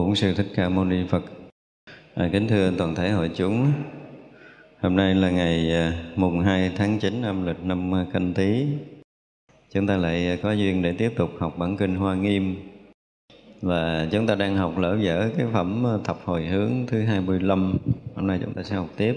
[0.00, 1.22] Bổn sư Thích Ca Mâu Ni Phật.
[2.14, 3.72] À, kính thưa toàn thể hội chúng.
[4.80, 8.66] Hôm nay là ngày à, mùng 2 tháng 9 âm lịch năm Canh Tý.
[9.70, 12.56] Chúng ta lại có duyên để tiếp tục học bản kinh Hoa Nghiêm.
[13.62, 17.76] Và chúng ta đang học lỡ dở cái phẩm thập hồi hướng thứ 25.
[18.14, 19.14] Hôm nay chúng ta sẽ học tiếp.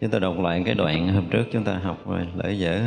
[0.00, 2.82] Chúng ta đọc lại cái đoạn hôm trước chúng ta học rồi lỡ dở.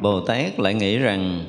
[0.00, 1.46] Bồ Tát lại nghĩ rằng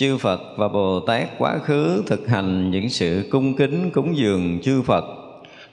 [0.00, 4.58] chư Phật và Bồ Tát quá khứ thực hành những sự cung kính cúng dường
[4.62, 5.04] chư Phật,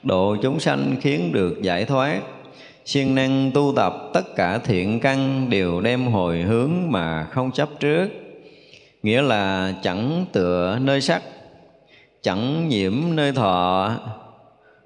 [0.02, 2.20] độ chúng sanh khiến được giải thoát,
[2.84, 7.68] siêng năng tu tập tất cả thiện căn đều đem hồi hướng mà không chấp
[7.80, 8.08] trước,
[9.02, 11.22] nghĩa là chẳng tựa nơi sắc,
[12.22, 13.90] chẳng nhiễm nơi thọ,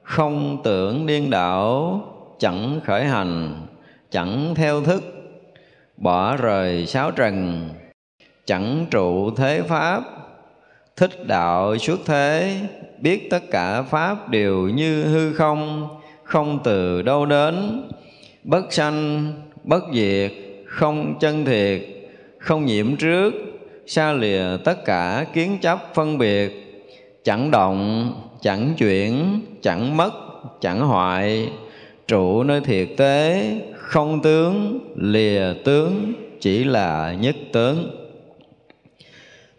[0.02, 2.00] không tưởng điên đảo,
[2.38, 3.66] chẳng khởi hành,
[4.10, 5.02] chẳng theo thức,
[5.96, 7.68] bỏ rời sáu trần
[8.46, 10.02] chẳng trụ thế pháp.
[10.96, 12.56] Thích đạo xuất thế,
[13.00, 15.88] biết tất cả pháp đều như hư không
[16.32, 17.82] không từ đâu đến.
[18.44, 19.32] Bất sanh,
[19.64, 20.32] bất diệt,
[20.66, 21.82] không chân thiệt,
[22.38, 23.34] không nhiễm trước,
[23.86, 26.52] xa lìa tất cả kiến chấp phân biệt.
[27.24, 30.10] Chẳng động, chẳng chuyển, chẳng mất,
[30.60, 31.48] chẳng hoại.
[32.06, 38.01] Trụ nơi thiệt tế, không tướng, lìa tướng chỉ là nhất tướng.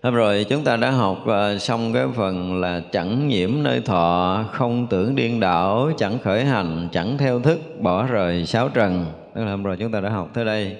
[0.03, 4.45] Hôm rồi chúng ta đã học ờ, xong cái phần là chẳng nhiễm nơi thọ,
[4.51, 9.05] không tưởng điên đảo, chẳng khởi hành, chẳng theo thức, bỏ rời sáu trần.
[9.35, 10.77] Tức là hôm rồi chúng ta đã học tới đây.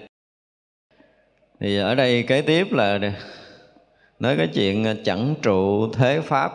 [1.59, 2.99] Thì ở đây kế tiếp là
[4.19, 6.51] nói cái chuyện ờ, chẳng trụ thế pháp.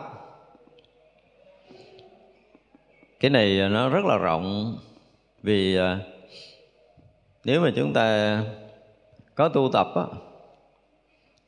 [3.19, 4.77] Cái này ờ, nó rất là rộng
[5.43, 5.77] vì
[7.43, 8.39] nếu mà chúng ta
[9.35, 10.03] có tu tập á,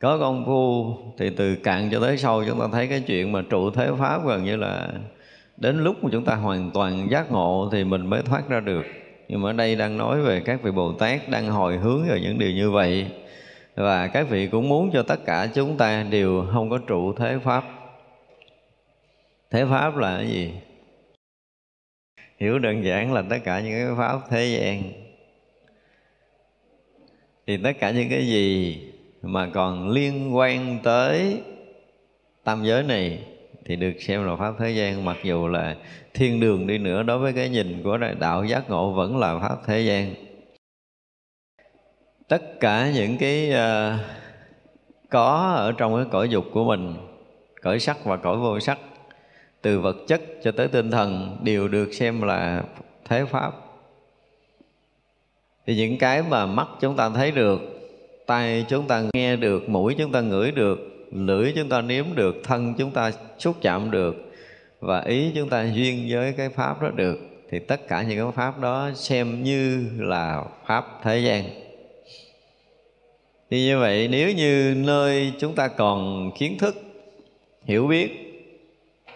[0.01, 3.41] có công phu thì từ cạn cho tới sâu chúng ta thấy cái chuyện mà
[3.49, 4.89] trụ thế pháp gần như là
[5.57, 8.85] đến lúc mà chúng ta hoàn toàn giác ngộ thì mình mới thoát ra được.
[9.27, 12.19] Nhưng mà ở đây đang nói về các vị bồ tát đang hồi hướng về
[12.21, 13.05] những điều như vậy.
[13.75, 17.37] Và các vị cũng muốn cho tất cả chúng ta đều không có trụ thế
[17.43, 17.63] pháp.
[19.51, 20.51] Thế pháp là cái gì?
[22.39, 24.83] Hiểu đơn giản là tất cả những cái pháp thế gian.
[27.47, 28.77] Thì tất cả những cái gì
[29.21, 31.41] mà còn liên quan tới
[32.43, 33.19] tam giới này
[33.65, 35.05] thì được xem là pháp thế gian.
[35.05, 35.75] Mặc dù là
[36.13, 39.39] thiên đường đi nữa đối với cái nhìn của đại đạo giác ngộ vẫn là
[39.39, 40.13] pháp thế gian.
[42.27, 43.99] Tất cả những cái uh,
[45.09, 46.95] có ở trong cái cõi dục của mình
[47.61, 48.79] cõi sắc và cõi vô sắc
[49.61, 52.63] từ vật chất cho tới tinh thần đều được xem là
[53.05, 53.53] thế pháp.
[55.65, 57.70] Thì những cái mà mắt chúng ta thấy được
[58.31, 62.41] tay chúng ta nghe được, mũi chúng ta ngửi được, lưỡi chúng ta nếm được,
[62.43, 64.31] thân chúng ta xúc chạm được
[64.79, 67.19] và ý chúng ta duyên với cái pháp đó được,
[67.49, 71.43] thì tất cả những cái pháp đó xem như là pháp thế gian.
[73.49, 76.75] Thì như vậy, nếu như nơi chúng ta còn kiến thức,
[77.63, 78.09] hiểu biết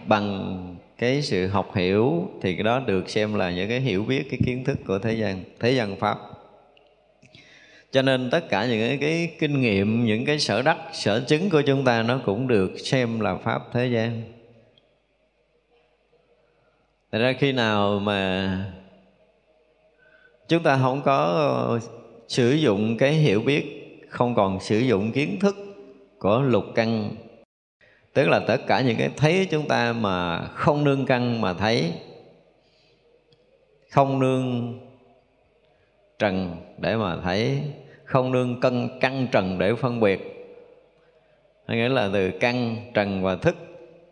[0.08, 4.24] bằng cái sự học hiểu, thì cái đó được xem là những cái hiểu biết,
[4.30, 6.18] cái kiến thức của thế gian thế gian pháp
[7.96, 11.50] cho nên tất cả những cái, cái kinh nghiệm những cái sở đắc sở chứng
[11.50, 14.22] của chúng ta nó cũng được xem là pháp thế gian.
[17.12, 18.66] Thật ra khi nào mà
[20.48, 21.80] chúng ta không có ờ,
[22.28, 23.66] sử dụng cái hiểu biết
[24.10, 25.56] không còn sử dụng kiến thức
[26.20, 27.16] của lục căn
[28.14, 31.94] tức là tất cả những cái thấy chúng ta mà không nương căn mà thấy
[33.92, 34.80] không nương
[36.20, 37.62] trần để mà thấy
[38.06, 40.32] không nương cân căn trần để phân biệt.
[41.68, 43.56] Hay nghĩa là từ căn trần và thức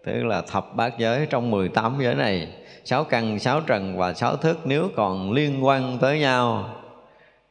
[0.06, 2.48] tức là thập bát giới trong 18 giới này.
[2.84, 6.70] Sáu căn sáu trần và sáu thức nếu còn liên quan tới nhau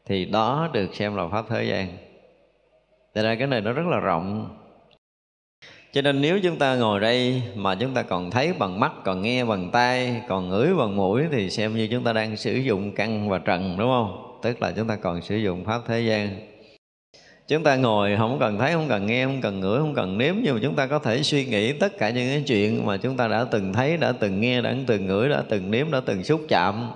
[0.06, 1.88] thì đó được xem là pháp thế gian.
[3.14, 4.56] Tại ra cái này nó rất là rộng.
[5.92, 9.22] Cho nên nếu chúng ta ngồi đây mà chúng ta còn thấy bằng mắt, còn
[9.22, 12.92] nghe bằng tai, còn ngửi bằng mũi thì xem như chúng ta đang sử dụng
[12.94, 14.31] căn và trần đúng không?
[14.42, 16.28] Tức là chúng ta còn sử dụng pháp thế gian.
[17.48, 20.34] Chúng ta ngồi, không cần thấy, không cần nghe, không cần ngửi, không cần nếm,
[20.42, 23.16] nhưng mà chúng ta có thể suy nghĩ tất cả những cái chuyện mà chúng
[23.16, 26.24] ta đã từng thấy, đã từng nghe, đã từng ngửi, đã từng nếm, đã từng
[26.24, 26.90] xúc chạm.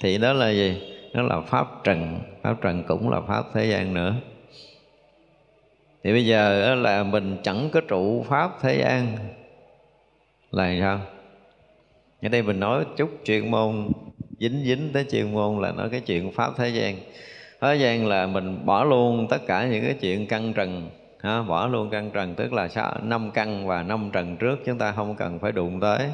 [0.00, 0.82] Thì đó là gì?
[1.14, 2.20] Đó là pháp trần.
[2.42, 4.14] Pháp trần cũng là pháp thế gian nữa.
[6.04, 9.16] Thì bây giờ là mình chẳng có trụ pháp thế gian.
[10.50, 11.00] Là sao?
[12.22, 13.92] Ở đây mình nói chút chuyên môn
[14.42, 16.96] dính dính tới chuyên môn là nói cái chuyện pháp thế gian.
[17.60, 20.90] Thế gian là mình bỏ luôn tất cả những cái chuyện căn trần
[21.20, 22.68] ha, bỏ luôn căn trần tức là
[23.02, 26.10] năm căn và năm trần trước chúng ta không cần phải đụng tới.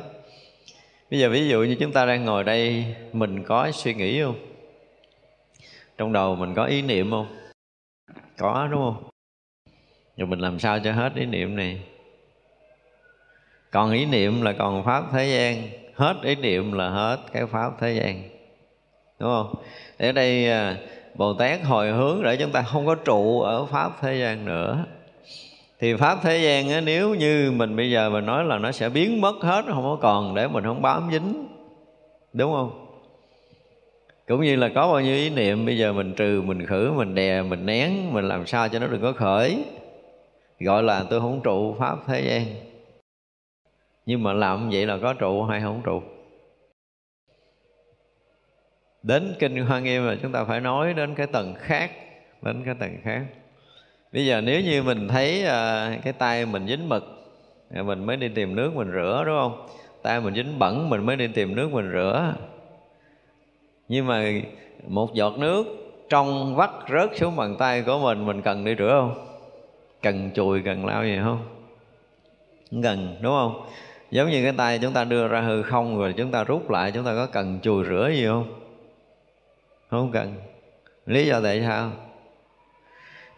[1.10, 4.38] Bây giờ ví dụ như chúng ta đang ngồi đây mình có suy nghĩ không?
[5.98, 7.26] Trong đầu mình có ý niệm không?
[8.38, 9.10] Có đúng không?
[10.16, 11.80] Rồi mình làm sao cho hết ý niệm này?
[13.70, 17.72] Còn ý niệm là còn pháp thế gian hết ý niệm là hết cái pháp
[17.80, 18.22] thế gian.
[19.18, 19.54] Đúng không?
[19.98, 20.76] Ở đây à,
[21.14, 24.84] bồ tát hồi hướng để chúng ta không có trụ ở pháp thế gian nữa.
[25.80, 28.88] Thì pháp thế gian á, nếu như mình bây giờ mình nói là nó sẽ
[28.88, 31.46] biến mất hết không có còn để mình không bám dính.
[32.32, 32.86] Đúng không?
[34.28, 37.14] Cũng như là có bao nhiêu ý niệm bây giờ mình trừ mình khử mình
[37.14, 39.64] đè mình nén mình làm sao cho nó đừng có khởi.
[40.60, 42.67] Gọi là tôi không trụ pháp thế gian
[44.08, 46.02] nhưng mà làm vậy là có trụ hay không trụ?
[49.02, 51.90] Đến kinh hoa nghiêm là chúng ta phải nói đến cái tầng khác
[52.42, 53.24] đến cái tầng khác.
[54.12, 57.04] Bây giờ nếu như mình thấy uh, cái tay mình dính mực
[57.74, 59.66] à, mình mới đi tìm nước mình rửa đúng không?
[60.02, 62.34] Tay mình dính bẩn mình mới đi tìm nước mình rửa.
[63.88, 64.32] Nhưng mà
[64.86, 65.66] một giọt nước
[66.08, 69.26] trong vắt rớt xuống bàn tay của mình mình cần đi rửa không?
[70.02, 72.82] Cần chùi cần lau gì không không?
[72.82, 73.62] Cần đúng không?
[74.10, 76.92] Giống như cái tay chúng ta đưa ra hư không rồi chúng ta rút lại,
[76.94, 78.60] chúng ta có cần chùi rửa gì không?
[79.90, 80.34] Không cần.
[81.06, 81.90] Lý do tại sao?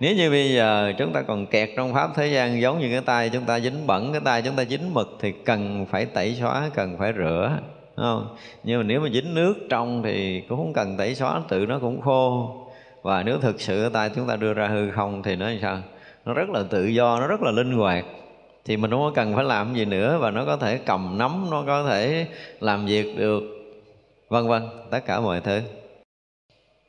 [0.01, 3.01] Nếu như bây giờ chúng ta còn kẹt trong pháp thế gian, giống như cái
[3.01, 6.35] tay chúng ta dính bẩn, cái tay chúng ta dính mực thì cần phải tẩy
[6.41, 7.59] xóa, cần phải rửa
[7.97, 8.37] không?
[8.65, 11.79] Nhưng mà nếu mà dính nước trong thì cũng không cần tẩy xóa, tự nó
[11.79, 12.55] cũng khô.
[13.03, 15.59] Và nếu thực sự cái tay chúng ta đưa ra hư không thì nó làm
[15.63, 15.79] sao?
[16.25, 18.05] Nó rất là tự do, nó rất là linh hoạt
[18.65, 21.47] thì mình không có cần phải làm gì nữa và nó có thể cầm nắm,
[21.51, 22.27] nó có thể
[22.61, 23.43] làm việc được.
[24.29, 25.61] Vân vân, tất cả mọi thứ.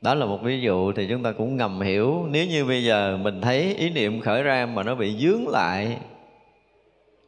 [0.00, 2.26] Đó là một ví dụ thì chúng ta cũng ngầm hiểu.
[2.30, 5.96] Nếu như bây giờ mình thấy ý niệm khởi ra mà nó bị dướng lại,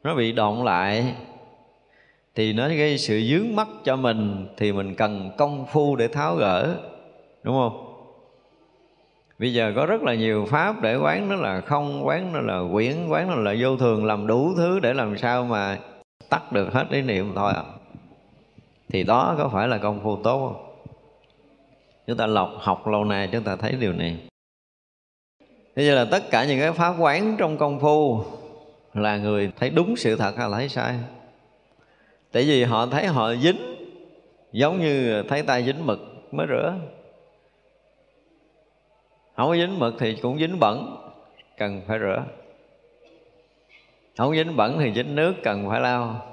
[0.04, 1.14] nó bị động lại,
[2.34, 6.36] thì nó gây sự dướng mắt cho mình, thì mình cần công phu để tháo
[6.36, 6.76] gỡ.
[7.42, 7.83] Đúng không?
[9.38, 12.72] Bây giờ có rất là nhiều pháp để quán nó là không, quán nó là
[12.72, 15.78] quyển, quán nó là vô thường, làm đủ thứ để làm sao mà
[16.28, 17.62] tắt được hết ý niệm thôi à.
[18.88, 20.74] Thì đó có phải là công phu tốt không?
[22.06, 24.18] Chúng ta lọc học lâu nay, chúng ta thấy điều này.
[25.76, 28.20] Thế giờ là tất cả những cái pháp quán trong công phu
[28.94, 30.94] là người thấy đúng sự thật hay là thấy sai?
[32.32, 33.76] Tại vì họ thấy họ dính,
[34.52, 35.98] giống như thấy tay dính mực
[36.32, 36.74] mới rửa
[39.36, 40.96] không có dính mực thì cũng dính bẩn,
[41.58, 42.24] cần phải rửa.
[44.18, 46.26] Không dính bẩn thì dính nước, cần phải lau.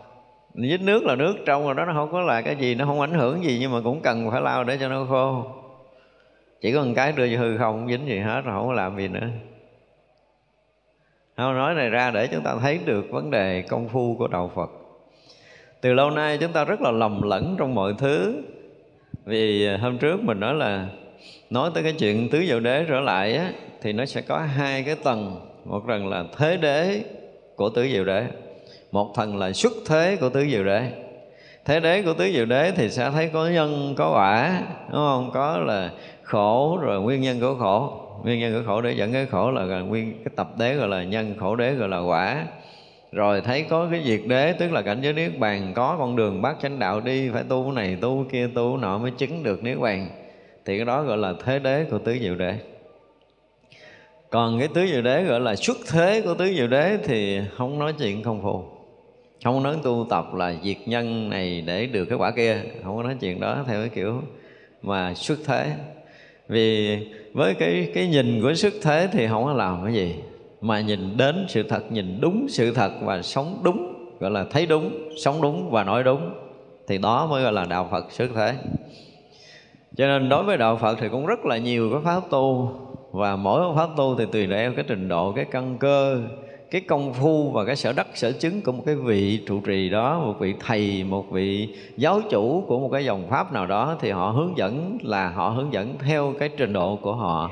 [0.53, 3.01] Dính nước là nước trong rồi đó, nó không có là cái gì, nó không
[3.01, 5.45] ảnh hưởng gì, nhưng mà cũng cần phải lau để cho nó khô.
[6.61, 8.97] Chỉ có một cái đưa hư không không dính gì hết rồi không có làm
[8.97, 9.27] gì nữa.
[11.37, 14.51] Không nói này ra để chúng ta thấy được vấn đề công phu của đạo
[14.55, 14.69] phật.
[15.81, 18.43] Từ lâu nay chúng ta rất là lầm lẫn trong mọi thứ.
[19.25, 20.87] Vì hôm trước mình nói là
[21.49, 23.51] nói tới cái chuyện tứ diệu đế trở lại á,
[23.81, 25.47] thì nó sẽ có hai cái tầng.
[25.65, 27.01] Một tầng là thế đế
[27.55, 28.23] của tứ diệu đế
[28.91, 30.91] một thần là xuất thế của tứ diệu đế.
[31.65, 35.31] Thế đế của tứ diệu đế thì sẽ thấy có nhân có quả đúng không?
[35.33, 35.91] Có là
[36.23, 37.97] khổ rồi nguyên nhân của khổ.
[38.23, 41.03] Nguyên nhân của khổ để dẫn cái khổ là nguyên cái tập đế gọi là
[41.03, 42.45] nhân khổ đế gọi là quả.
[43.11, 46.41] Rồi thấy có cái diệt đế tức là cảnh giới niết bàn có con đường
[46.41, 49.11] bát chánh đạo đi phải tu cái này tu cái kia tu cái nọ mới
[49.11, 50.07] chứng được niết bàn
[50.65, 52.55] thì cái đó gọi là thế đế của tứ diệu đế.
[54.29, 57.79] Còn cái tứ diệu đế gọi là xuất thế của tứ diệu đế thì không
[57.79, 58.63] nói chuyện không phù
[59.43, 62.61] không nói tu tập là diệt nhân này để được cái quả kia.
[62.83, 64.21] Không có nói chuyện đó theo cái kiểu
[64.81, 65.73] mà xuất thế.
[66.47, 66.97] Vì
[67.33, 70.15] với cái cái nhìn của xuất thế thì không có làm cái gì,
[70.61, 74.65] mà nhìn đến sự thật, nhìn đúng sự thật và sống đúng, gọi là thấy
[74.65, 76.33] đúng, sống đúng và nói đúng,
[76.87, 78.53] thì đó mới gọi là đạo phật xuất thế
[79.97, 82.71] cho nên đối với đạo phật thì cũng rất là nhiều cái pháp tu.
[83.11, 86.21] Và mỗi pháp tu thì tùy theo cái trình độ, cái căn cơ,
[86.71, 89.89] cái công phu và cái sở đắc, sở chứng của một cái vị trụ trì
[89.89, 93.95] đó, một vị thầy, một vị giáo chủ của một cái dòng pháp nào đó
[94.01, 97.49] thì họ hướng dẫn là họ hướng dẫn theo cái trình độ của họ.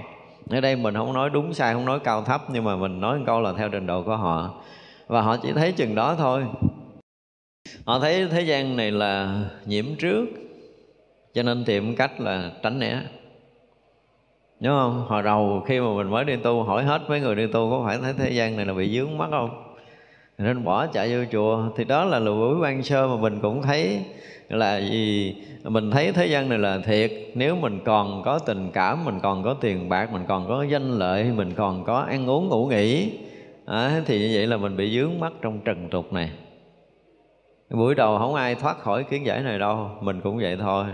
[0.49, 3.17] Ở đây mình không nói đúng sai, không nói cao thấp, nhưng mà mình nói
[3.17, 4.53] một câu là theo trình độ của họ.
[5.07, 6.43] Và họ chỉ thấy chừng đó thôi.
[7.85, 10.25] Họ thấy thế gian này là nhiễm trước
[11.33, 13.01] cho nên tìm cách là tránh né.
[14.59, 15.05] Nhớ không?
[15.07, 17.83] Hồi đầu khi mà mình mới đi tu hỏi hết mấy người đi tu có
[17.85, 19.75] phải thấy thế gian này là bị dướng mắt không?
[20.37, 21.63] Nên bỏ chạy vô chùa.
[21.77, 24.05] Thì đó là lùi buổi quan sơ mà mình cũng thấy
[24.49, 25.35] là gì?
[25.63, 27.11] Mình thấy thế gian này là thiệt.
[27.35, 30.91] Nếu mình còn có tình cảm mình còn có tiền bạc mình còn có danh
[30.91, 33.11] lợi mình còn có ăn uống ngủ nghỉ
[33.65, 36.31] à, thì như vậy là mình bị dướng mắt trong trần tục này.
[37.69, 39.89] Buổi đầu không ai thoát khỏi kiến giải này đâu.
[40.01, 40.85] Mình cũng vậy thôi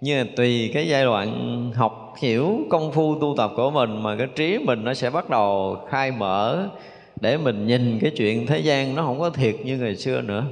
[0.00, 4.16] nhưng mà tùy cái giai đoạn học hiểu công phu tu tập của mình mà
[4.16, 6.68] cái trí mình nó sẽ bắt đầu khai mở
[7.20, 10.44] để mình nhìn cái chuyện thế gian nó không có thiệt như ngày xưa nữa.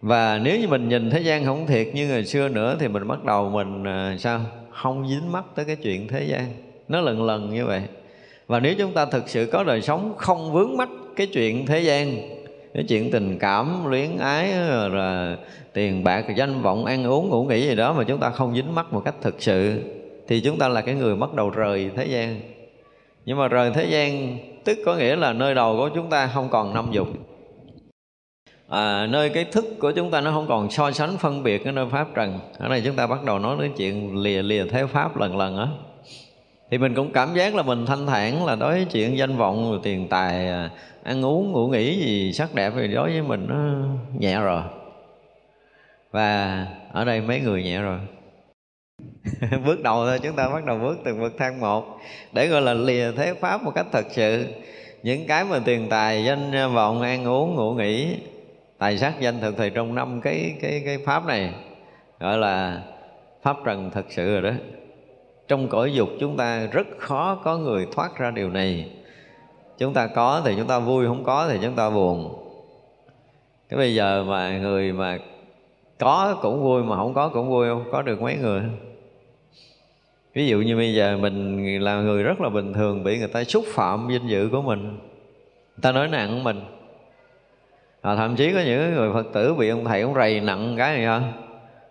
[0.00, 3.08] Và nếu như mình nhìn thế gian không thiệt như ngày xưa nữa thì mình
[3.08, 4.40] bắt đầu mình à, sao?
[4.70, 6.44] Không dính mắt tới cái chuyện thế gian.
[6.88, 7.82] Nó lần lần như vậy.
[8.46, 11.80] Và nếu chúng ta thực sự có đời sống không vướng mắt cái chuyện thế
[11.80, 12.16] gian,
[12.74, 14.52] cái chuyện tình cảm, luyến ái,
[14.90, 15.36] rồi
[15.76, 18.74] tiền bạc danh vọng ăn uống ngủ nghỉ gì đó mà chúng ta không dính
[18.74, 19.82] mắt một cách thực sự
[20.28, 22.40] thì chúng ta là cái người bắt đầu rời thế gian.
[23.24, 26.48] Nhưng mà rời thế gian tức có nghĩa là nơi đầu của chúng ta không
[26.48, 27.08] còn năm dục.
[28.68, 31.72] À, nơi cái thức của chúng ta nó không còn so sánh phân biệt cái
[31.72, 32.38] nơi pháp trần.
[32.58, 35.58] Ở đây chúng ta bắt đầu nói đến chuyện lìa lìa thế pháp lần lần
[35.58, 35.66] á.
[36.70, 39.70] Thì mình cũng cảm giác là mình thanh thản là đối với chuyện danh vọng
[39.70, 40.70] rồi tiền tài à,
[41.02, 43.56] ăn uống ngủ nghỉ gì sắc đẹp thì đối với mình nó
[44.18, 44.62] nhẹ rồi
[46.16, 47.98] và ở đây mấy người nhẹ rồi.
[49.66, 51.98] Bước đầu thôi, chúng ta bắt đầu bước từng bậc thang một.
[52.32, 54.46] Để gọi là lìa thế pháp một cách thật sự,
[55.02, 58.16] những cái mà tiền tài, danh vọng, ăn uống, ngủ nghỉ,
[58.78, 61.52] tài sắc, danh thực thì trong năm cái cái cái pháp này
[62.20, 62.82] gọi là
[63.42, 64.56] pháp trần thật sự rồi đó.
[65.48, 68.90] Trong cõi dục chúng ta rất khó có người thoát ra điều này.
[69.78, 72.42] Chúng ta có thì chúng ta vui, không có thì chúng ta buồn.
[73.68, 75.18] Cái bây giờ mà người mà
[75.98, 77.84] có cũng vui mà không có cũng vui không?
[77.92, 78.62] Có được mấy người?
[80.34, 83.44] Ví dụ như bây giờ mình là người rất là bình thường bị người ta
[83.44, 84.82] xúc phạm danh dự của mình.
[85.76, 86.60] Người ta nói nặng mình.
[88.00, 90.96] À, thậm chí có những người phật tử bị ông thầy ông rầy nặng cái
[90.96, 91.32] này ha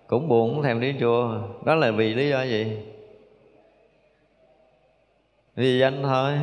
[0.08, 1.42] cũng buồn cũng thèm đi chùa.
[1.66, 2.78] Đó là vì lý do gì?
[5.56, 6.34] Vì danh thôi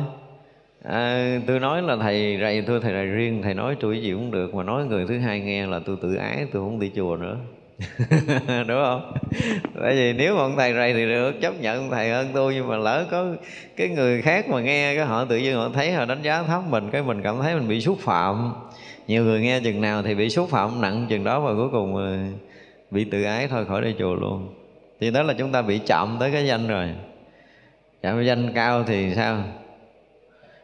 [0.83, 4.31] à, tôi nói là thầy rầy tôi thầy rầy riêng thầy nói tôi gì cũng
[4.31, 7.17] được mà nói người thứ hai nghe là tôi tự ái tôi không đi chùa
[7.17, 7.37] nữa.
[8.67, 9.13] Đúng không?
[9.81, 12.67] Tại vì nếu mà ông thầy rầy thì được chấp nhận thầy hơn tôi nhưng
[12.67, 13.25] mà lỡ có
[13.77, 16.61] cái người khác mà nghe cái họ tự nhiên họ thấy họ đánh giá thấp
[16.69, 18.53] mình cái mình cảm thấy mình bị xúc phạm.
[19.07, 21.95] Nhiều người nghe chừng nào thì bị xúc phạm nặng chừng đó và cuối cùng
[21.95, 22.17] ờ,
[22.91, 24.47] bị tự ái thôi khỏi đi chùa luôn.
[24.99, 26.89] Thì đó là chúng ta bị chậm tới cái danh rồi.
[28.01, 29.43] Chạm danh cao thì sao?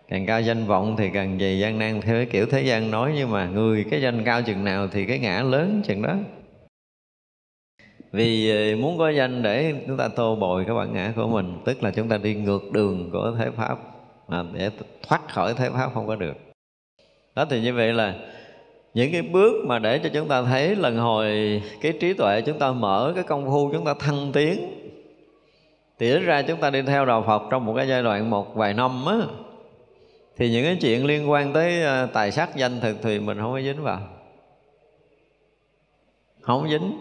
[0.10, 3.14] Càng cao danh vọng thì càng dày gian nan theo cái kiểu thế gian nói,
[3.16, 6.16] nhưng mà người cái danh cao chừng nào thì cái ngã lớn chừng đó.
[8.12, 11.58] Vì ờ, muốn có danh để chúng ta tô bồi cái bản ngã của mình,
[11.66, 13.78] tức là chúng ta đi ngược đường của thế pháp,
[14.28, 14.70] mà để
[15.08, 16.38] thoát khỏi thế pháp không có được.
[17.36, 18.16] Đó thì như vậy là
[18.94, 22.60] những cái bước mà để cho chúng ta thấy lần hồi cái trí tuệ chúng
[22.60, 24.60] ta mở, cái công phu chúng ta thăng tiến
[26.00, 28.74] thì ra chúng ta đi theo đạo Phật trong một cái giai đoạn một vài
[28.74, 29.18] năm á
[30.40, 33.52] thì những cái chuyện liên quan tới ờ, tài sắc danh thực thì mình không
[33.52, 34.00] có dính vào.
[36.42, 36.98] Không dính.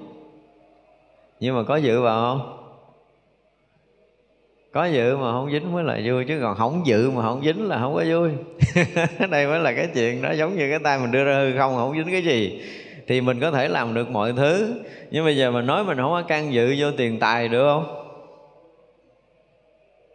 [1.40, 2.54] Nhưng mà có dự vào không?
[4.72, 7.68] Có dự mà không dính mới là vui, chứ còn không dự mà không dính
[7.68, 8.30] là không có vui.
[9.30, 11.74] Đây mới là cái chuyện đó, giống như cái tay mình đưa ra hư không
[11.76, 12.62] không dính cái gì.
[13.06, 14.74] Thì mình có thể làm được mọi thứ.
[15.10, 17.97] Nhưng bây giờ mình nói mình không có can dự vô tiền tài được không?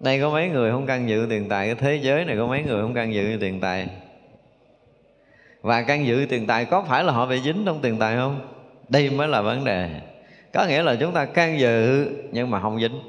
[0.03, 2.63] Đây có mấy người không căn dự tiền tài cái thế giới này có mấy
[2.63, 3.87] người không căn dự tiền tài?
[5.61, 8.47] Và căn dự tiền tài có phải là họ bị dính trong tiền tài không?
[8.89, 9.89] Đây mới là vấn đề.
[10.53, 12.99] Có nghĩa là chúng ta can dự nhưng mà không dính.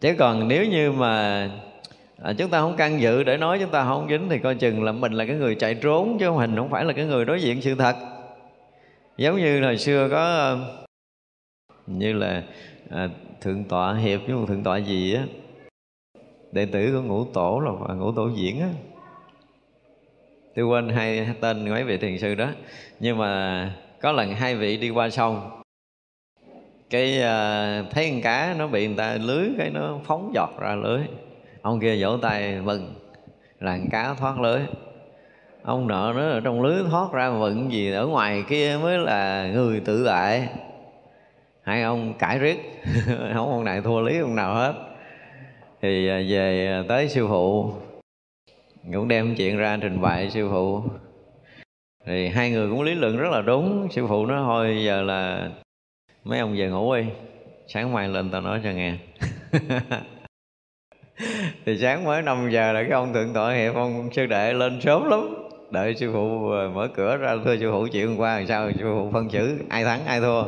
[0.00, 1.48] Chứ còn nếu như mà
[2.22, 4.82] à, chúng ta không can dự để nói chúng ta không dính thì coi chừng
[4.84, 7.40] là mình là cái người chạy trốn chứ mình không phải là cái người đối
[7.40, 7.96] diện sự thật.
[9.16, 10.56] Giống như hồi xưa có à,
[11.86, 12.42] như là
[12.90, 13.08] à,
[13.40, 15.24] thượng tọa hiệp với một thượng tọa gì á.
[16.52, 18.68] Đệ tử của ngũ tổ là ngũ tổ diễn á.
[20.54, 22.48] Tôi quên hai tên mấy vị thiền sư đó.
[23.00, 25.62] Nhưng mà có lần hai vị đi qua sông.
[26.90, 30.74] Cái uh, thấy con cá nó bị người ta lưới cái nó phóng giọt ra
[30.74, 31.00] lưới.
[31.62, 32.94] Ông kia vỗ tay mừng
[33.60, 34.60] là con cá thoát lưới.
[35.62, 39.50] Ông nợ nó ở trong lưới thoát ra mừng gì ở ngoài kia mới là
[39.54, 40.48] người tự tại
[41.62, 42.82] hai ông cãi riết.
[43.06, 44.74] Không, ông này thua lý ông nào hết.
[45.82, 47.72] Thì à, về tới sư phụ,
[48.92, 50.82] cũng đem chuyện ra trình bày sư phụ.
[52.06, 53.88] Thì hai người cũng lý luận rất là đúng.
[53.90, 55.50] Sư phụ nói, thôi, giờ là
[56.24, 57.04] mấy ông về ngủ đi.
[57.68, 58.94] Sáng mai lên tao nói cho nghe.
[61.66, 64.80] Thì sáng mới 5 giờ là cái ông thượng tọa hiệp ông sư đệ lên
[64.80, 65.34] sớm lắm.
[65.70, 68.70] Đợi sư phụ à, mở cửa ra, thưa sư phụ, chuyện qua làm sao?
[68.72, 70.44] Sư phụ phân xử, ai thắng, ai thua?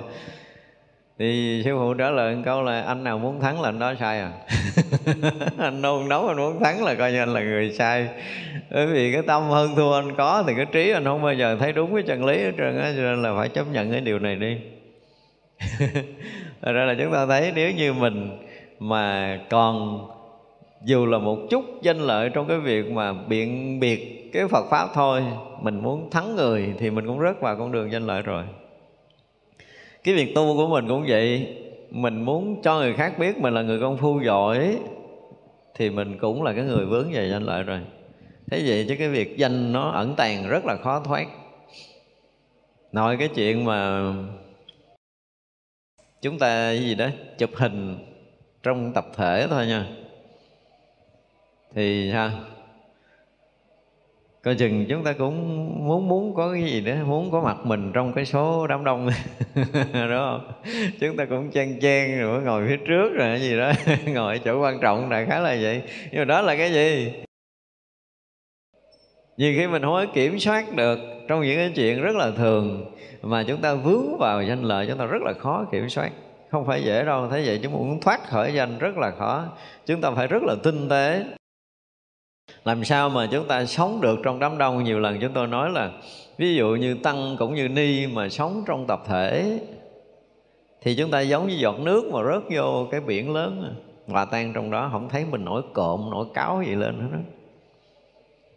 [1.23, 4.21] Thì sư phụ trả lời câu là anh nào muốn thắng là anh đó sai
[4.21, 4.31] à.
[5.59, 8.09] Anh nôn nấu anh muốn thắng là coi như anh là người sai.
[8.71, 11.57] Bởi vì cái tâm hơn thua anh có thì cái trí anh không bao giờ
[11.61, 14.01] thấy đúng cái chân lý hết trơn á, cho nên là phải chấp nhận cái
[14.01, 14.57] điều này đi.
[16.63, 18.39] Thật ra là chúng ta thấy nếu như mình
[18.79, 20.07] mà còn
[20.85, 24.89] dù là một chút danh lợi trong cái việc mà biện biệt cái Phật pháp
[24.95, 25.23] thôi,
[25.61, 28.45] mình muốn thắng người thì mình cũng rớt vào con đường danh lợi rồi
[30.05, 31.57] cái việc tu của mình cũng vậy.
[31.91, 34.79] Mình muốn cho người khác biết mình là người công phu giỏi,
[35.75, 37.81] thì mình cũng là cái người vướng về danh lợi rồi.
[38.51, 41.27] Thế vậy chứ cái việc danh nó ẩn tàng rất là khó thoát.
[42.93, 44.13] Nói cái chuyện mà
[46.23, 47.99] chúng ta cái gì đó chụp hình
[48.63, 49.87] trong tập thể thôi nha.
[51.75, 52.31] Thì sao?
[54.45, 55.37] Coi chừng chúng ta cũng
[55.87, 59.09] muốn muốn có cái gì đó muốn có mặt mình trong cái số đám đông.
[59.55, 60.53] Đúng không?
[61.01, 63.73] Chúng ta cũng chen chen rồi ngồi phía trước rồi cái gì đó,
[64.07, 65.83] ngồi chỗ quan trọng đại khái là vậy.
[66.11, 67.13] Nhưng mà đó là cái gì?
[69.37, 72.95] Nhiều khi mình không có kiểm soát được trong những cái chuyện rất là thường
[73.23, 76.11] mà chúng ta vướng vào danh lợi, chúng ta rất là khó kiểm soát.
[76.51, 79.45] Không phải dễ đâu thế vậy chúng muốn thoát khỏi danh rất là khó.
[79.87, 81.25] Chúng ta phải rất là tinh tế
[82.65, 84.85] làm sao mà chúng ta sống được trong đám đông?
[84.85, 85.91] Nhiều lần chúng tôi nói là,
[86.39, 89.59] ví dụ như tăng cũng như ni mà sống trong tập thể,
[90.81, 93.73] thì chúng ta giống như giọt nước mà rớt vô cái biển lớn à.
[94.07, 97.19] hòa tan trong đó, không thấy mình nổi cộm, nổi cáo gì lên nữa.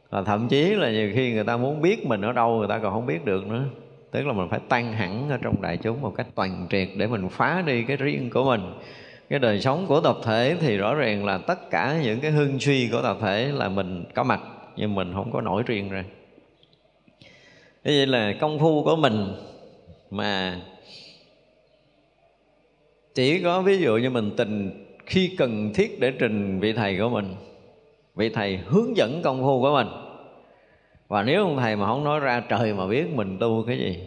[0.09, 2.79] và thậm chí là nhiều khi người ta muốn biết mình ở đâu, người ta
[2.79, 3.63] còn không biết được nữa.
[4.11, 7.07] Tức là mình phải tan hẳn ở trong đại chúng một cách toàn triệt để
[7.07, 8.61] mình phá đi cái riêng của mình
[9.29, 12.59] cái đời sống của tập thể thì rõ ràng là tất cả những cái hưng
[12.59, 14.41] suy của tập thể là mình có mặt,
[14.75, 16.03] nhưng mình không có nổi riêng ra.
[17.83, 19.27] Như vậy là công phu của mình
[20.11, 20.61] mà
[23.15, 27.09] chỉ có ví dụ như mình tình khi cần thiết để trình vị thầy của
[27.09, 27.35] mình,
[28.15, 29.87] vị thầy hướng dẫn công phu của mình.
[31.07, 33.99] Và nếu ông thầy mà không nói ra trời mà biết mình tu cái gì,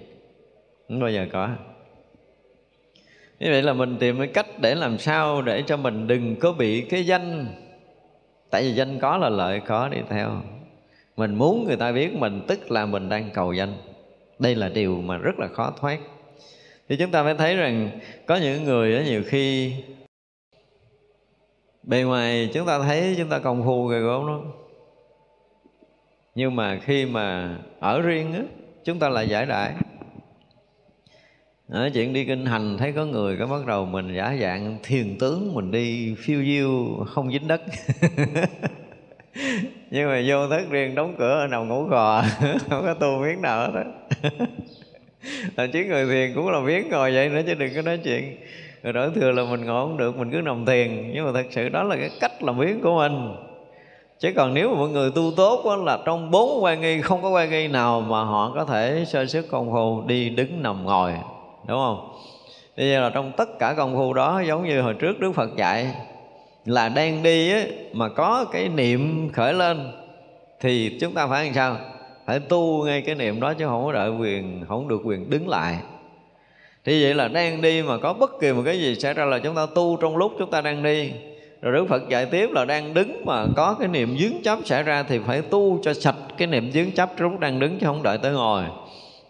[0.88, 1.48] không bao giờ có
[3.40, 6.53] như vậy là mình tìm cái cách để làm sao để cho mình đừng có
[6.53, 7.46] bị cái danh.
[8.51, 10.31] Tại vì danh có là lợi có đi theo.
[11.16, 13.74] Mình muốn người ta biết mình tức là mình đang cầu danh.
[14.38, 15.98] Đây là điều mà rất là khó thoát.
[16.88, 17.90] Thì chúng ta phải thấy rằng
[18.27, 19.74] có những người đó nhiều khi
[21.83, 24.40] bề ngoài chúng ta thấy chúng ta công phu ghê gốm lắm.
[26.35, 28.42] Nhưng mà khi mà ở riêng á,
[28.85, 29.72] chúng ta lại giải đãi
[31.70, 35.18] ở chuyện đi kinh hành thấy có người có bắt đầu mình giả dạng thiền
[35.18, 37.61] tướng mình đi phiêu diêu không dính đất.
[39.90, 42.22] Nhưng mà vô thất riêng đóng cửa nằm ngủ gò
[42.70, 43.85] không có tu miếng nào hết á.
[45.57, 48.37] Là chứ người thiền cũng là miếng ngồi vậy nữa chứ đừng có nói chuyện.
[48.83, 51.12] Rồi đổi thừa là mình ngồi không được mình cứ nằm thiền.
[51.14, 53.35] Nhưng mà thật sự đó là cái cách làm miếng của mình.
[54.18, 57.22] Chứ còn nếu mà mọi người tu tốt đó, là trong bốn quan nghi không
[57.22, 60.85] có quan nghi nào mà họ có thể sơ sức công phu đi đứng nằm
[60.85, 61.12] ngồi
[61.68, 62.11] đúng không?
[62.76, 65.57] Bây giờ là trong tất cả công phu đó giống như hồi trước đức phật
[65.57, 65.87] dạy
[66.64, 69.92] là đang đi ấy, mà có cái niệm khởi lên
[70.61, 71.76] thì chúng ta phải làm sao?
[72.26, 75.48] Phải tu ngay cái niệm đó chứ không có đợi quyền không được quyền đứng
[75.48, 75.78] lại.
[76.85, 79.38] Thì vậy là đang đi mà có bất kỳ một cái gì xảy ra là
[79.38, 81.12] chúng ta tu trong lúc chúng ta đang đi.
[81.62, 84.83] Rồi Đức Phật dạy tiếp là đang đứng mà có cái niệm dướng chấp xảy
[84.83, 88.02] ra thì phải tu cho sạch cái niệm dướng chấp lúc đang đứng chứ không
[88.02, 88.64] đợi tới ngồi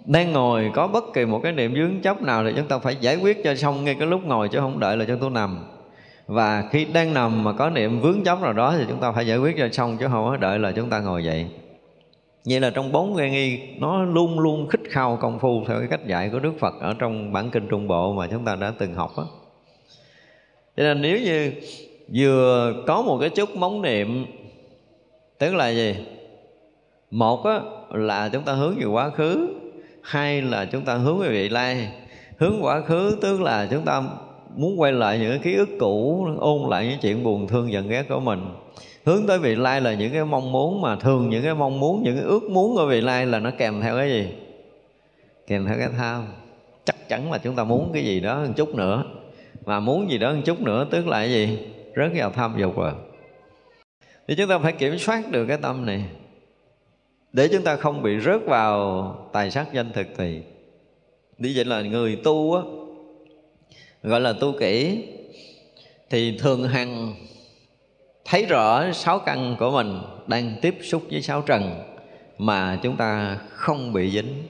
[0.08, 2.96] đang ngồi có bất kỳ một cái niệm dướng chấp nào thì chúng ta phải
[3.00, 5.58] giải quyết cho xong ngay cái lúc ngồi chứ không đợi là cho tôi nằm
[6.26, 9.26] và khi đang nằm mà có niệm vướng chấp nào đó thì chúng ta phải
[9.26, 11.46] giải quyết cho xong chứ không có đợi là chúng ta ngồi dậy
[12.48, 15.88] Vậy là trong bốn gây nghi nó luôn luôn khích khao công phu theo cái
[15.88, 18.72] cách dạy của Đức Phật ở trong bản kinh Trung Bộ mà chúng ta đã
[18.78, 19.24] từng học á.
[20.76, 21.52] Cho nên nếu như
[22.14, 24.26] vừa có một cái chút móng niệm
[25.38, 25.96] tức là gì?
[27.10, 29.57] Một á, là chúng ta hướng về quá khứ
[30.08, 31.88] hai là chúng ta hướng về vị lai.
[32.38, 34.02] Hướng quá khứ, tức là chúng ta
[34.56, 37.88] muốn quay lại những cái ký ức cũ, ôn lại những chuyện buồn thương giận
[37.88, 38.40] ghét của mình.
[39.04, 42.02] Hướng tới vị lai là những cái mong muốn mà thường những cái mong muốn,
[42.02, 44.28] những cái ước muốn của vị lai là nó kèm theo cái gì?
[45.46, 46.26] Kèm theo cái tham.
[46.84, 49.04] Chắc chắn là chúng ta muốn cái gì đó một chút nữa.
[49.66, 51.58] Mà muốn gì đó một chút nữa, tức là cái gì?
[51.94, 52.92] Rất vào tham dục rồi.
[54.28, 56.04] Thì chúng ta phải kiểm soát được cái tâm này
[57.32, 60.42] để chúng ta không bị rớt vào tài sắc danh thực thì.
[61.38, 62.62] Như vậy là người tu á,
[64.02, 65.04] gọi là tu kỹ,
[66.10, 67.14] thì thường hằng
[68.24, 71.80] thấy rõ sáu căn của mình đang tiếp xúc với sáu trần
[72.38, 74.42] mà chúng ta không bị dính.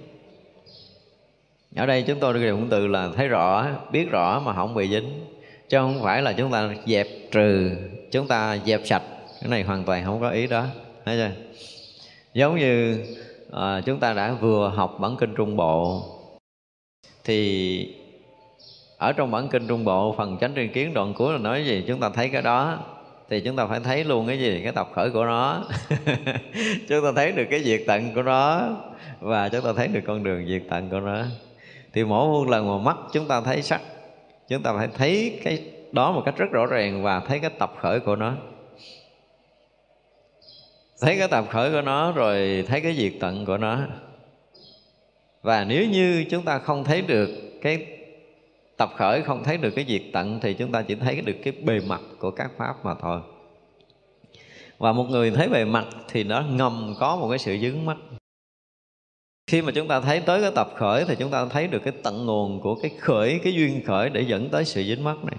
[1.76, 5.26] Ở đây chúng tôi dùng từ là thấy rõ, biết rõ mà không bị dính.
[5.68, 7.70] Chứ không phải là chúng ta dẹp trừ,
[8.10, 9.02] chúng ta dẹp sạch.
[9.40, 10.66] Cái này hoàn toàn không có ý đó,
[11.04, 11.30] thấy chưa?
[12.38, 13.04] Giống như
[13.52, 16.02] à, chúng ta đã vừa học bản kinh trung bộ
[17.24, 17.94] thì
[18.98, 21.84] ở trong bản kinh trung bộ phần chánh tri kiến đoạn cuối là nói gì?
[21.88, 22.78] Chúng ta thấy cái đó
[23.28, 24.60] thì chúng ta phải thấy luôn cái gì?
[24.62, 25.64] Cái tập khởi của nó.
[26.88, 28.68] Chúng ta thấy được cái diệt tận của nó
[29.20, 31.22] và chúng ta thấy được con đường diệt tận của nó.
[31.92, 33.80] Thì mỗi một lần mà mắt chúng ta thấy sắc
[34.48, 37.72] chúng ta phải thấy cái đó một cách rất rõ ràng và thấy cái tập
[37.80, 38.34] khởi của nó
[41.00, 43.80] thấy cái tập khởi của nó rồi thấy cái diệt tận của nó.
[45.42, 47.28] Và nếu như chúng ta không thấy được
[47.62, 47.86] cái
[48.76, 51.52] tập khởi, không thấy được cái diệt tận thì chúng ta chỉ thấy được cái
[51.52, 53.20] bề mặt của các pháp mà thôi.
[54.78, 57.96] Và một người thấy bề mặt thì nó ngầm có một cái sự dướng mắt
[59.48, 61.92] khi mà chúng ta thấy tới cái tập khởi thì chúng ta thấy được cái
[62.02, 65.36] tận nguồn của cái khởi, cái duyên khởi để dẫn tới sự dính mắt này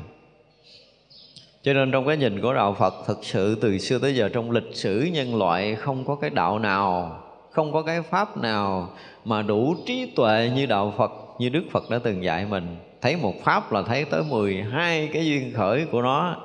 [1.63, 4.51] cho nên trong cái nhìn của đạo Phật, thực sự từ xưa tới giờ trong
[4.51, 7.19] lịch sử nhân loại không có cái đạo nào,
[7.51, 8.89] không có cái pháp nào
[9.25, 12.77] mà đủ trí tuệ như đạo Phật, như Đức Phật đã từng dạy mình.
[13.01, 16.35] Thấy một pháp là thấy tới 12 cái duyên khởi của nó.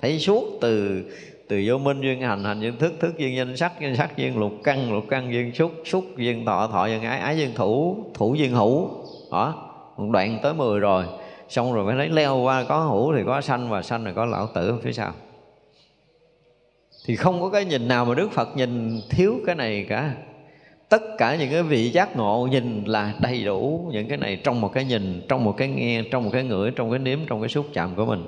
[0.00, 1.02] Thấy suốt từ
[1.48, 4.38] từ vô minh, duyên hành hành, duyên thức thức, duyên danh sắc danh sắc duyên
[4.38, 8.04] lục căn lục căn, duyên xúc xúc, duyên thọ thọ, duyên ái ái duyên thủ
[8.14, 8.90] thủ, duyên hữu.
[9.32, 9.54] Đó,
[9.96, 11.04] một đoạn tới 10 rồi
[11.48, 14.24] xong rồi mới lấy leo qua, có hữu thì có sanh và sanh rồi có
[14.24, 15.12] lão tử, phía sau.
[17.06, 20.14] Thì không có cái nhìn nào mà Đức Phật nhìn thiếu cái này cả.
[20.88, 24.60] Tất cả những cái vị giác ngộ nhìn là đầy đủ những cái này trong
[24.60, 27.40] một cái nhìn, trong một cái nghe, trong một cái ngửi, trong cái nếm, trong
[27.40, 28.26] cái xúc chạm của mình.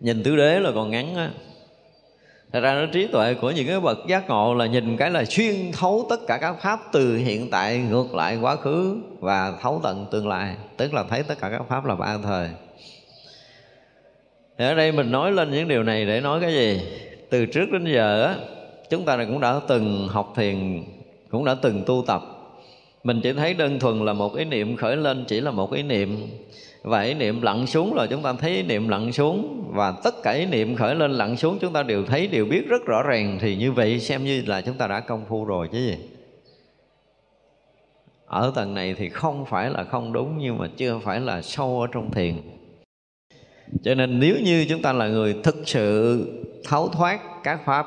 [0.00, 1.30] Nhìn tứ đế là còn ngắn á.
[2.52, 5.24] Thật ra nó trí tuệ của những cái bậc giác ngộ là nhìn cái là
[5.24, 9.80] xuyên thấu tất cả các pháp từ hiện tại ngược lại quá khứ và thấu
[9.82, 10.54] tận tương lai.
[10.76, 12.48] Tức là thấy tất cả các pháp là ba thời.
[14.58, 16.80] Thì ở đây mình nói lên những điều này để nói cái gì?
[17.30, 18.34] Từ trước đến giờ á,
[18.90, 20.84] chúng ta cũng đã từng học thiền,
[21.30, 22.22] cũng đã từng tu tập.
[23.04, 25.82] Mình chỉ thấy đơn thuần là một ý niệm khởi lên chỉ là một ý
[25.82, 26.28] niệm
[26.88, 29.64] và ý niệm lặn xuống là chúng ta thấy ý niệm lặn xuống.
[29.74, 32.68] Và tất cả ý niệm khởi lên lặn xuống, chúng ta đều thấy, đều biết
[32.68, 33.38] rất rõ ràng.
[33.40, 35.96] Thì như vậy xem như là chúng ta đã công phu rồi chứ gì.
[38.26, 41.80] Ở tầng này thì không phải là không đúng, nhưng mà chưa phải là sâu
[41.80, 42.34] ở trong thiền.
[43.82, 46.26] Cho nên nếu như chúng ta là người thực sự
[46.64, 47.86] thấu thoát các pháp,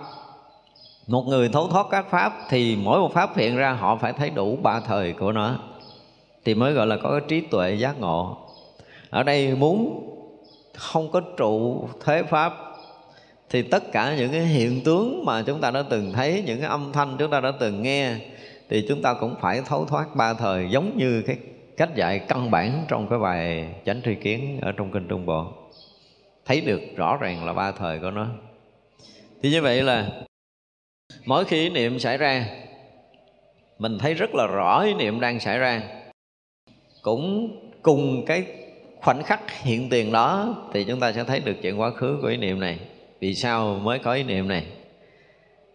[1.08, 4.30] một người thấu thoát các pháp, thì mỗi một pháp hiện ra họ phải thấy
[4.30, 5.60] đủ ba thời của nó.
[6.46, 8.38] Thì mới gọi là có cái trí tuệ giác ngộ
[9.12, 10.08] ở đây muốn
[10.74, 12.54] không có trụ thế pháp,
[13.50, 16.70] thì tất cả những cái hiện tướng mà chúng ta đã từng thấy, những cái
[16.70, 18.16] âm thanh chúng ta đã từng nghe,
[18.70, 21.38] thì chúng ta cũng phải thấu thoát ba thời, giống như cái
[21.78, 25.46] cách dạy căn bản trong cái bài chánh tri kiến ở trong kinh trung bộ.
[26.46, 28.28] Thấy được rõ ràng là ba thời của nó.
[29.44, 30.10] Thì như vậy là
[31.26, 32.46] mỗi khi ý niệm xảy ra,
[33.80, 35.82] mình thấy rất là rõ ý niệm đang xảy ra.
[37.02, 38.46] Cũng cùng cái
[39.02, 42.28] khoảnh khắc hiện tiền đó thì chúng ta sẽ thấy được chuyện quá khứ của
[42.28, 42.80] ý niệm này.
[43.20, 44.66] Vì sao mới có ý niệm này?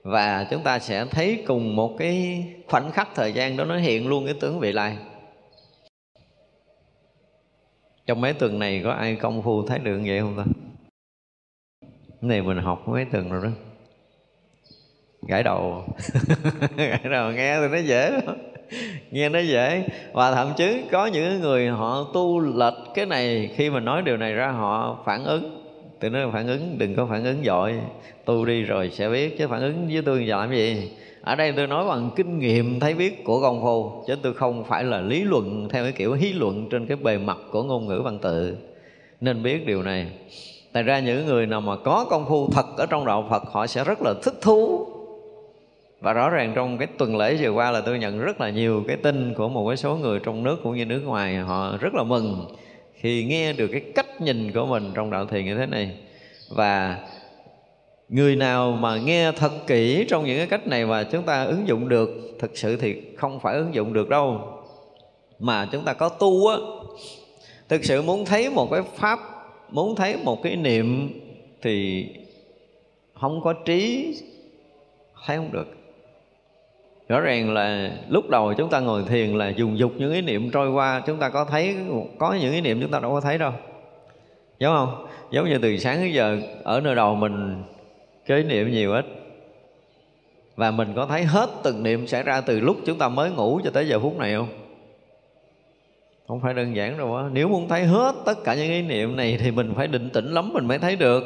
[0.03, 4.09] Và chúng ta sẽ thấy cùng một cái khoảnh khắc thời gian đó nó hiện
[4.09, 4.97] luôn cái tướng vị lai.
[8.07, 10.45] Trong mấy tuần này có ai công phu thấy được vậy không ta?
[12.09, 13.51] Cái này, mình học mấy tuần rồi đó.
[15.29, 15.85] Gãi đầu.
[16.77, 18.21] Gãi đầu nghe thì nó dễ
[19.11, 23.71] nghe nó dễ và thậm chí có những người họ tu lệch cái này, khi
[23.71, 25.63] mà nói điều này ra họ phản ứng.
[26.01, 27.75] Tôi nói phản ứng, đừng có phản ứng dội.
[28.25, 30.91] Tu đi rồi sẽ biết, chứ phản ứng với tôi giờ làm gì?
[31.23, 34.65] Ở đây tôi nói bằng kinh nghiệm thấy biết của công phu, chứ tôi không
[34.65, 37.87] phải là lý luận theo cái kiểu hí luận trên cái bề mặt của ngôn
[37.87, 38.57] ngữ văn tự.
[39.21, 40.07] Nên biết điều này.
[40.73, 43.67] Tại ra những người nào mà có công phu thật ở trong đạo phật, họ
[43.67, 44.87] sẽ rất là thích thú
[46.07, 48.85] và rõ ràng trong cái tuần lễ vừa qua là tôi nhận rất là nhiều
[48.89, 51.95] cái tin của một cái số người trong nước cũng như nước ngoài, họ rất
[51.95, 52.47] là mừng
[52.95, 55.97] khi nghe được cái cách nhìn của mình trong đạo thiền như thế này.
[56.49, 56.99] Và
[58.09, 61.69] người nào mà nghe thật kỹ trong những cái cách này và chúng ta ứng
[61.69, 64.41] dụng được, thực sự thì không phải ứng dụng được đâu,
[65.39, 66.57] mà chúng ta có tu á,
[67.69, 69.19] thực sự muốn thấy một cái pháp,
[69.71, 71.11] muốn thấy một cái niệm
[71.63, 72.07] thì
[73.15, 74.15] không có trí,
[75.27, 75.76] thấy không được
[77.09, 80.51] rõ ràng là lúc đầu chúng ta ngồi thiền là dùng dục những ý niệm
[80.51, 81.77] trôi qua, chúng ta có thấy,
[82.19, 83.53] có những ý niệm chúng ta đâu có thấy đâu.
[84.59, 85.07] Giống không?
[85.31, 87.63] Giống như từ sáng đến giờ, ở nơi đầu mình,
[88.27, 89.05] cái niệm nhiều ít.
[90.57, 93.61] Và mình có thấy hết từng niệm xảy ra từ lúc chúng ta mới ngủ
[93.65, 94.49] cho tới giờ phút này không?
[96.29, 97.25] Không phải đơn giản đâu á.
[97.33, 100.35] Nếu muốn thấy hết tất cả những ý niệm này thì mình phải định tĩnh
[100.35, 101.25] lắm mình mới thấy được.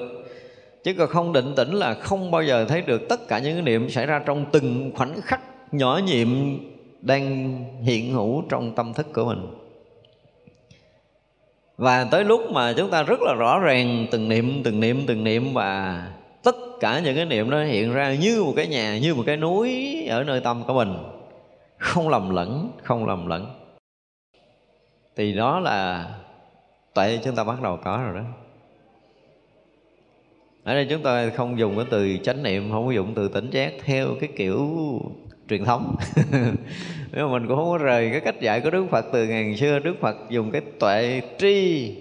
[0.85, 3.63] Chứ còn không định tĩnh là không bao giờ thấy được tất cả những ý
[3.63, 5.41] niệm xảy ra trong từng khoảnh khắc
[5.73, 6.29] nhỏ nhiệm
[7.01, 9.47] đang hiện hữu trong tâm thức của mình.
[11.77, 15.25] Và tới lúc mà chúng ta rất là rõ ràng từng niệm từng niệm từng
[15.25, 16.03] niệm và
[16.43, 19.37] tất cả những cái niệm đó hiện ra như một cái nhà, như một cái
[19.37, 20.95] núi ở nơi tâm của mình.
[21.79, 23.47] Không lầm lẫn, không lầm lẫn.
[25.17, 26.09] Thì đó là
[26.95, 28.25] tuệ chúng ta bắt đầu có rồi đó.
[30.65, 33.51] Ở đây chúng ta không dùng cái từ chánh niệm, không có dùng từ tỉnh
[33.51, 34.69] giác theo cái kiểu
[35.51, 35.97] truyền thống.
[37.13, 39.57] Nếu mà mình cũng không có rời cái cách dạy của đức phật từ ngàn
[39.57, 41.93] xưa, đức phật dùng cái tuệ tri,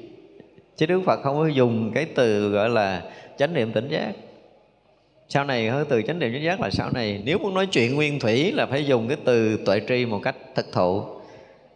[0.77, 3.03] chứ đức phật không có dùng cái từ gọi là
[3.37, 4.11] chánh niệm tỉnh giác.
[5.29, 7.95] Sau này hơi từ chánh niệm tỉnh giác là sau này, nếu muốn nói chuyện
[7.95, 11.03] nguyên thủy là phải dùng cái từ tuệ tri một cách thực thụ.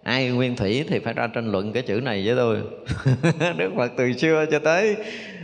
[0.03, 2.57] Ai nguyên thủy thì phải ra tranh luận cái chữ này với tôi.
[3.57, 4.95] Đức phật từ xưa cho tới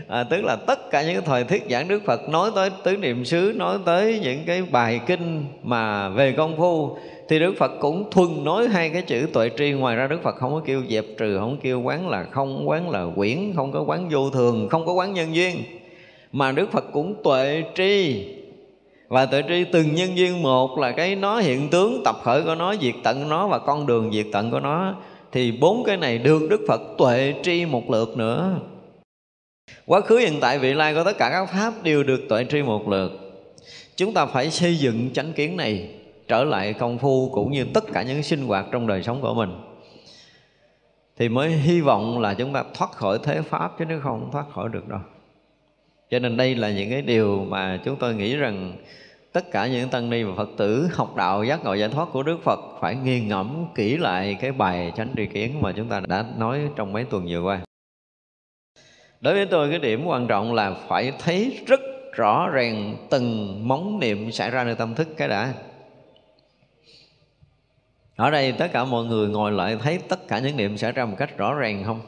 [0.09, 2.97] à, tức là tất cả những cái thời thuyết giảng đức phật nói tới tứ
[2.97, 6.97] niệm xứ nói tới những cái bài kinh mà về công phu
[7.29, 9.71] thì đức phật cũng thuần nói hai cái chữ tuệ tri.
[9.71, 12.89] Ngoài ra đức phật không có kêu dẹp trừ không kêu quán là không quán
[12.89, 15.55] là quyển không có quán vô thường không có quán nhân duyên.
[16.31, 18.25] Mà đức phật cũng tuệ tri.
[19.07, 22.55] Và tuệ tri từng nhân duyên một là cái nó hiện tướng tập khởi của
[22.55, 24.95] nó diệt tận nó và con đường diệt tận của nó.
[25.31, 28.59] Thì bốn cái này được đức phật tuệ tri một lượt nữa
[29.85, 32.61] quá khứ, hiện tại, vị lai của tất cả các pháp đều được tuệ tri
[32.61, 33.11] một lượt.
[33.95, 35.89] Chúng ta phải xây dựng chánh kiến này,
[36.27, 39.33] trở lại công phu cũng như tất cả những sinh hoạt trong đời sống của
[39.33, 39.49] mình.
[41.17, 44.45] Thì mới hy vọng là chúng ta thoát khỏi thế pháp, chứ nếu không thoát
[44.53, 44.99] khỏi được đâu.
[46.09, 48.77] Cho nên đây là những cái điều mà chúng tôi nghĩ rằng
[49.33, 52.23] tất cả những tăng ni và phật tử học đạo, giác ngộ, giải thoát của
[52.23, 55.99] đức phật phải nghiền ngẫm kỹ lại cái bài chánh tri kiến mà chúng ta
[56.07, 57.61] đã nói trong mấy tuần vừa qua
[59.21, 61.79] đối với tôi, cái điểm quan trọng là phải thấy rất
[62.13, 65.53] rõ ràng từng móng niệm xảy ra nơi tâm thức cái đã.
[68.15, 71.05] Ở đây tất cả mọi người ngồi lại thấy tất cả những niệm xảy ra
[71.05, 72.01] một cách rõ ràng không?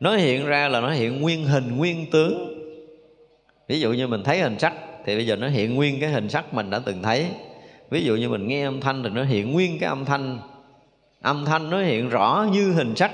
[0.00, 2.56] Nó hiện ra là nó hiện nguyên hình, nguyên tướng.
[3.68, 6.28] Ví dụ như mình thấy hình sắc, thì bây giờ nó hiện nguyên cái hình
[6.28, 7.26] sắc mình đã từng thấy.
[7.90, 10.38] Ví dụ như mình nghe âm thanh thì nó hiện nguyên cái âm thanh.
[11.20, 13.10] Âm thanh nó hiện rõ như hình sắc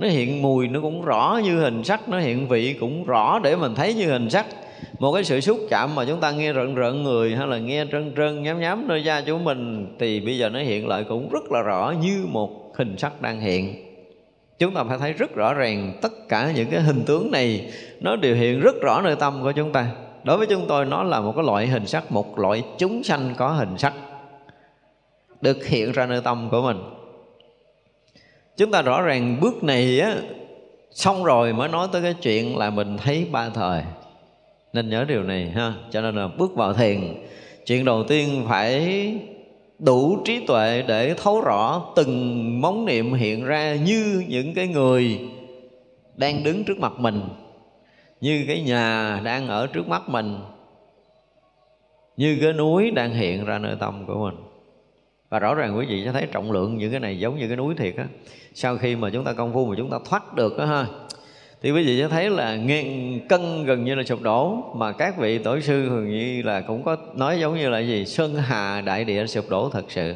[0.00, 3.56] nó hiện mùi nó cũng rõ như hình sắc nó hiện vị cũng rõ để
[3.56, 4.46] mình thấy như hình sắc.
[4.98, 7.84] Một cái sự xúc chạm mà chúng ta nghe rợn rợn người hay là nghe
[7.92, 11.30] trơn trơn nhám nhám nơi da của mình thì bây giờ nó hiện lại cũng
[11.30, 13.74] rất là rõ như một hình sắc đang hiện.
[14.58, 18.16] Chúng ta phải thấy rất rõ ràng tất cả những cái hình tướng này nó
[18.16, 19.86] đều hiện rất rõ nơi tâm của chúng ta.
[20.24, 23.34] Đối với chúng tôi nó là một cái loại hình sắc một loại chúng sanh
[23.36, 23.92] có hình sắc
[25.40, 26.76] được hiện ra nơi tâm của mình
[28.60, 30.16] chúng ta rõ ràng bước này á,
[30.90, 33.82] xong rồi mới nói tới cái chuyện là mình thấy ba thời.
[34.72, 35.74] Nên nhớ điều này ha.
[35.90, 37.00] Cho nên là bước vào thiền,
[37.66, 39.14] chuyện đầu tiên phải
[39.78, 45.20] đủ trí tuệ để thấu rõ từng móng niệm hiện ra như những cái người
[46.16, 47.20] đang đứng trước mặt mình,
[48.20, 50.38] như cái nhà đang ở trước mắt mình,
[52.16, 54.49] như cái núi đang hiện ra nơi tâm của mình
[55.30, 57.56] và rõ ràng quý vị sẽ thấy trọng lượng những cái này giống như cái
[57.56, 58.06] núi thiệt á.
[58.54, 60.86] Sau khi mà chúng ta công phu mà chúng ta thoát được đó ha,
[61.62, 64.72] thì quý vị sẽ thấy là ngàn cân gần như là sụp đổ.
[64.74, 68.04] Mà các vị tổ sư thường như là cũng có nói giống như là gì?
[68.04, 70.14] Sơn hà đại địa sụp đổ thật sự.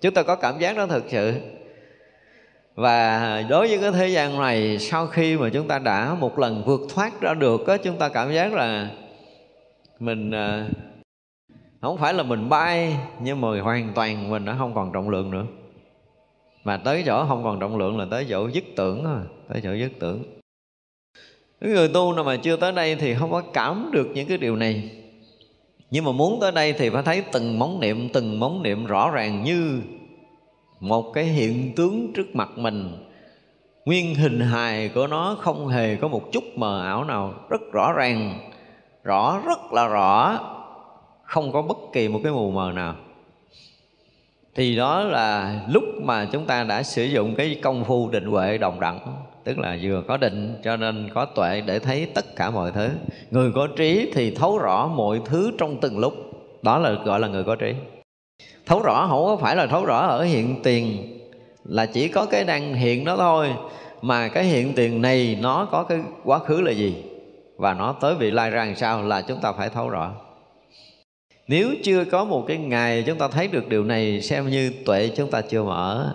[0.00, 1.34] Chúng ta có cảm giác đó thật sự.
[2.74, 6.62] Và đối với cái thế gian này, sau khi mà chúng ta đã một lần
[6.66, 8.88] vượt thoát ra được á, chúng ta cảm giác là
[9.98, 10.66] mình à,
[11.80, 15.30] không phải là mình bay, nhưng mà hoàn toàn mình đã không còn trọng lượng
[15.30, 15.46] nữa.
[16.64, 19.74] Mà tới chỗ không còn trọng lượng là tới chỗ dứt tưởng thôi, tới chỗ
[19.74, 20.22] dứt tưởng.
[21.60, 24.38] Những người tu nào mà chưa tới đây thì không có cảm được những cái
[24.38, 24.90] điều này.
[25.90, 29.10] Nhưng mà muốn tới đây thì phải thấy từng móng niệm, từng móng niệm rõ
[29.10, 29.82] ràng như
[30.80, 33.06] một cái hiện tướng trước mặt mình.
[33.84, 37.92] Nguyên hình hài của nó không hề có một chút mờ ảo nào, rất rõ
[37.92, 38.38] ràng,
[39.04, 40.38] rõ, rất là rõ
[41.30, 42.94] không có bất kỳ một cái mù mờ nào.
[44.54, 48.58] Thì đó là lúc mà chúng ta đã sử dụng cái công phu định huệ
[48.58, 48.98] đồng đẳng,
[49.44, 52.88] tức là vừa có định cho nên có tuệ để thấy tất cả mọi thứ.
[53.30, 56.14] Người có trí thì thấu rõ mọi thứ trong từng lúc.
[56.62, 57.74] Đó là gọi là người có trí.
[58.66, 61.18] Thấu rõ, không có phải là thấu rõ ở hiện tiền,
[61.64, 63.48] là chỉ có cái đang hiện đó thôi.
[64.02, 67.04] Mà cái hiện tiền này nó có cái quá khứ là gì?
[67.56, 70.14] Và nó tới vị lai ra làm sao là chúng ta phải thấu rõ
[71.50, 75.08] nếu chưa có một cái ngày chúng ta thấy được điều này, xem như tuệ
[75.16, 76.14] chúng ta chưa mở.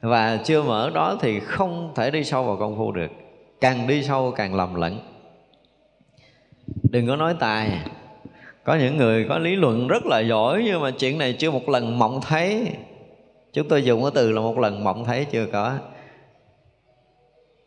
[0.00, 3.10] Và chưa mở đó thì không thể đi sâu vào công phu được.
[3.60, 4.98] Càng đi sâu, càng lầm lẫn.
[6.90, 7.80] Đừng có nói tài.
[8.64, 11.68] Có những người có lý luận rất là giỏi, nhưng mà chuyện này chưa một
[11.68, 12.68] lần mộng thấy.
[13.52, 15.78] Chúng tôi dùng cái từ là một lần mộng thấy chưa có.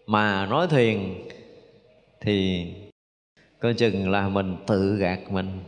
[0.05, 0.99] Mà nói thiền
[2.21, 2.67] thì
[3.59, 5.59] coi chừng là mình tự gạt mình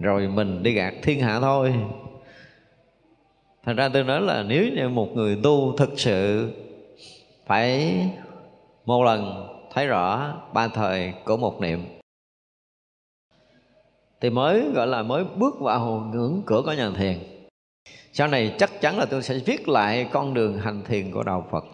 [0.00, 1.74] rồi mình đi gạt thiên hạ thôi.
[3.64, 6.50] Thành ra tôi nói là nếu như một người tu thực sự
[7.46, 7.96] phải
[8.84, 11.84] một lần thấy rõ ba thời của một niệm,
[14.20, 17.18] thì mới gọi là mới bước vào ngưỡng cửa của nhà thiền.
[18.12, 21.46] Sau này chắc chắn là tôi sẽ viết lại con đường hành thiền của đạo
[21.50, 21.64] phật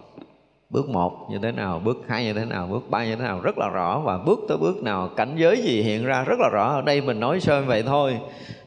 [0.71, 3.41] bước một như thế nào, bước hai như thế nào, bước ba như thế nào,
[3.41, 4.01] rất là rõ.
[4.01, 6.69] Và bước tới bước nào, cảnh giới gì hiện ra rất là rõ.
[6.69, 8.19] Ở đây mình nói sơ vậy thôi.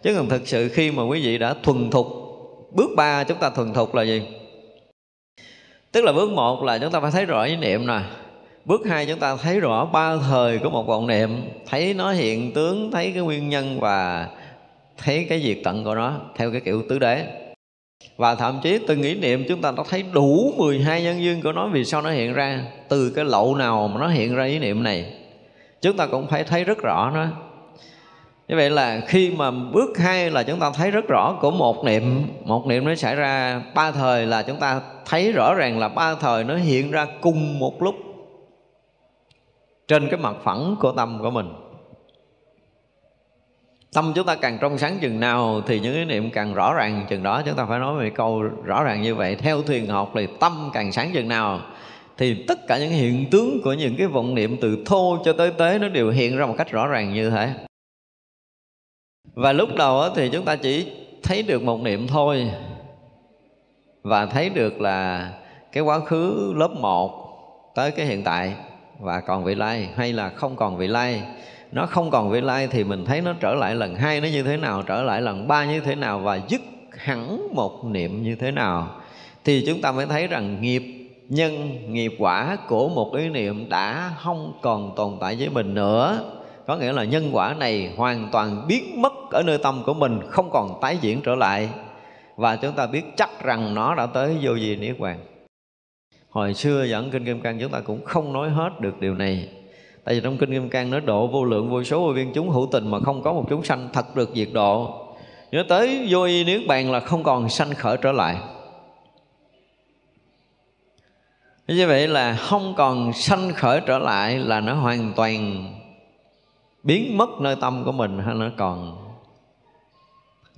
[0.03, 2.07] Chứ còn thực sự khi mà quý vị đã thuần thục,
[2.71, 4.21] bước ba chúng ta thuần thục là gì?
[5.91, 7.99] Tức là bước một là chúng ta phải thấy rõ ý niệm nè.
[8.65, 12.53] Bước hai chúng ta thấy rõ ba thời của một vọng niệm, thấy nó hiện
[12.53, 14.29] tướng, thấy cái nguyên nhân và
[14.97, 17.48] thấy cái diệt tận của nó theo cái kiểu tứ đế
[18.17, 21.51] và thậm chí từng ý niệm chúng ta đã thấy đủ 12 nhân duyên của
[21.51, 22.63] nó, vì sao nó hiện ra?
[22.89, 25.13] Từ cái lậu nào mà nó hiện ra ý niệm này?
[25.81, 27.25] Chúng ta cũng phải thấy rất rõ nó.
[28.47, 31.85] Như vậy là khi mà bước hai là chúng ta thấy rất rõ của một
[31.85, 32.27] niệm.
[32.45, 36.15] Một niệm nó xảy ra ba thời là chúng ta thấy rõ ràng là ba
[36.15, 37.95] thời nó hiện ra cùng một lúc
[39.87, 41.49] trên cái mặt phẳng của tâm của mình
[43.93, 47.05] tâm chúng ta càng trong sáng chừng nào thì những cái niệm càng rõ ràng
[47.09, 47.41] chừng đó.
[47.45, 49.35] Chúng ta phải nói về câu rõ ràng như vậy.
[49.35, 51.61] Theo thiền học thì tâm càng sáng chừng nào
[52.17, 55.51] thì tất cả những hiện tướng của những cái vọng niệm từ thô cho tới
[55.51, 57.53] tế nó đều hiện ra một cách rõ ràng như thế.
[59.33, 60.91] Và lúc đầu thì chúng ta chỉ
[61.23, 62.51] thấy được một niệm thôi
[64.01, 65.29] và thấy được là
[65.71, 67.25] cái quá khứ lớp 1
[67.75, 68.55] tới cái hiện tại
[68.99, 71.23] và còn vị lai hay là không còn vị lai
[71.71, 74.43] nó không còn vị lai thì mình thấy nó trở lại lần hai nó như
[74.43, 76.61] thế nào, trở lại lần ba như thế nào và dứt
[76.97, 78.95] hẳn một niệm như thế nào.
[79.45, 80.83] Thì chúng ta mới thấy rằng nghiệp
[81.29, 86.19] nhân, nghiệp quả của một ý niệm đã không còn tồn tại với mình nữa.
[86.67, 90.19] Có nghĩa là nhân quả này hoàn toàn biến mất ở nơi tâm của mình,
[90.29, 91.69] không còn tái diễn trở lại.
[92.35, 95.19] Và chúng ta biết chắc rằng nó đã tới vô vi niết bàn.
[96.29, 99.49] Hồi xưa dẫn kinh kim cang chúng ta cũng không nói hết được điều này
[100.09, 102.49] tại vì trong kinh kim cang nói độ vô lượng vô số vô viên chúng
[102.49, 105.05] hữu tình mà không có một chúng sanh thật được diệt độ.
[105.51, 108.37] Nhớ tới vô y niết bàn là không còn sanh khởi trở lại.
[111.67, 115.65] Như vậy là không còn sanh khởi trở lại là nó hoàn toàn
[116.83, 118.97] biến mất nơi tâm của mình hay nó còn.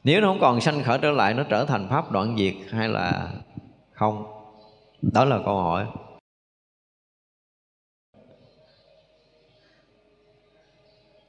[0.04, 2.90] Nếu nó không còn sanh khởi trở lại, nó trở thành pháp đoạn diệt hay
[2.90, 3.28] là
[3.92, 4.26] không?
[5.02, 5.86] Đó là câu hỏi.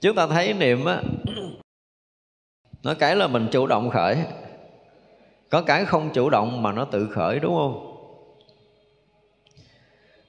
[0.03, 1.03] Chúng ta thấy niệm á,
[2.83, 4.17] nó cái là mình chủ động khởi.
[5.51, 7.89] Có cái không chủ động mà nó tự khởi, đúng không?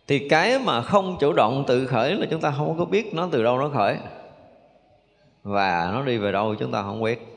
[0.07, 3.29] Thì cái mà không chủ động tự khởi là chúng ta không có biết nó
[3.31, 3.97] từ đâu nó khởi.
[5.43, 7.27] Và nó đi về đâu chúng ta không biết.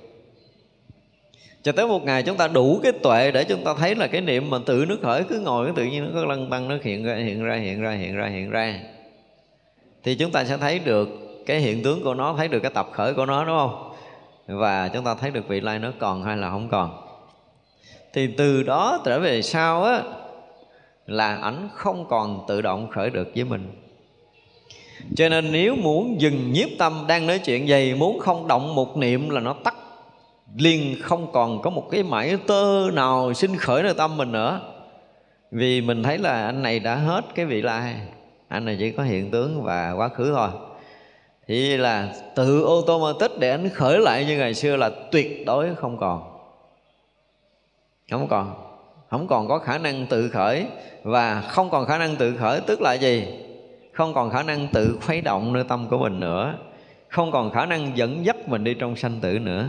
[1.62, 4.20] Cho tới một ngày chúng ta đủ cái tuệ để chúng ta thấy là cái
[4.20, 6.76] niệm mà tự nước khởi, cứ ngồi cứ tự nhiên nó cứ lăn tăng nó
[6.82, 8.80] hiện ra hiện ra hiện ra hiện ra hiện ra.
[10.03, 11.09] Thì chúng ta sẽ thấy được
[11.47, 13.92] cái hiện tướng của nó, thấy được cái tập khởi của nó, đúng không?
[14.47, 17.07] Và chúng ta thấy được vị lai nó còn hay là không còn.
[18.12, 20.03] Thì từ đó trở về sau á,
[21.07, 23.82] là ảnh không còn tự động khởi được với mình.
[25.16, 28.97] Cho nên nếu muốn dừng nhiếp tâm đang nói chuyện gì muốn không động một
[28.97, 29.74] niệm là nó tắt
[30.57, 34.61] liền, không còn có một cái mảy tơ nào sinh khởi nơi tâm mình nữa.
[35.51, 37.94] Vì mình thấy là anh này đã hết cái vị lai,
[38.49, 40.49] anh này chỉ có hiện tướng và quá khứ thôi
[41.49, 44.90] thì là tự ô tô mà tích để anh khởi lại như ngày xưa là
[45.12, 46.22] tuyệt đối không còn.
[48.11, 48.55] Không còn.
[49.11, 50.66] Không còn có khả năng tự khởi.
[51.03, 53.26] Và không còn khả năng tự khởi tức là gì?
[53.92, 56.55] Không còn khả năng tự khuấy động nơi tâm của mình nữa.
[57.09, 59.68] Không còn khả năng dẫn dắt mình đi trong sanh tử nữa.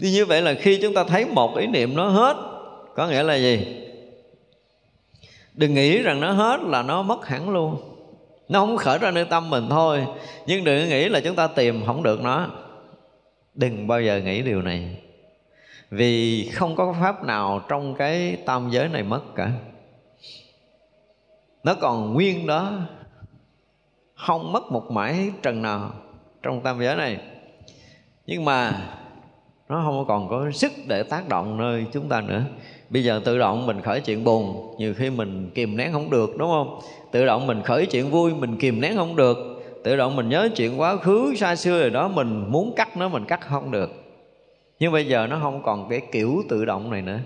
[0.00, 2.36] Thì như vậy là khi chúng ta thấy một ý niệm nó hết,
[2.96, 3.66] có nghĩa là gì?
[5.54, 7.89] Đừng nghĩ rằng nó hết là nó mất hẳn luôn
[8.50, 10.06] nó không khởi ra nơi tâm mình thôi.
[10.46, 12.46] Nhưng đừng nghĩ là chúng ta tìm không được nó.
[13.54, 14.96] Đừng bao giờ nghĩ điều này.
[15.90, 19.50] Vì không có pháp nào trong cái tam giới này mất cả.
[21.62, 22.72] Nó còn nguyên đó.
[24.14, 25.92] Không mất một mãi trần nào
[26.42, 27.18] trong tam giới này.
[28.26, 28.88] Nhưng mà
[29.68, 32.42] nó không còn có sức để tác động nơi chúng ta nữa
[32.90, 36.36] bây giờ tự động mình khởi chuyện buồn nhiều khi mình kìm nén không được
[36.38, 36.80] đúng không?
[37.10, 39.36] Tự động mình khởi chuyện vui mình kìm nén không được.
[39.84, 43.08] Tự động mình nhớ chuyện quá khứ xa xưa rồi đó mình muốn cắt nó
[43.08, 43.90] mình cắt không được.
[44.78, 47.18] Nhưng bây giờ nó không còn cái kiểu tự động này nữa.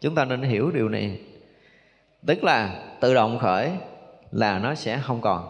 [0.00, 1.18] Chúng ta nên hiểu điều này.
[2.26, 3.70] Tức là tự động khởi
[4.30, 5.48] là nó sẽ không còn.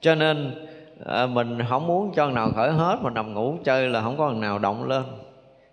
[0.00, 0.66] Cho nên
[1.06, 4.32] à, mình không muốn cho nào khởi hết mà nằm ngủ chơi là không có
[4.32, 5.02] nào động lên.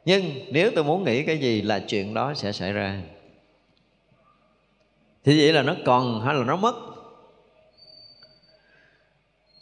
[0.05, 3.01] Nhưng nếu tôi muốn nghĩ cái gì là chuyện đó sẽ xảy ra
[5.25, 6.75] thì vậy là nó còn hay là nó mất?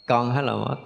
[0.06, 0.76] Còn hay là mất?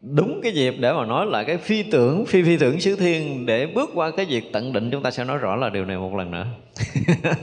[0.00, 3.46] Đúng cái dịp để mà nói là cái phi tưởng phi phi tưởng xứ thiên
[3.46, 5.96] để bước qua cái việc tận định chúng ta sẽ nói rõ là điều này
[5.96, 6.46] một lần nữa.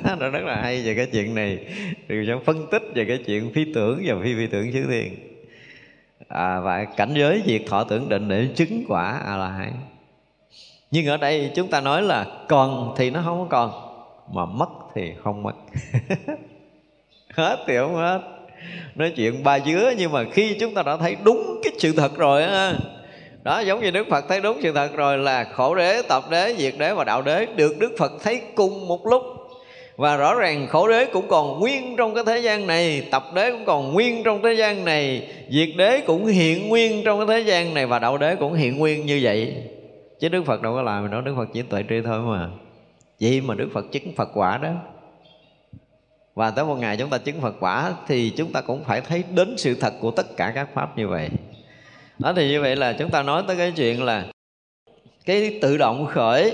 [0.20, 1.60] Nó rất là hay về cái chuyện này.
[2.08, 5.16] Điều sẽ phân tích về cái chuyện phi tưởng và phi phi tưởng xứ thiên.
[6.28, 9.74] À, và cảnh giới diệt thọ tưởng định để chứng quả a la hán
[10.94, 13.72] nhưng ở đây chúng ta nói là còn thì nó không có còn,
[14.36, 15.54] mà mất thì không mất.
[17.34, 18.20] Hết thì không hết.
[18.96, 22.18] Nói chuyện ba dứa nhưng mà khi chúng ta đã thấy đúng cái sự thật
[22.18, 22.74] rồi á,
[23.44, 26.56] đó, giống như đức phật thấy đúng sự thật rồi là khổ đế tập đế,
[26.58, 29.24] diệt đế và đạo đế được đức phật thấy cùng một lúc.
[29.96, 33.52] Và rõ ràng khổ đế cũng còn nguyên trong cái thế gian này tập đế
[33.52, 37.48] cũng còn nguyên trong thế gian này, diệt đế cũng hiện nguyên trong cái thế
[37.48, 39.54] gian này và đạo đế cũng hiện nguyên như vậy
[40.20, 42.50] chứ đức phật đâu có làm đâu đức phật chỉ tuệ tri thôi mà.
[43.20, 44.74] Vậy mà đức phật chứng phật quả đó.
[46.36, 49.24] Và tới một ngày chúng ta chứng Phật quả thì chúng ta cũng phải thấy
[49.36, 51.30] đến sự thật của tất cả các pháp như vậy.
[52.20, 54.26] Đó thì như vậy là chúng ta nói tới cái chuyện là
[55.26, 56.54] cái tự động khởi.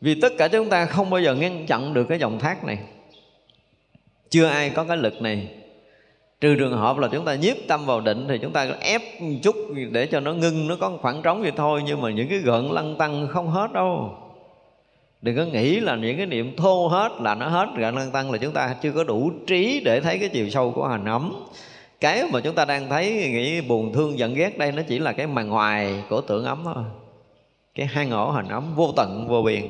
[0.00, 2.78] Vì tất cả chúng ta không bao giờ ngăn chặn được cái dòng thác này.
[4.30, 5.48] Chưa ai có cái lực này
[6.44, 9.36] trừ trường hợp là chúng ta nhiếp tâm vào định thì chúng ta ép một
[9.42, 9.56] chút
[9.90, 11.82] để cho nó ngưng, nó có khoảng trống vậy thôi.
[11.86, 14.14] Nhưng mà những cái gợn lăn tăng không hết đâu.
[15.22, 17.68] Đừng có nghĩ là những cái niệm thô hết là nó hết.
[17.78, 20.70] Gợn lăn tăng là chúng ta chưa có đủ trí để thấy cái chiều sâu
[20.70, 21.44] của hành ấm.
[22.00, 25.12] Cái mà chúng ta đang thấy, nghĩ buồn, thương, giận, ghét đây nó chỉ là
[25.12, 26.84] cái màn ngoài của tưởng ấm thôi.
[27.74, 29.62] Cái hang ổ hành ấm vô tận, vô biên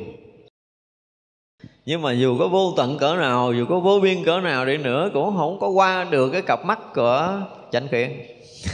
[1.87, 4.77] nhưng mà dù có vô tận cỡ nào, dù có vô biên cỡ nào đi
[4.77, 7.41] nữa, cũng không có qua được cái cặp mắt của
[7.73, 8.11] chánh kiến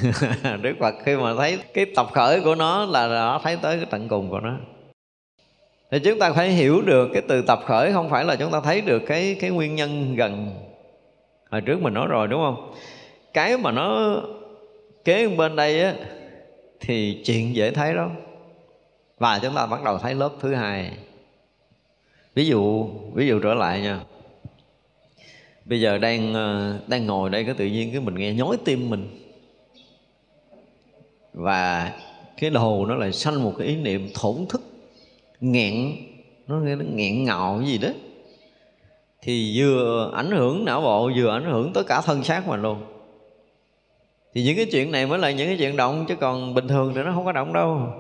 [0.63, 3.87] đức phật khi mà thấy cái tập khởi của nó là nó thấy tới cái
[3.91, 4.57] tận cùng của nó.
[5.91, 8.61] Thì chúng ta phải hiểu được cái từ tập khởi không phải là chúng ta
[8.61, 10.51] thấy được cái cái nguyên nhân gần
[11.51, 12.75] hồi trước mình nói rồi, đúng không?
[13.35, 14.17] Cái mà nó
[15.05, 15.95] kế bên đây á,
[16.81, 18.09] thì chuyện dễ thấy đó
[19.19, 20.91] và chúng ta bắt đầu thấy lớp thứ hai
[22.35, 24.01] ví dụ ví dụ trở lại nha.
[25.65, 28.91] Bây giờ đang ờ, đang ngồi đây cái tự nhiên cái mình nghe nhói tim
[28.91, 29.09] mình.
[31.33, 31.93] Và
[32.41, 34.63] cái đầu nó lại sanh một cái ý niệm thổn thức,
[35.41, 35.97] nghẹn,
[36.47, 37.89] nó nghe nó nghẹn ngạo gì đó.
[39.23, 42.83] Thì vừa ảnh hưởng não bộ, vừa ảnh hưởng tới cả thân xác mình luôn.
[44.35, 46.93] Thì những cái chuyện này mới là những cái chuyện động, chứ còn bình thường
[46.95, 47.93] thì nó không có động đâu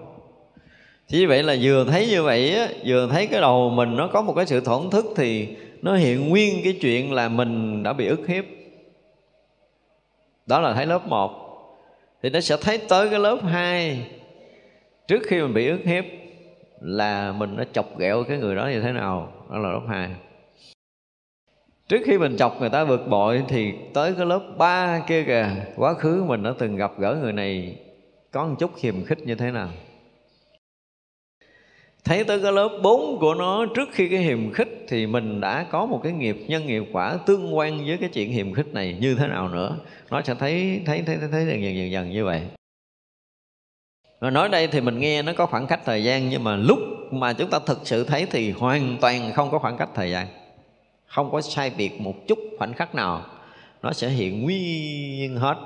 [1.11, 4.23] chỉ vậy là vừa thấy như vậy á, vừa thấy cái đầu mình nó có
[4.23, 5.49] một cái sự thổn thức thì
[5.83, 8.45] nó hiện nguyên cái chuyện là mình đã bị ức hiếp.
[10.47, 11.31] Đó là thấy lớp 1
[12.23, 14.07] thì nó sẽ thấy tới cái lớp 2
[15.09, 16.05] trước khi mình bị ức hiếp
[16.81, 20.09] là mình đã chọc ghẹo cái người đó như thế nào, đó là lớp 2
[21.89, 25.49] trước khi mình chọc người ta vượt bội thì tới cái lớp 3 kia kìa,
[25.77, 27.77] quá khứ mình đã từng gặp gỡ người này
[28.31, 29.69] có một chút khiềm khích như thế nào?
[32.05, 35.67] Thấy tới cái lớp 4 của nó trước khi cái hiềm khích thì mình đã
[35.71, 38.97] có một cái nghiệp nhân nghiệp quả tương quan với cái chuyện hiềm khích này
[39.01, 39.77] như thế nào nữa.
[40.11, 42.43] Nó sẽ thấy thấy thấy thấy, thấy dần dần dần dần như vậy.
[44.21, 46.79] Và nói đây thì mình nghe nó có khoảng cách thời gian nhưng mà lúc
[47.11, 50.27] mà chúng ta thực sự thấy thì hoàn toàn không có khoảng cách thời gian.
[51.07, 53.23] Không có sai biệt một chút khoảnh khắc nào.
[53.83, 55.57] Nó sẽ hiện nguyên hết.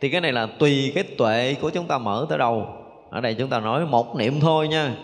[0.00, 2.66] Thì cái này là tùy cái tuệ của chúng ta mở tới đâu.
[3.10, 4.94] Ở đây chúng ta nói một niệm thôi nha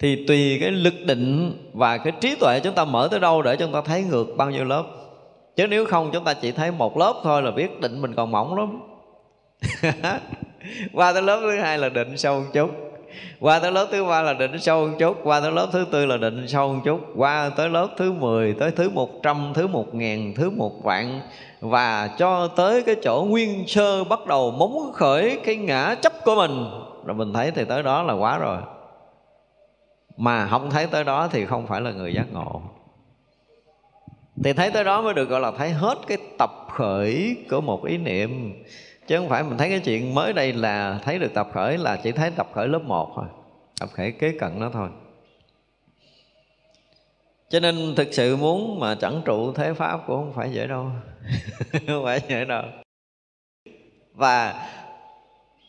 [0.00, 3.56] thì tùy cái lực định và cái trí tuệ chúng ta mở tới đâu để
[3.56, 4.84] chúng ta thấy ngược bao nhiêu lớp.
[5.56, 8.30] Chứ nếu không, chúng ta chỉ thấy một lớp thôi là biết định mình còn
[8.30, 8.80] mỏng lắm.
[10.92, 12.70] Qua tới lớp thứ hai là định sâu một chút.
[13.40, 15.16] Qua tới lớp thứ ba là định sâu một chút.
[15.24, 17.00] Qua tới lớp thứ tư là định sâu một chút.
[17.16, 21.20] Qua tới lớp thứ 10 tới thứ một trăm, thứ một ngàn, thứ một vạn.
[21.60, 26.34] Và cho tới cái chỗ nguyên sơ bắt đầu móng khởi cái ngã chấp của
[26.34, 26.66] mình.
[27.04, 28.58] Rồi mình thấy thì tới đó là quá rồi
[30.16, 32.62] mà không thấy tới đó thì không phải là người giác ngộ.
[34.44, 37.84] Thì thấy tới đó mới được gọi là thấy hết cái tập khởi của một
[37.84, 38.62] ý niệm.
[39.06, 41.96] Chứ không phải mình thấy cái chuyện mới đây là thấy được tập khởi là
[41.96, 43.24] chỉ thấy tập khởi lớp 1 thôi.
[43.80, 44.88] Tập khởi kế cận nó thôi.
[47.48, 50.86] Cho nên thực sự muốn mà chẳng trụ thế pháp cũng không phải dễ đâu.
[51.86, 52.62] Không phải dễ đâu.
[54.14, 54.68] Và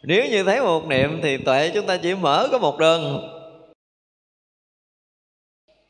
[0.04, 3.22] nếu như thấy một niệm thì tuệ chúng ta chỉ mở có một đơn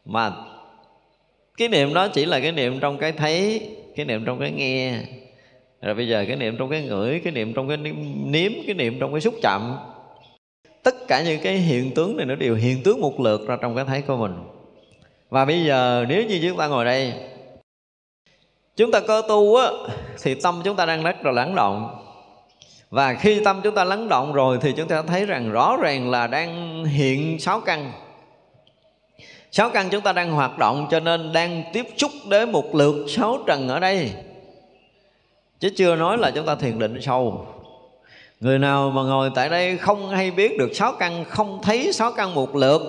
[0.05, 0.31] mà
[1.57, 4.93] cái niệm đó chỉ là cái niệm trong cái thấy, cái niệm trong cái nghe.
[5.81, 7.77] Rồi bây giờ cái niệm trong cái ngửi, cái niệm trong cái
[8.25, 9.77] nếm, cái niệm trong cái xúc chạm.
[10.83, 13.75] Tất cả những cái hiện tướng này nó đều hiện tướng một lượt ra trong
[13.75, 14.33] cái thấy của mình.
[15.29, 17.13] Và bây giờ nếu như chúng ta ngồi đây,
[18.75, 19.67] chúng ta cơ tu á,
[20.23, 22.05] thì tâm chúng ta đang rất là lắng động.
[22.89, 26.11] Và khi tâm chúng ta lắng động rồi thì chúng ta thấy rằng rõ ràng
[26.11, 27.91] là đang hiện sáu căn
[29.51, 33.05] sáu căn chúng ta đang hoạt động cho nên đang tiếp xúc đến một lượt
[33.07, 34.11] sáu trần ở đây.
[35.59, 37.45] Chứ chưa nói là chúng ta thiền định sâu.
[38.39, 42.11] Người nào mà ngồi tại đây không hay biết được sáu căn, không thấy sáu
[42.11, 42.81] căn một lượt,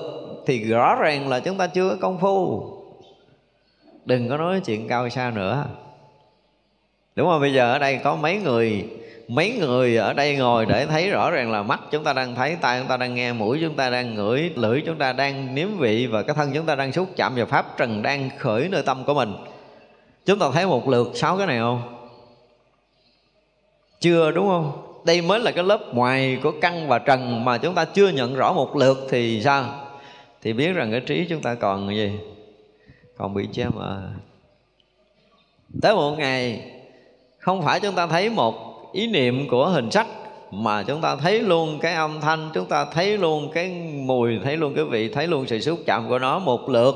[0.46, 2.66] thì rõ ràng là chúng ta chưa có công phu.
[4.04, 5.64] Đừng có nói chuyện cao xa nữa.
[7.16, 7.40] Đúng không?
[7.40, 8.88] Bây giờ ở đây có mấy người
[9.34, 12.56] mấy người ở đây ngồi để thấy rõ ràng là mắt chúng ta đang thấy,
[12.60, 15.68] tai chúng ta đang nghe, mũi chúng ta đang ngửi, lưỡi chúng ta đang nếm
[15.78, 18.82] vị và cái thân chúng ta đang xúc chạm vào pháp trần đang khởi nơi
[18.82, 19.34] tâm của mình.
[20.26, 22.08] Chúng ta thấy một lượt sáu cái này không?
[24.00, 24.72] Chưa đúng không?
[25.04, 28.34] Đây mới là cái lớp ngoài của căn và trần mà chúng ta chưa nhận
[28.34, 29.64] rõ một lượt thì sao?
[30.42, 32.12] Thì biết rằng cái trí chúng ta còn gì?
[33.16, 34.14] Còn bị che mờ à.
[35.82, 36.70] tới một ngày,
[37.38, 40.06] không phải chúng ta thấy một ý niệm của hình sắc
[40.50, 44.56] mà chúng ta thấy luôn cái âm thanh, chúng ta thấy luôn cái mùi, thấy
[44.56, 46.94] luôn cái vị, thấy luôn sự xúc chạm của nó một lượt.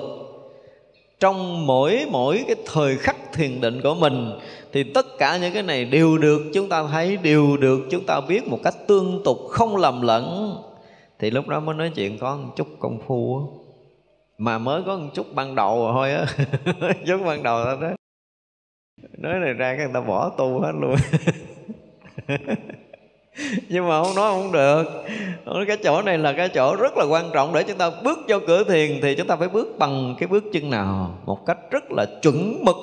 [1.20, 4.32] Trong mỗi mỗi cái thời khắc thiền định của mình
[4.72, 8.20] thì tất cả những cái này đều được chúng ta thấy, đều được chúng ta
[8.20, 10.56] biết một cách tương tục, không lầm lẫn.
[11.18, 13.48] Thì lúc đó mới nói chuyện có một chút công phu
[14.38, 16.26] mà mới có một chút ban đầu thôi á.
[17.06, 17.88] Chút ban đầu thôi đó.
[19.18, 20.96] Nói này ra cái người ta bỏ tu hết luôn.
[23.68, 24.84] nhưng mà không nói không được.
[25.66, 28.38] Cái chỗ này là cái chỗ rất là quan trọng để chúng ta bước vô
[28.46, 31.18] cửa thiền thì chúng ta phải bước bằng cái bước chân nào?
[31.26, 32.76] Một cách rất là chuẩn mực.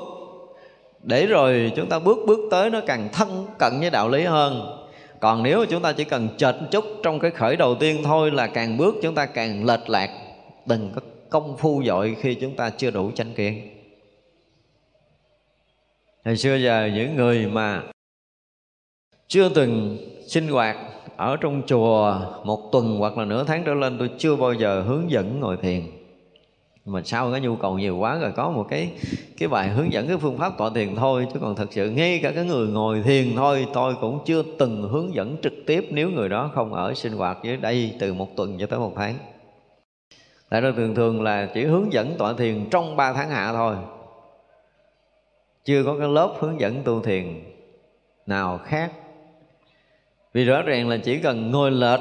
[1.03, 4.79] Để rồi chúng ta bước bước tới nó càng thân cận với đạo lý hơn.
[5.19, 8.47] Còn nếu chúng ta chỉ cần chệch chút trong cái khởi đầu tiên thôi là
[8.47, 10.09] càng bước chúng ta càng lệch lạc.
[10.65, 13.69] Đừng có công phu dội khi chúng ta chưa đủ chánh kiến.
[16.25, 17.81] Hồi xưa giờ những người mà
[19.33, 20.77] chưa từng sinh hoạt
[21.17, 24.81] ở trong chùa một tuần hoặc là nửa tháng trở lên, tôi chưa bao giờ
[24.81, 25.81] hướng dẫn ngồi thiền.
[26.85, 28.91] Mà sau cái nhu cầu nhiều quá rồi có một cái
[29.37, 31.27] cái bài hướng dẫn, cái phương pháp tọa thiền thôi.
[31.33, 34.89] Chứ còn thật sự ngay cả cái người ngồi thiền thôi, tôi cũng chưa từng
[34.89, 38.35] hướng dẫn trực tiếp nếu người đó không ở sinh hoạt dưới đây từ một
[38.35, 39.15] tuần cho tới một tháng.
[40.49, 43.75] Tại đó thường thường là chỉ hướng dẫn tọa thiền trong 3 tháng hạ thôi.
[45.65, 47.43] Chưa có cái lớp hướng dẫn tu thiền
[48.25, 48.91] nào khác
[50.33, 51.99] vì rõ ràng là chỉ cần ngồi lệch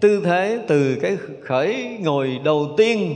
[0.00, 3.14] tư thế từ cái khởi ngồi đầu tiên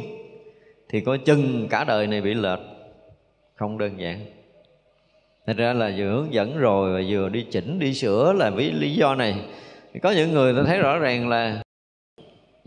[0.88, 2.59] thì có chừng cả đời này bị lệch.
[3.55, 4.20] Không đơn giản.
[5.47, 8.70] Thật ra là vừa hướng dẫn rồi và vừa đi chỉnh đi sửa là vì
[8.70, 9.34] lý do này.
[10.03, 11.62] Có những người ta thấy rõ ràng là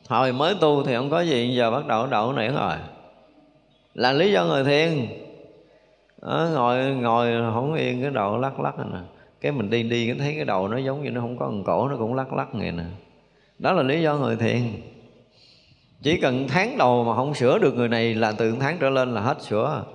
[0.08, 2.76] hồi mới tu thì không có gì giờ bắt đầu đậu này rồi.
[3.94, 5.08] Là lý do người thiền.
[6.22, 10.08] Đó, ngồi ngồi không yên cái đầu lắc lắc này nè cái mình đi đi,
[10.08, 12.34] cái thấy cái đầu nó giống như nó không có một cổ, nó cũng lắc
[12.34, 12.84] lắc vậy nè.
[13.60, 14.62] Đó là lý do người thiền.
[16.02, 19.14] Chỉ cần tháng đầu mà không sửa được người này là từ tháng trở lên
[19.14, 19.86] là hết sửa.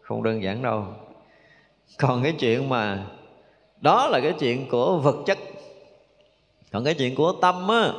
[0.00, 0.86] Không đơn giản đâu.
[1.98, 3.06] Còn cái chuyện mà,
[3.80, 5.38] đó là cái chuyện của vật chất.
[6.72, 7.92] Còn cái chuyện của tâm á,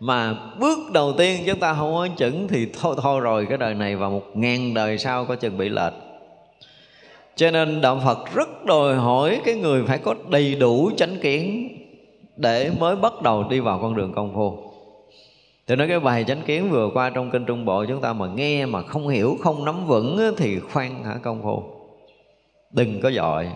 [0.00, 3.74] mà bước đầu tiên chúng ta không có chuẩn thì thôi thôi rồi, cái đời
[3.74, 5.92] này và một ngàn đời sau có chừng bị lệch
[7.40, 11.68] cho nên đạo phật rất đòi hỏi cái người phải có đầy đủ chánh kiến
[12.36, 14.58] để mới bắt đầu đi vào con đường công phu
[15.66, 18.26] thì nói cái bài chánh kiến vừa qua trong kinh Trung Bộ chúng ta mà
[18.34, 21.62] nghe mà không hiểu, không nắm vững thì khoan hả công phu.
[22.70, 23.48] Đừng có dội.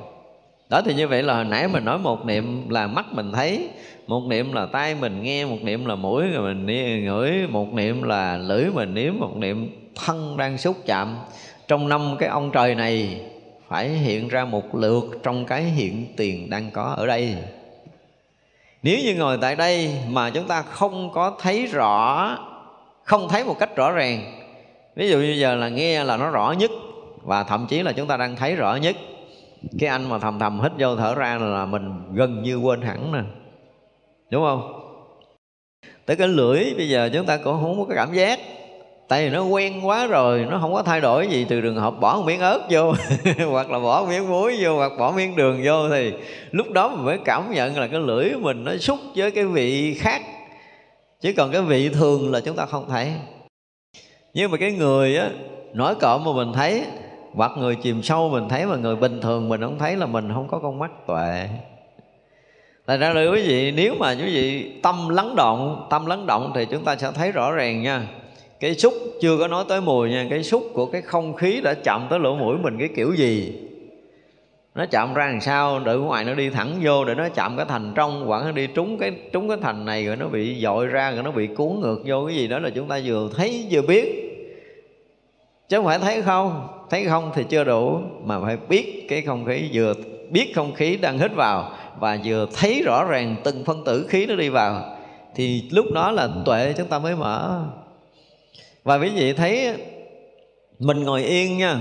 [0.70, 3.68] Đó thì như vậy là hồi nãy mình nói một niệm là mắt mình thấy,
[4.06, 6.66] một niệm là tai mình nghe, một niệm là mũi mình
[7.04, 11.16] ngửi, một niệm là lưỡi mình nếm, một niệm thân đang xúc chạm.
[11.68, 13.20] Trong năm cái ông trời này
[13.74, 17.34] phải hiện ra một lượt trong cái hiện tiền đang có ở đây.
[18.82, 22.38] Nếu như ngồi tại đây mà chúng ta không có thấy rõ,
[23.04, 24.42] không thấy một cách rõ ràng,
[24.96, 26.70] ví dụ như giờ là nghe là nó rõ nhất
[27.22, 28.96] và thậm chí là chúng ta đang thấy rõ nhất,
[29.78, 33.12] cái anh mà thầm thầm hít vô thở ra là mình gần như quên hẳn
[33.12, 33.20] nè.
[34.30, 34.80] Đúng không?
[36.06, 38.40] Tới cái lưỡi bây giờ chúng ta cũng không có cái cảm giác
[39.08, 42.00] tại vì nó quen quá rồi, nó không có thay đổi gì từ trường hợp
[42.00, 42.94] bỏ một miếng ớt vô,
[43.50, 46.12] hoặc là bỏ một miếng muối vô, hoặc bỏ miếng đường vô thì
[46.50, 49.94] lúc đó mình mới cảm nhận là cái lưỡi mình nó xúc với cái vị
[49.94, 50.22] khác.
[51.20, 53.12] Chứ còn cái vị thường là chúng ta không thấy.
[54.34, 55.28] Nhưng mà cái người á
[55.72, 56.84] nổi cộm mà mình thấy,
[57.34, 60.30] hoặc người chìm sâu mình thấy mà người bình thường mình không thấy là mình
[60.34, 61.48] không có con mắt tuệ.
[62.86, 66.52] Tại ra là quý vị, nếu mà quý vị tâm lắng động, Tâm lắng động
[66.54, 68.02] thì chúng ta sẽ thấy rõ ràng nha.
[68.64, 71.74] Cái xúc chưa có nói tới mùi nha, Cái xúc của cái không khí đã
[71.74, 73.52] chạm tới lỗ mũi mình, cái kiểu gì?
[74.74, 75.80] Nó chạm ra làm sao?
[75.80, 78.66] Đợi ngoài nó đi thẳng vô để nó chạm cái thành trong, hoặc nó đi
[78.66, 81.80] trúng cái trúng cái thành này rồi nó bị dội ra, rồi nó bị cuốn
[81.80, 84.06] ngược vô cái gì đó là chúng ta vừa thấy vừa biết.
[85.68, 86.68] Chứ không phải thấy không?
[86.90, 89.94] Thấy không thì chưa đủ, mà phải biết cái không khí, vừa
[90.30, 94.26] biết không khí đang hít vào và vừa thấy rõ ràng từng phân tử khí
[94.26, 94.96] nó đi vào.
[95.34, 97.64] Thì lúc đó là tuệ chúng ta mới mở
[98.84, 99.78] và quý vị thấy
[100.78, 101.80] mình ngồi yên nha.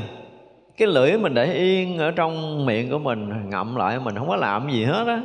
[0.78, 4.36] Cái lưỡi mình để yên ở trong miệng của mình, ngậm lại mình không có
[4.36, 5.22] làm gì hết á.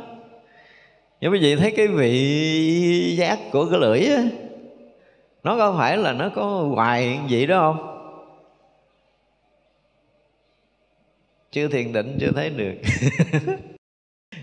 [1.21, 4.23] Nhưng quý vị thấy cái vị giác của cái lưỡi á,
[5.43, 7.85] nó có phải là nó có hoài gì đó không?
[11.51, 12.73] Chưa thiền định, chưa thấy được.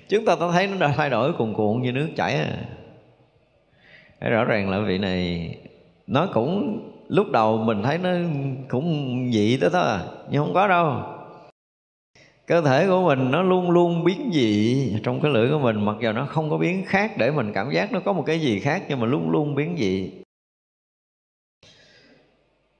[0.08, 2.56] Chúng ta thấy nó đã thay đổi cuồn cuộn như nước chảy à.
[4.20, 5.50] Rõ ràng là vị này,
[6.06, 8.10] nó cũng lúc đầu mình thấy nó
[8.68, 10.00] cũng dị tới đó à
[10.30, 11.02] nhưng không có đâu.
[12.46, 15.96] Cơ thể của mình nó luôn luôn biến dị trong cái lưỡi của mình, mặc
[16.00, 18.60] dù nó không có biến khác để mình cảm giác nó có một cái gì
[18.60, 20.10] khác, nhưng mà luôn luôn biến dị.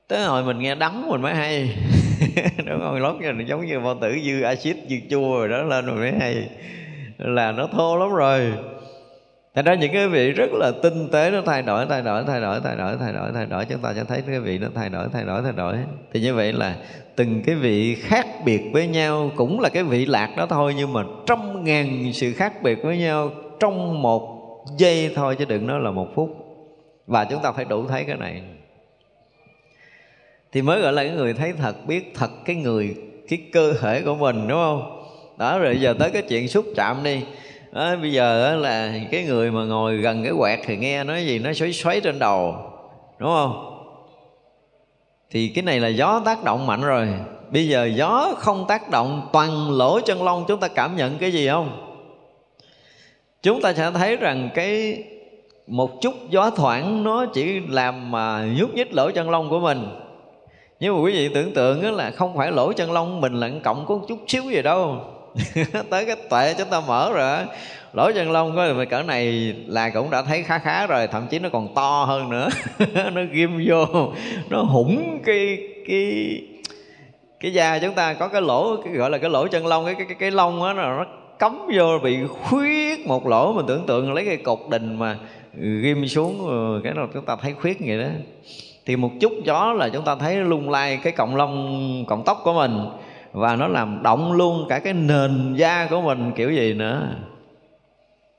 [0.08, 1.76] Tới hồi mình nghe đắng mình mới hay.
[2.66, 2.96] Đúng không?
[2.96, 6.12] Lót như giống như bao tử dư axit, dư chua rồi đó, lên rồi mới
[6.20, 6.48] hay.
[7.18, 8.52] Là nó thô lắm rồi.
[9.56, 12.40] Thành ra những cái vị rất là tinh tế nó thay đổi, thay đổi, thay
[12.40, 13.64] đổi, thay đổi, thay đổi, thay đổi.
[13.64, 15.76] Chúng ta sẽ thấy cái vị nó thay đổi, thay đổi, thay đổi.
[16.12, 16.76] Thì như vậy là
[17.16, 20.92] từng cái vị khác biệt với nhau Cũng là cái vị lạc đó thôi Nhưng
[20.92, 23.30] mà trăm ngàn sự khác biệt với nhau
[23.60, 24.42] Trong một
[24.78, 26.36] giây thôi chứ đừng nói là một phút.
[27.06, 28.42] Và chúng ta phải đủ thấy cái này.
[30.52, 32.94] Thì mới gọi là cái người thấy thật Biết thật cái người,
[33.28, 35.02] cái cơ thể của mình đúng không?
[35.38, 37.22] Đó rồi giờ tới cái chuyện xúc chạm đi
[37.76, 41.38] à, bây giờ là cái người mà ngồi gần cái quẹt thì nghe nói gì
[41.38, 42.54] nó xoáy xoáy trên đầu
[43.18, 43.72] đúng không?
[45.30, 47.08] Thì cái này là gió tác động mạnh rồi.
[47.50, 51.32] Bây giờ gió không tác động toàn lỗ chân lông chúng ta cảm nhận cái
[51.32, 51.96] gì không?
[53.42, 55.02] Chúng ta sẽ thấy rằng cái
[55.66, 59.88] một chút gió thoảng nó chỉ làm mà nhúc nhích lỗ chân lông của mình.
[60.80, 63.86] Nhưng mà quý vị tưởng tượng là không phải lỗ chân lông mình là cộng
[63.86, 65.00] có một chút xíu gì đâu.
[65.90, 67.44] tới cái tuệ chúng ta mở rồi
[67.96, 71.38] lỗ chân lông có cỡ này là cũng đã thấy khá khá rồi thậm chí
[71.38, 72.48] nó còn to hơn nữa.
[73.12, 73.86] Nó ghim vô
[74.50, 75.58] nó hủng cái
[75.88, 76.40] cái
[77.40, 78.14] cái da chúng ta.
[78.14, 80.62] Có cái lỗ cái gọi là cái lỗ chân lông cái cái cái, cái lông
[80.62, 81.04] á nó
[81.38, 83.52] cấm vô bị khuyết một lỗ.
[83.52, 85.16] Mình tưởng tượng lấy cái cột đình mà
[85.82, 88.08] ghim xuống ờ, cái nào chúng ta thấy khuyết vậy đó.
[88.86, 92.40] Thì một chút gió là chúng ta thấy lung lay cái cọng lông cọng tóc
[92.44, 92.80] của mình
[93.36, 97.08] và nó làm động luôn cả cái nền da của mình, kiểu gì nữa.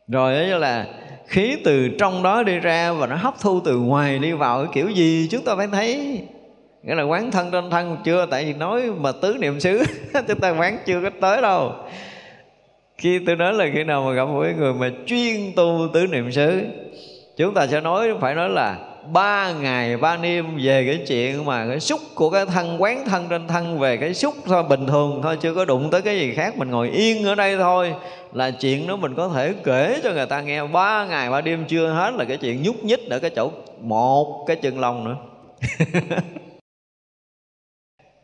[0.08, 0.86] Rồi đó là
[1.28, 4.72] khí từ trong đó đi ra và nó hấp thu từ ngoài đi vào cái
[4.74, 6.22] kiểu gì chúng ta phải thấy.
[6.84, 8.26] Nghĩa là quán thân trên thân chưa?
[8.26, 9.84] Tại vì nói mà tứ niệm xứ,
[10.28, 11.74] chúng ta quán chưa có tới đâu.
[12.98, 16.32] Khi tôi nói là khi nào mà gặp một người mà chuyên tu tứ niệm
[16.32, 16.64] xứ,
[17.38, 18.78] chúng ta sẽ nói, phải nói là
[19.14, 23.28] ba ngày ba đêm về cái chuyện mà cái xúc của cái thân, quán thân
[23.30, 26.34] trên thân về cái xúc thôi, bình thường thôi, chưa có đụng tới cái gì
[26.34, 27.94] khác, mình ngồi yên ở đây thôi
[28.34, 30.64] là chuyện đó mình có thể kể cho người ta nghe.
[30.64, 33.52] Ba ngày ba đêm chưa hết là cái chuyện nhúc nhích ở cái chỗ
[33.82, 35.16] một cái chân lòng nữa.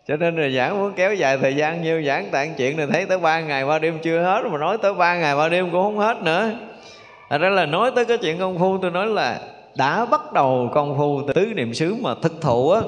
[0.08, 3.06] Cho nên là giảng muốn kéo dài thời gian nhiêu giảng tạng chuyện này thấy
[3.06, 5.84] tới ba ngày ba đêm chưa hết, mà nói tới ba ngày ba đêm cũng
[5.84, 6.52] không hết nữa.
[7.30, 9.40] Thật ra là nói tới cái chuyện công phu, tôi nói là
[9.78, 12.82] đã bắt đầu công phu tứ niệm xứ mà thực thụ á.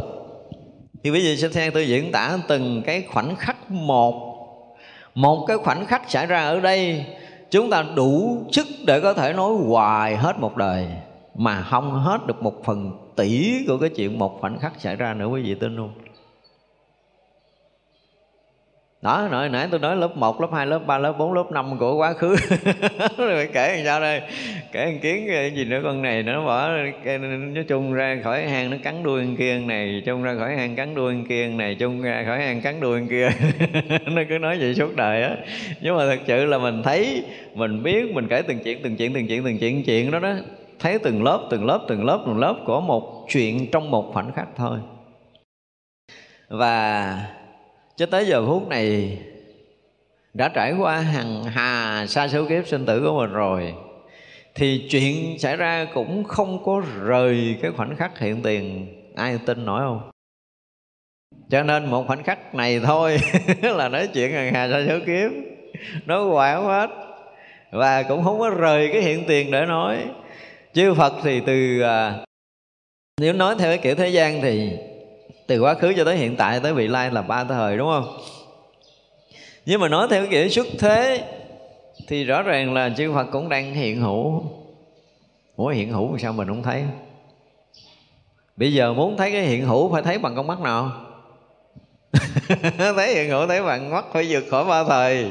[1.04, 4.36] Thì bây giờ xin theo tôi diễn tả từng cái khoảnh khắc một.
[5.16, 7.06] Một cái khoảnh khắc xảy ra ở đây,
[7.52, 10.88] chúng ta đủ sức để có thể nói hoài hết một đời,
[11.36, 15.14] mà không hết được một phần tỷ của cái chuyện một khoảnh khắc xảy ra
[15.14, 15.94] nữa, quý vị tin không?
[19.06, 21.78] Đó nãy nãy tôi nói lớp 1, lớp 2, lớp 3, lớp 4, lớp 5
[21.78, 22.36] của quá khứ.
[23.18, 24.22] Rồi kể làm sao đây?
[24.72, 26.70] Kể ăn kiến gì nữa con này nó bỏ
[27.54, 30.76] nó chung ra khỏi hang nó cắn đuôi con kia này chung ra khỏi hang
[30.76, 33.30] cắn đuôi con kia này chung ra khỏi hang cắn đuôi con kia.
[34.06, 35.36] Nó cứ nói vậy suốt đời á.
[35.82, 39.14] Nhưng mà thật sự là mình thấy mình biết mình kể từng chuyện từng chuyện
[39.14, 40.34] từng chuyện từng chuyện chuyện đó đó.
[40.80, 44.32] Thấy từng lớp từng lớp từng lớp từng lớp của một chuyện trong một khoảnh
[44.32, 44.78] khắc thôi.
[46.50, 47.18] Và
[47.98, 49.18] cho tới giờ phút này,
[50.34, 53.74] đã trải qua hàng hà sa số kiếp sinh tử của mình rồi,
[54.56, 58.88] thì chuyện xảy ra cũng không có rời cái khoảnh khắc hiện tiền.
[59.16, 60.10] Ai tin nổi không?
[61.50, 63.18] Cho nên một khoảnh khắc này thôi,
[63.62, 65.32] là nói chuyện hàng hà sa số kiếp.
[66.06, 66.90] Nó hoảng hết,
[67.72, 70.06] và cũng không có rời cái hiện tiền để nói.
[70.74, 72.26] Chư phật thì từ à,
[73.22, 74.72] nếu nói theo cái kiểu thế gian thì
[75.48, 78.18] từ quá khứ cho tới hiện tại, tới vị lai là ba thời, đúng không?
[79.66, 81.24] Nhưng mà nói theo cái kiểu xuất thế,
[82.08, 84.44] thì rõ ràng là chư Phật cũng đang hiện hữu.
[85.56, 86.84] Ủa, hiện hữu sao mình không thấy?
[88.58, 90.92] Bây giờ muốn thấy cái hiện hữu phải thấy bằng con mắt nào?
[92.78, 95.26] Thấy hiện hữu, thấy bằng mắt phải vượt khỏi ba thời.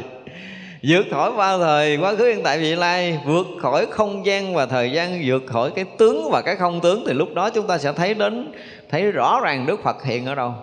[0.83, 4.67] Vượt khỏi ba thời, quá khứ, hiện tại, vị lai, vượt khỏi không gian và
[4.67, 7.79] thời gian, vượt khỏi cái tướng và cái không tướng, thì lúc đó chúng ta
[7.79, 8.53] sẽ thấy đến
[8.89, 10.55] thấy rõ ràng đức phật hiện ở đâu.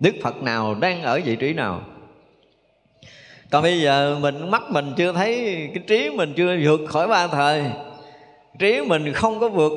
[0.00, 1.80] Đức phật nào đang ở vị trí nào.
[3.50, 5.36] Còn bây giờ mình, mắt mình chưa thấy,
[5.74, 7.64] cái trí mình chưa vượt khỏi ba thời.
[8.58, 9.72] Trí mình không có vượt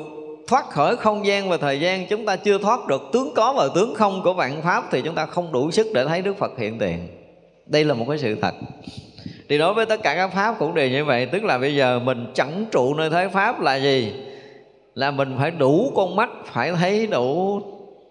[0.48, 3.68] thoát khỏi không gian và thời gian, chúng ta chưa thoát được tướng có và
[3.74, 6.58] tướng không của vạn pháp, thì chúng ta không đủ sức để thấy đức phật
[6.58, 7.08] hiện tiền.
[7.66, 8.54] Đây là một cái sự thật.
[9.48, 11.98] Thì đối với tất cả các pháp cũng đều như vậy, tức là bây giờ
[11.98, 14.12] mình chẳng trụ nơi thế pháp là gì?
[14.94, 17.60] Là mình phải đủ con mắt phải thấy đủ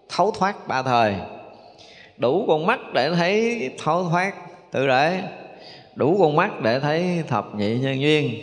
[0.08, 1.14] thấu thoát ba thời.
[2.16, 4.34] Đủ con mắt để thấy thấu thoát
[4.70, 5.22] tự để
[5.94, 8.34] đủ con mắt để thấy thập nhị nhân duyên.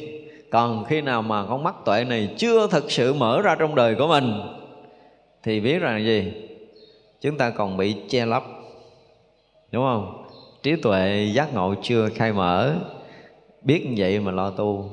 [0.52, 3.96] Còn khi nào mà con mắt tuệ này chưa thực sự mở ra trong đời
[3.96, 4.34] của mình,
[5.44, 6.34] thì biết rằng gì?
[7.22, 8.44] Chúng ta còn bị che lấp.
[9.72, 10.26] Đúng không?
[10.64, 12.76] Trí tuệ giác ngộ chưa khai mở.
[13.62, 14.90] Biết như vậy mà lo tu.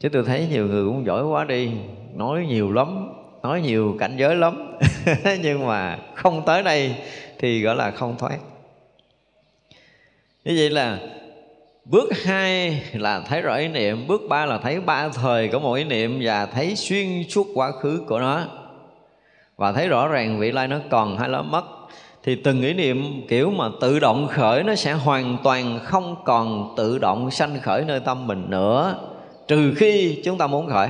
[0.00, 1.70] Chứ tôi thấy nhiều người cũng giỏi quá đi
[2.14, 3.12] nói nhiều lắm,
[3.42, 4.76] nói nhiều cảnh giới lắm.
[5.42, 6.94] Nhưng mà không tới đây
[7.38, 8.38] thì gọi là không thoát.
[10.44, 10.98] Như vậy là
[11.84, 15.74] bước hai là thấy rõ ý niệm, bước ba là thấy ba thời của một
[15.74, 18.40] ý niệm và thấy xuyên suốt quá khứ của nó.
[19.56, 21.64] Và thấy rõ ràng vị lai nó còn hay là mất,
[22.22, 26.74] thì từng ý niệm kiểu mà tự động khởi nó sẽ hoàn toàn không còn
[26.76, 28.98] tự động sanh khởi nơi tâm mình nữa,
[29.48, 30.88] trừ khi chúng ta muốn khởi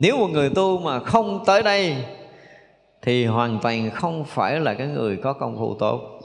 [0.00, 1.96] nếu một người tu mà không tới đây
[3.02, 6.20] thì hoàn toàn không phải là cái người có công phu tốt.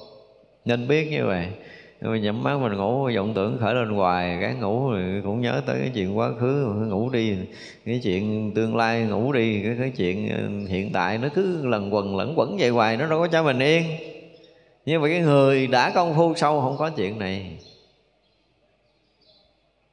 [0.66, 1.48] Nên biết như vậy.
[2.02, 4.92] Mà nhắm mắt mình ngủ vọng tưởng khởi lên hoài cái ngủ
[5.24, 7.38] cũng nhớ tới cái chuyện quá khứ ngủ đi
[7.86, 11.94] cái chuyện tương lai ngủ đi cái, cái chuyện ờ, hiện tại nó cứ lần
[11.94, 13.84] quần lẫn quẩn vậy hoài nó đâu có cho mình yên.
[14.86, 17.58] Nhưng mà cái người đã công phu sâu không có chuyện này.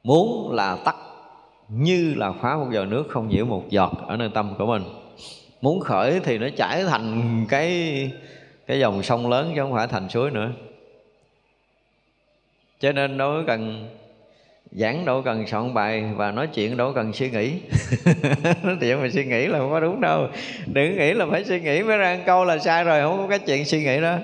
[0.03, 0.95] Muốn là tắt
[1.69, 4.83] như là phá một giờ nước không nhiễu một giọt ở nơi tâm của mình.
[5.61, 8.11] Muốn khởi thì nó chảy thành cái
[8.67, 10.51] cái dòng sông lớn chứ không phải thành suối nữa.
[12.79, 13.89] Cho nên đâu cần
[14.71, 17.53] giảng, đâu cần soạn bài và nói chuyện, đâu cần suy nghĩ.
[18.63, 20.27] Nói chuyện mà suy nghĩ là không có đúng đâu.
[20.65, 23.39] Đừng nghĩ là phải suy nghĩ mới ra câu là sai rồi, không có cái
[23.39, 24.17] chuyện suy nghĩ đó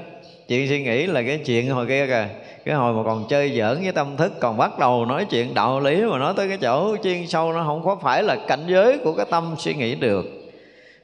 [0.50, 2.28] chuyện suy nghĩ là cái chuyện hồi kia kìa.
[2.66, 5.80] Cái hồi mà còn chơi giỡn với tâm thức, còn bắt đầu nói chuyện đạo
[5.80, 8.98] lý mà nói tới cái chỗ chuyên sâu, nó không có phải là cảnh giới
[8.98, 10.26] của cái tâm suy nghĩ được.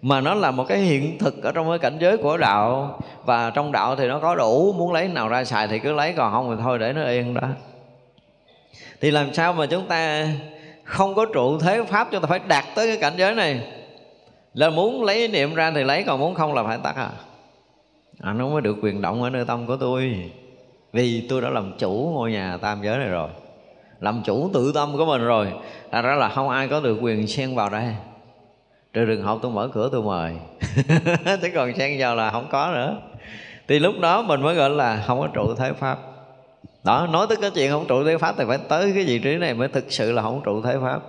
[0.01, 2.99] Mà nó là một cái hiện thực ở trong cái cảnh giới của đạo.
[3.25, 6.13] Và trong đạo thì nó có đủ, muốn lấy nào ra xài thì cứ lấy,
[6.13, 7.47] còn không thì thôi để nó yên đó.
[9.01, 10.27] Thì làm sao mà chúng ta
[10.83, 13.61] không có trụ thế pháp, chúng ta phải đạt tới cái cảnh giới này?
[14.53, 17.09] Là muốn lấy niệm ra thì lấy, còn muốn không là phải tắt à?
[18.25, 20.31] À, anh không mới được quyền động ở nơi tâm của tôi.
[20.93, 23.29] Vì tôi đã làm chủ ngôi nhà tam giới này rồi.
[23.99, 25.47] Làm chủ tự tâm của mình rồi.
[25.91, 27.95] Thành ra là không ai có được quyền xen vào đây.
[28.93, 30.33] Trừ trường hợp tôi mở cửa tôi mời.
[31.41, 32.97] Chứ còn xen vào là không có nữa.
[33.67, 35.97] Thì lúc đó mình mới gọi là không có trụ thế pháp.
[36.83, 39.35] Đó, nói tới cái chuyện không trụ thế pháp thì phải tới cái vị trí
[39.35, 41.01] này mới thực sự là không trụ thế pháp.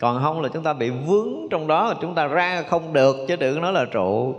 [0.00, 3.36] Còn không là chúng ta bị vướng trong đó, chúng ta ra không được, chứ
[3.36, 4.34] đừng nói là trụ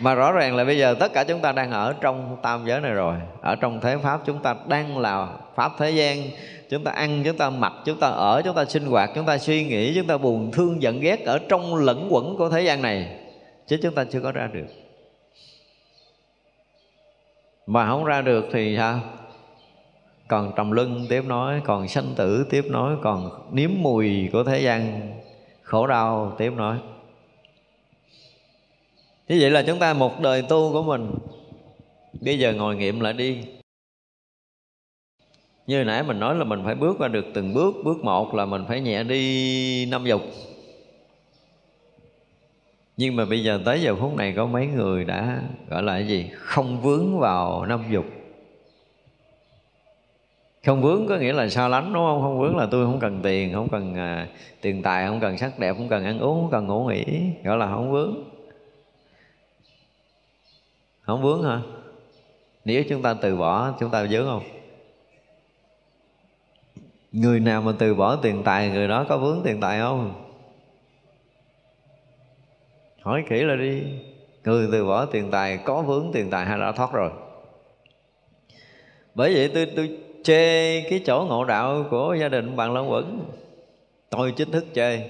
[0.00, 2.80] mà rõ ràng là bây giờ tất cả chúng ta đang ở trong tam giới
[2.80, 3.14] này rồi.
[3.40, 6.18] Ở trong thế pháp chúng ta đang là pháp thế gian.
[6.70, 9.38] Chúng ta ăn, chúng ta mặc, chúng ta ở, chúng ta sinh hoạt, chúng ta
[9.38, 12.82] suy nghĩ, chúng ta buồn thương giận ghét ở trong lẫn quẩn của thế gian
[12.82, 13.18] này.
[13.66, 14.66] Chứ chúng ta chưa có ra được.
[17.66, 19.00] Mà không ra được thì sao?
[20.28, 24.60] Còn trầm luân tiếp nói, còn sanh tử tiếp nói, còn nếm mùi của thế
[24.60, 25.00] gian
[25.62, 26.78] khổ đau tiếp nói
[29.28, 31.14] như vậy là chúng ta một đời tu của mình.
[32.20, 33.38] Bây giờ ngồi nghiệm lại đi.
[35.66, 37.74] Như nãy mình nói là mình phải bước qua được từng bước.
[37.84, 40.22] Bước một là mình phải nhẹ đi năm dục.
[42.96, 46.08] Nhưng mà bây giờ tới giờ phút này có mấy người đã gọi là cái
[46.08, 46.30] gì?
[46.34, 48.04] Không vướng vào năm dục.
[50.66, 52.22] Không vướng có nghĩa là sao lánh đúng không?
[52.22, 54.28] Không vướng là tôi không cần tiền không cần à,
[54.60, 57.04] tiền tài không cần sắc đẹp không cần ăn uống không cần ngủ nghỉ.
[57.44, 58.37] Gọi là không vướng
[61.08, 61.60] không vướng hả?
[62.64, 64.42] Nếu chúng ta từ bỏ, chúng ta vướng không?
[67.12, 70.24] Người nào mà từ bỏ tiền tài, người đó có vướng tiền tài không?
[73.02, 73.82] Hỏi kỹ là đi.
[74.44, 77.10] Người từ bỏ tiền tài, có vướng tiền tài hay đã thoát rồi?
[79.14, 83.24] Bởi vậy tôi tôi chê cái chỗ ngộ đạo của gia đình bạn Long Quẩn.
[84.10, 84.98] Tôi chính thức chê.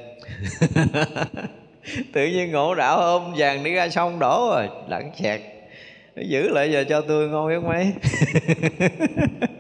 [2.13, 5.58] Tự nhiên ngộ đạo ôm vàng đi ra sông đổ rồi lẫn xẹt
[6.27, 7.93] giữ lại giờ cho tôi ngon biết mấy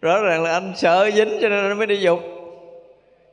[0.00, 2.20] rõ ràng là anh sợ dính cho nên anh mới đi dục.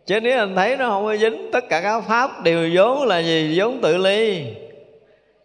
[0.05, 3.19] Chứ nếu anh thấy nó không có dính, tất cả các pháp đều vốn là
[3.19, 3.59] gì?
[3.59, 4.45] Vốn tự ly.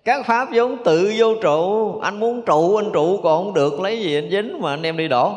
[0.05, 1.99] Các pháp vốn tự vô trụ.
[2.01, 3.81] Anh muốn trụ, anh trụ còn không được.
[3.81, 5.33] Lấy gì anh dính mà anh em đi đổ?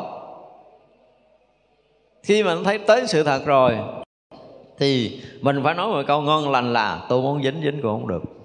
[2.22, 3.76] Khi mà anh thấy tới sự thật rồi,
[4.78, 8.08] thì mình phải nói một câu ngon lành là tôi muốn dính dính cũng không
[8.08, 8.35] được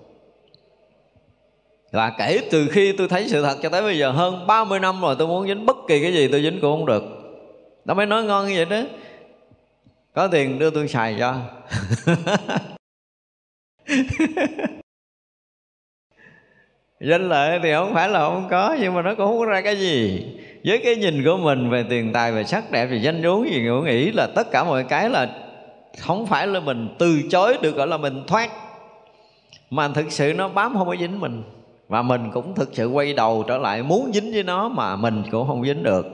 [1.91, 5.01] và kể từ khi tôi thấy sự thật cho tới bây giờ, hơn 30 năm
[5.01, 7.03] rồi tôi muốn dính bất kỳ cái gì tôi dính cũng không được.
[7.85, 8.81] Nó mới nói ngon như vậy đó.
[10.13, 11.35] Có tiền đưa tôi xài cho.
[16.99, 19.61] Danh lợi thì không phải là không có, nhưng mà nó cũng không có ra
[19.61, 20.25] cái gì.
[20.65, 23.63] Với cái nhìn của mình về tiền tài, về sắc đẹp, về danh vốn gì
[23.67, 25.29] cũng nghĩ là tất cả mọi cái là
[25.99, 28.49] không phải là mình từ chối được gọi là mình thoát.
[29.69, 31.43] Mà thực sự nó bám không có dính mình
[31.91, 35.23] và mình cũng thực sự quay đầu trở lại, muốn dính với nó mà mình
[35.31, 36.05] cũng không dính được.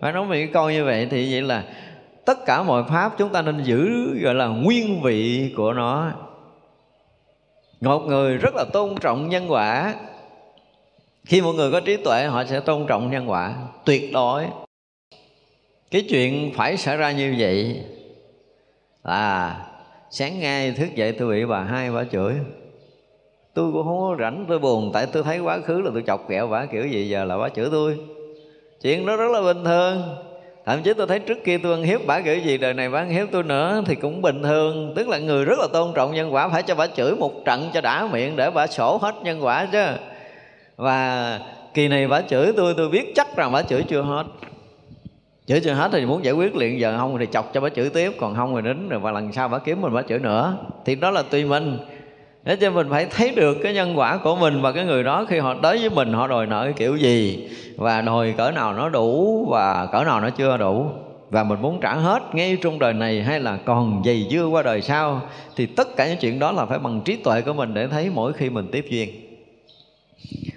[0.00, 1.64] Phải nói một cái câu như vậy thì vậy là
[2.24, 3.88] tất cả mọi pháp chúng ta nên giữ,
[4.22, 6.10] gọi là, nguyên vị của nó.
[7.80, 9.94] Một người rất là tôn trọng nhân quả.
[11.24, 13.54] Khi một người có trí tuệ, họ sẽ tôn trọng nhân quả.
[13.84, 14.44] Tuyệt đối.
[15.90, 17.80] Cái chuyện phải xảy ra như vậy
[19.04, 19.56] là
[20.10, 22.34] sáng ngay thức dậy tôi bị bà hai bà chửi
[23.54, 24.90] tôi cũng không có rảnh, tôi buồn.
[24.92, 27.48] Tại tôi thấy quá khứ là tôi chọc kẹo bà kiểu gì, giờ là bà
[27.48, 27.98] chửi tôi.
[28.82, 30.02] Chuyện đó rất là bình thường.
[30.66, 32.98] Thậm chí tôi thấy trước kia tôi ăn hiếp bà kiểu gì, đời này bà
[32.98, 34.92] ăn hiếp tôi nữa thì cũng bình thường.
[34.96, 37.70] Tức là người rất là tôn trọng nhân quả, phải cho bà chửi một trận
[37.74, 39.84] cho đã miệng để bà sổ hết nhân quả chứ.
[40.76, 41.40] Và
[41.74, 44.24] kỳ này bà chửi tôi tôi biết chắc rằng bà chửi chưa hết.
[45.46, 47.90] Chửi chưa hết thì muốn giải quyết liền, giờ không thì chọc cho bà chửi
[47.90, 50.56] tiếp, còn không rồi đến rồi và lần sau bà kiếm mình bà chửi nữa.
[50.84, 51.78] Thì đó là tùy mình.
[52.44, 55.24] Thế cho mình phải thấy được cái nhân quả của mình và cái người đó
[55.28, 58.88] khi họ tới với mình, họ đòi nợ kiểu gì và đòi cỡ nào nó
[58.88, 60.86] đủ và cỡ nào nó chưa đủ.
[61.30, 64.62] Và mình muốn trả hết ngay trong đời này hay là còn dày dưa qua
[64.62, 65.20] đời sau,
[65.56, 68.10] thì tất cả những chuyện đó là phải bằng trí tuệ của mình để thấy
[68.14, 69.10] mỗi khi mình tiếp duyên.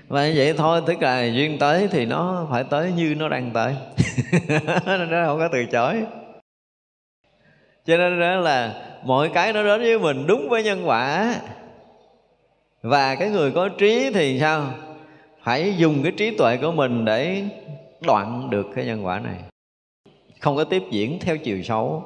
[0.08, 3.52] Và như vậy thôi, tức là duyên tới thì nó phải tới như nó đang
[3.52, 3.76] tới.
[4.86, 5.96] Nó không có từ chối.
[7.86, 8.74] Cho nên đó là
[9.04, 11.36] mọi cái nó đến với mình đúng với nhân quả
[12.88, 14.72] và cái người có trí thì sao?
[15.44, 17.44] Phải dùng cái trí tuệ của mình để
[18.02, 19.36] đoạn được cái nhân quả này.
[20.40, 22.04] Không có tiếp diễn theo chiều xấu,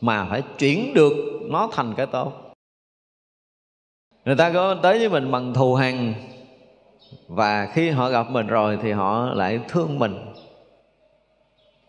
[0.00, 1.12] mà phải chuyển được
[1.50, 2.54] nó thành cái tốt.
[4.24, 6.14] Người ta có tới với mình bằng thù hằn,
[7.28, 10.16] và khi họ gặp mình rồi thì họ lại thương mình.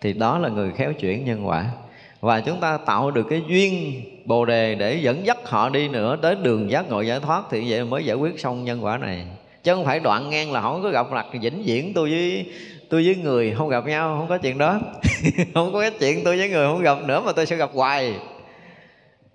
[0.01, 1.71] Thì đó là người khéo chuyển nhân quả.
[2.19, 6.17] Và chúng ta tạo được cái duyên bồ đề để dẫn dắt họ đi nữa
[6.21, 9.25] tới đường giác ngộ giải thoát thì vậy mới giải quyết xong nhân quả này.
[9.63, 12.45] Chứ không phải đoạn ngang là không có gặp mặt vĩnh viễn tôi với
[12.89, 14.79] tôi với người không gặp nhau, không có chuyện đó.
[15.53, 18.15] Không có cái chuyện tôi với người không gặp nữa mà tôi sẽ gặp hoài.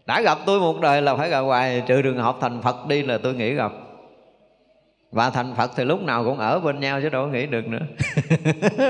[0.06, 3.02] Đã gặp tôi một đời là phải gặp hoài, trừ trường hợp thành phật đi
[3.02, 3.72] là tôi nghĩ gặp.
[5.12, 7.64] Và thành phật thì lúc nào cũng ở bên nhau chứ đâu có nghĩ được
[7.68, 7.86] nữa.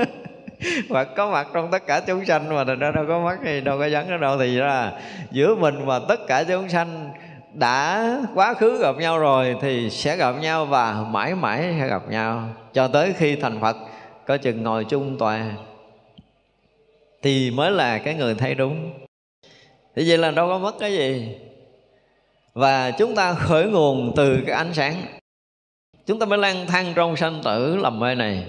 [0.89, 3.61] và có mặt trong tất cả chúng sanh mà thành ra đâu có mắt gì,
[3.61, 4.91] đâu có dấn ở đâu thì ra
[5.31, 7.11] giữa mình và tất cả chúng sanh
[7.53, 12.01] đã quá khứ gặp nhau rồi thì sẽ gặp nhau và mãi mãi sẽ gặp
[12.09, 12.49] nhau.
[12.73, 13.77] Cho tới khi thành Phật,
[14.25, 15.45] có chừng ngồi chung tòa
[17.21, 18.91] thì mới là cái người thấy đúng.
[19.95, 21.35] Thì vậy là đâu có mất cái gì.
[22.53, 24.95] Và chúng ta khởi nguồn từ cái ánh sáng.
[26.05, 28.45] Chúng ta mới lang thang trong sanh tử lầm mê này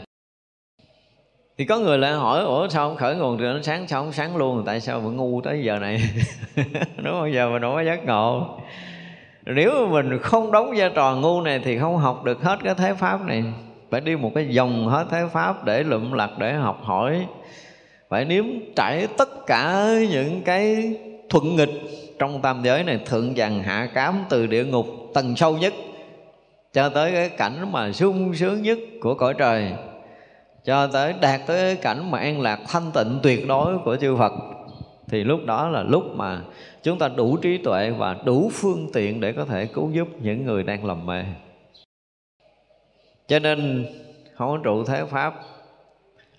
[1.62, 4.12] thì có người lại hỏi, ủa, sao không khởi nguồn từ ánh sáng, sao không
[4.12, 4.62] sáng luôn?
[4.66, 6.02] Tại sao vẫn ngu tới giờ này?
[6.96, 7.32] Đúng không?
[7.32, 8.58] Giờ mình không có giác ngộ.
[9.46, 12.74] Nếu mà mình không đóng vai trò ngu này thì không học được hết cái
[12.74, 13.44] thế pháp này.
[13.90, 17.26] Phải đi một cái dòng hết thế pháp để lụm lặt, để học hỏi.
[18.08, 18.44] Phải nếm
[18.76, 20.94] trải tất cả những cái
[21.30, 21.82] thuận nghịch
[22.18, 25.74] trong tam giới này, thượng dằn hạ cám, từ địa ngục, tầng sâu nhất,
[26.72, 29.72] cho tới cái cảnh mà sung sướng nhất của cõi trời
[30.64, 34.32] cho tới đạt tới cảnh mà an lạc thanh tịnh tuyệt đối của chư Phật,
[35.08, 36.40] thì lúc đó là lúc mà
[36.82, 40.44] chúng ta đủ trí tuệ và đủ phương tiện để có thể cứu giúp những
[40.44, 41.24] người đang lầm mê.
[43.26, 43.86] Cho nên
[44.34, 45.34] không có trụ thế pháp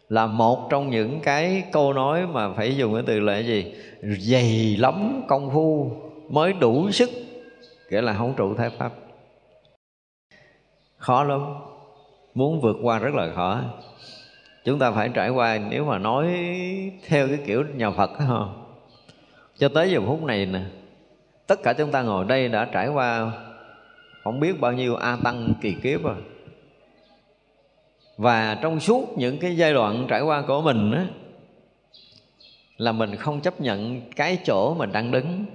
[0.09, 3.73] là một trong những cái câu nói mà phải dùng cái từ là gì?
[4.01, 5.91] Dày lắm công phu
[6.29, 7.09] mới đủ sức,
[7.89, 8.91] nghĩa là không trụ thế pháp.
[10.97, 11.55] Khó lắm
[12.35, 13.61] muốn vượt qua rất là khó.
[14.65, 16.27] Chúng ta phải trải qua, nếu mà nói
[17.07, 18.39] theo cái kiểu nhà Phật ha.
[19.57, 20.61] Cho tới giờ phút này nè,
[21.47, 23.31] tất cả chúng ta ngồi đây đã trải qua
[24.23, 26.15] không biết bao nhiêu a tăng, kỳ kiếp rồi.
[28.17, 31.07] Và trong suốt những cái giai đoạn trải qua của mình á,
[32.77, 35.45] là mình không chấp nhận cái chỗ mình đang đứng.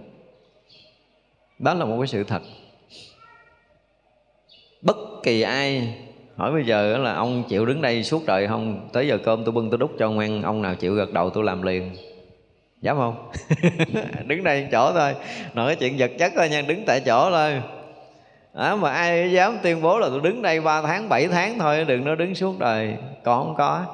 [1.58, 2.42] Đó là một cái sự thật.
[4.82, 5.94] Bất kỳ ai
[6.38, 8.88] hỏi bây giờ là ông chịu đứng đây suốt đời không?
[8.92, 10.42] Tới giờ cơm tôi bưng tôi đút cho ông ăn.
[10.42, 11.90] Ông nào chịu gật đầu tôi làm liền.
[12.82, 13.30] Dám không?
[14.26, 15.14] Đứng đây chỗ thôi.
[15.54, 17.62] Nói chuyện vật chất thôi nha đứng tại chỗ thôi.
[18.54, 21.84] À, mà ai dám tuyên bố là tôi đứng đây 3 tháng 7 tháng thôi
[21.84, 22.94] đừng nói đứng suốt đời.
[23.24, 23.84] Còn không có.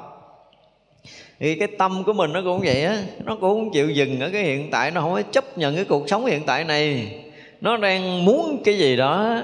[1.39, 2.97] Thì cái tâm của mình nó cũng vậy á.
[3.23, 5.85] Nó cũng không chịu dừng ở cái hiện tại nó không có chấp nhận cái
[5.85, 7.15] cuộc sống hiện tại này.
[7.61, 9.41] Nó đang muốn cái gì đó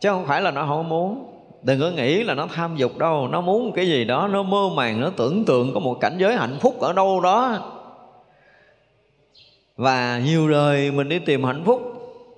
[0.00, 1.33] chứ không phải là nó không muốn
[1.64, 3.28] đừng có nghĩ là nó tham dục đâu.
[3.28, 6.36] Nó muốn cái gì đó, nó mơ màng, nó tưởng tượng có một cảnh giới
[6.36, 7.70] hạnh phúc ở đâu đó.
[9.76, 11.82] Và nhiều đời mình đi tìm hạnh phúc,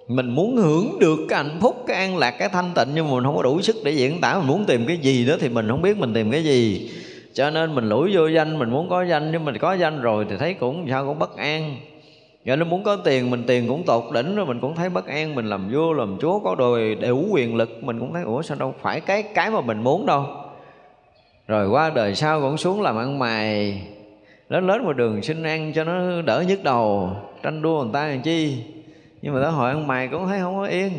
[0.08, 3.14] mình muốn hưởng được cái hạnh phúc, cái an lạc, cái thanh tịnh, nhưng mà
[3.14, 4.38] mình không có đủ sức để diễn tả.
[4.38, 6.90] Mình muốn tìm cái gì đó thì mình không biết mình tìm cái gì.
[7.34, 9.32] Cho nên mình lủi vô danh, mình muốn có danh.
[9.32, 11.76] Nhưng mình có danh rồi thì thấy cũng sao, cũng bất an.
[12.46, 14.88] Dạ, rồi nó muốn có tiền, mình tiền cũng tột đỉnh rồi, mình cũng thấy
[14.88, 18.22] bất an, mình làm vua, làm chúa, có đồi đủ quyền lực, mình cũng thấy,
[18.22, 20.26] ủa, sao đâu phải cái cái mà mình muốn đâu?
[21.46, 23.82] Rồi qua đời sau cũng xuống làm ăn mày.
[24.48, 27.10] Lớn lớn một đường xin ăn cho nó đỡ nhức đầu,
[27.42, 28.64] tranh đua người ta làm chi?
[29.22, 30.92] Nhưng mà tới hội ăn mày cũng thấy không có yên.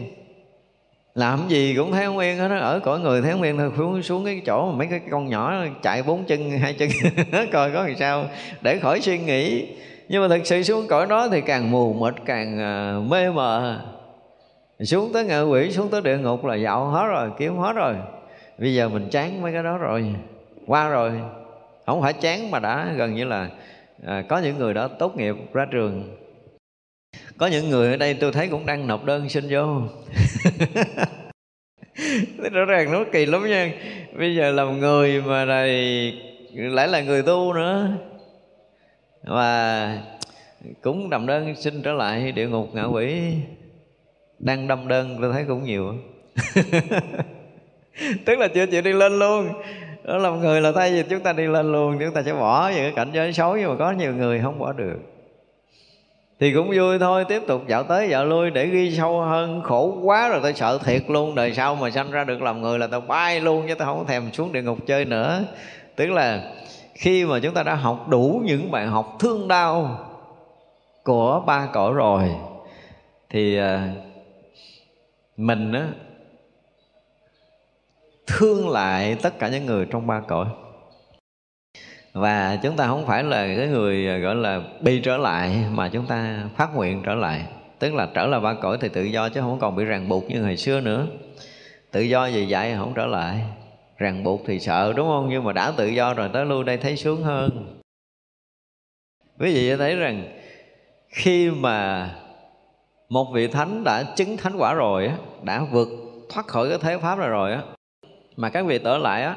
[1.16, 3.72] Làm gì cũng thấy không yên hết đó ở cõi người thấy không yên thôi,
[3.78, 6.90] xuống xuống cái chỗ mà mấy cái con nhỏ chạy bốn chân, hai chân,
[7.52, 8.26] coi có làm sao
[8.62, 9.68] để khỏi suy nghĩ
[10.10, 13.80] nhưng mà thực sự xuống cõi đó thì càng mù mịt càng ờ, mê mờ.
[14.84, 17.96] Xuống tới ngạ quỷ xuống tới địa ngục là dạo hết rồi kiếm hết rồi.
[18.58, 20.16] Bây giờ mình chán mấy cái đó rồi
[20.68, 21.12] qua rồi.
[21.86, 23.50] Không phải chán mà đã gần như là
[24.06, 26.18] à, có những người đã tốt nghiệp ra trường.
[27.38, 29.82] Có những người ở đây tôi thấy cũng đang nộp đơn xin vô.
[32.52, 33.72] Rõ ràng nó kỳ lắm nha.
[34.18, 35.72] Bây giờ làm người mà này
[36.54, 37.90] lại là người tu nữa
[39.28, 40.02] và
[40.82, 43.34] cũng đầm đơn xin trở lại địa ngục ngạ quỷ.
[44.40, 45.94] Đang đâm đơn, tôi thấy cũng nhiều.
[48.26, 49.50] Tức là chưa chịu đi lên luôn.
[50.04, 52.34] Đó là một người là thay vì chúng ta đi lên luôn, chúng ta sẽ
[52.34, 53.58] bỏ những cái cảnh giới xấu.
[53.58, 54.98] Nhưng mà có nhiều người không bỏ được.
[56.40, 59.62] Thì cũng vui thôi, tiếp tục dạo tới dạo lui để ghi sâu hơn.
[59.64, 61.36] Khổ quá rồi, tôi sợ thiệt luôn.
[61.36, 64.08] Đời sau mà sanh ra được làm người là tao bay luôn, chứ tao không
[64.08, 65.44] thèm xuống địa ngục chơi nữa.
[65.96, 66.52] Tức là
[66.98, 70.00] khi mà chúng ta đã học đủ những bài học thương đau
[71.04, 72.30] của ba cõi rồi,
[73.30, 73.94] thì à,
[75.38, 75.88] mình á,
[78.28, 80.46] thương lại tất cả những người trong ba cõi.
[82.14, 85.90] Và chúng ta không phải là cái người à, gọi là bi trở lại, mà
[85.90, 87.46] chúng ta phát nguyện trở lại.
[87.80, 90.30] Tức là trở lại ba cõi thì tự do chứ không còn bị ràng buộc
[90.30, 91.08] như hồi xưa nữa.
[91.92, 93.44] Tự do gì vậy không trở lại
[93.98, 95.30] ràng buộc thì sợ, đúng không?
[95.30, 97.80] Nhưng mà đã tự do rồi, tới lui đây thấy sướng hơn.
[99.40, 100.40] Quý vị thấy rằng
[101.10, 102.10] khi mà
[103.10, 105.88] một vị thánh đã chứng thánh quả rồi á, đã vượt
[106.30, 107.62] thoát khỏi cái thế pháp này rồi á,
[108.36, 109.36] mà các vị trở lại á,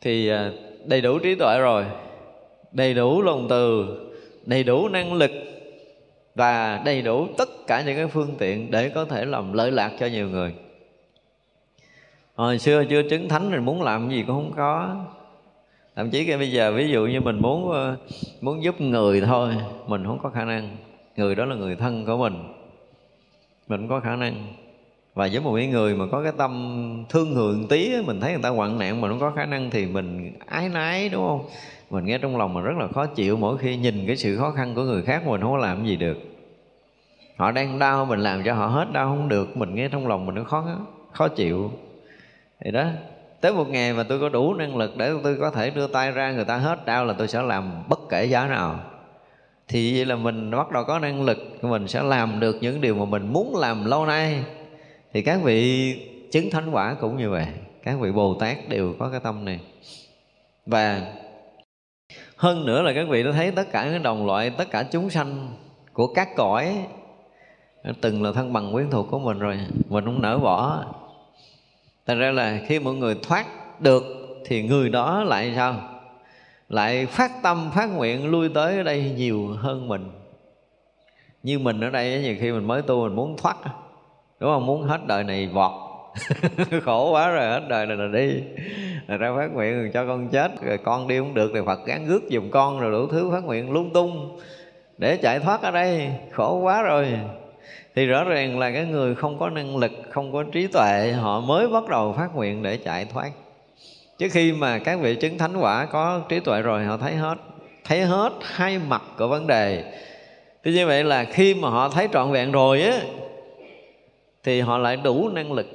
[0.00, 0.50] thì à,
[0.84, 1.84] đầy đủ trí tuệ rồi,
[2.72, 3.86] đầy đủ lòng từ,
[4.46, 5.30] đầy đủ năng lực
[6.34, 9.92] và đầy đủ tất cả những cái phương tiện để có thể làm lợi lạc
[10.00, 10.54] cho nhiều người
[12.34, 14.96] hồi xưa chưa chứng thánh mình muốn làm gì cũng không có.
[15.96, 17.96] Thậm chí cái bây giờ, ví dụ như mình muốn ờ,
[18.40, 19.54] muốn giúp người thôi,
[19.86, 20.76] mình không có khả năng.
[21.16, 22.34] Người đó là người thân của mình.
[23.68, 24.46] Mình không có khả năng.
[25.14, 28.42] Và với một cái người mà có cái tâm thương hưởng tí mình thấy người
[28.42, 31.44] ta hoạn nạn mà không có khả năng thì mình ái nái đúng không?
[31.90, 34.50] Mình nghe trong lòng mình rất là khó chịu mỗi khi nhìn cái sự khó
[34.50, 36.18] khăn của người khác mình không có làm gì được.
[37.36, 39.56] Họ đang đau mình làm cho họ hết, đau không được.
[39.56, 40.64] Mình nghe trong lòng mình nó khó
[41.12, 41.70] khó chịu
[42.64, 42.86] thì đó,
[43.40, 46.12] tới một ngày mà tôi có đủ năng lực để tôi có thể đưa tay
[46.12, 48.80] ra người ta hết đau là tôi sẽ làm bất kể giá nào.
[49.68, 52.94] Thì vậy là mình bắt đầu có năng lực, mình sẽ làm được những điều
[52.94, 54.44] mà mình muốn làm lâu nay.
[55.12, 55.94] Thì các vị
[56.32, 57.46] chứng thánh quả cũng như vậy,
[57.82, 59.60] các vị bồ tát đều có cái tâm này.
[60.66, 61.12] Và
[62.36, 65.10] hơn nữa là các vị đã thấy tất cả những đồng loại, tất cả chúng
[65.10, 65.48] sanh
[65.92, 66.76] của các cõi,
[68.00, 69.58] từng là thân bằng quyến thuộc của mình rồi,
[69.88, 70.84] mình không nỡ bỏ
[72.10, 73.46] thành ra là khi mọi người thoát
[73.80, 74.04] được
[74.44, 75.74] thì người đó lại sao?
[76.68, 80.10] Lại phát tâm, phát nguyện lui tới ở đây nhiều hơn mình.
[81.42, 83.56] Như mình ở đây nhiều khi mình mới tu mình muốn thoát
[84.40, 84.66] đúng không?
[84.66, 85.72] Muốn hết đời này vọt.
[86.84, 88.42] Khổ quá rồi, hết đời này là đi.
[89.08, 91.86] Rồi ra phát nguyện rồi cho con chết, rồi con đi không được thì phật
[91.86, 94.40] gán rước giùm con, rồi đủ thứ phát nguyện lung tung
[94.98, 96.10] để chạy thoát ở đây.
[96.32, 97.18] Khổ quá rồi
[98.00, 101.40] thì rõ ràng là cái người không có năng lực, không có trí tuệ, họ
[101.40, 103.30] mới bắt đầu phát nguyện để chạy thoát.
[104.18, 107.38] Chứ khi mà các vị chứng thánh quả có trí tuệ rồi, họ thấy hết
[107.84, 109.92] thấy hết hai mặt của vấn đề.
[110.64, 113.00] Thì như vậy là khi mà họ thấy trọn vẹn rồi á,
[114.44, 115.66] thì họ lại đủ năng lực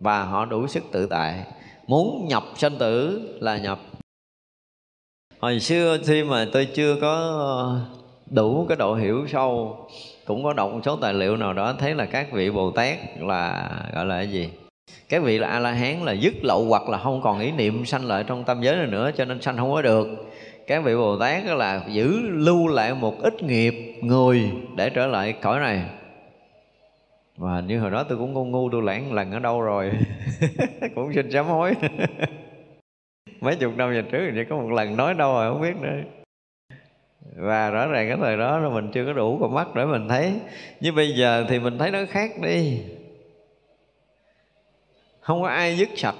[0.00, 1.44] và họ đủ sức tự tại.
[1.86, 3.78] Muốn nhập sanh tử là nhập.
[5.38, 7.80] Hồi xưa khi mà tôi chưa có
[8.30, 9.78] đủ cái độ hiểu sâu,
[10.24, 12.98] cũng có đọc một số tài liệu nào đó thấy là các vị bồ tát
[13.20, 14.50] là, gọi là cái gì?
[15.08, 17.84] Cái vị là a la hán là dứt lậu hoặc là không còn ý niệm
[17.84, 20.08] sanh lại trong tâm giới này nữa, cho nên sanh không có được.
[20.66, 25.32] Các vị bồ tát là giữ lưu lại một ít nghiệp, người để trở lại
[25.32, 25.82] cõi này.
[27.36, 29.92] Và như hồi đó tôi cũng ngu ngu, tôi lãng lần ở đâu rồi?
[30.94, 31.74] Cũng xin sám hối.
[33.40, 36.25] Mấy chục năm về trước thì có một lần nói đâu rồi, không biết nữa
[37.36, 40.08] và rõ ràng cái thời đó là mình chưa có đủ con mắt để mình
[40.08, 40.32] thấy.
[40.80, 42.80] Nhưng bây giờ thì mình thấy nó khác đi.
[45.20, 46.14] Không có ai dứt sạch,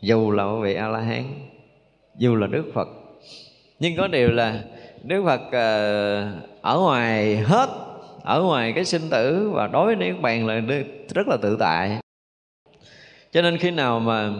[0.00, 1.24] dù là một vị a la hán
[2.18, 2.88] dù là đức phật.
[3.78, 4.62] Nhưng có điều là
[5.02, 6.22] đức phật ờ,
[6.62, 7.68] ở ngoài hết,
[8.22, 10.60] ở ngoài cái sinh tử và đối với niết bàn là
[11.14, 11.98] rất là tự tại.
[13.32, 14.32] Cho nên khi nào mà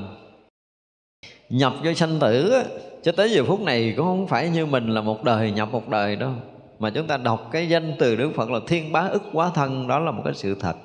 [1.49, 2.63] nhập vô sanh tử
[3.07, 5.89] cho tới giờ phút này cũng không phải như mình là một đời nhập một
[5.89, 6.31] đời đâu.
[6.79, 9.89] Mà chúng ta đọc cái danh từ Đức Phật là thiên bá ức quá thân,
[9.89, 10.77] đó là một cái sự thật.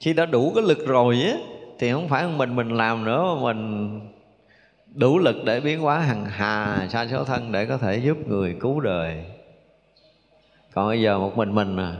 [0.00, 1.36] Khi đã đủ cái lực rồi á,
[1.78, 4.00] thì không phải mình mình làm nữa, mà mình
[4.94, 8.56] đủ lực để biến hóa hằng hà, sa số thân để có thể giúp người
[8.60, 9.24] cứu đời.
[10.74, 11.96] Còn bây giờ một mình mình à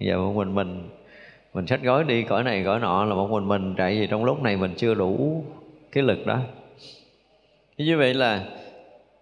[0.00, 0.88] bây giờ một mình mình
[1.54, 4.24] mình xách gói đi, cõi này cõi nọ là một mình mình, tại vì trong
[4.24, 5.44] lúc này mình chưa đủ
[5.92, 6.38] cái lực đó
[7.84, 8.44] như vậy là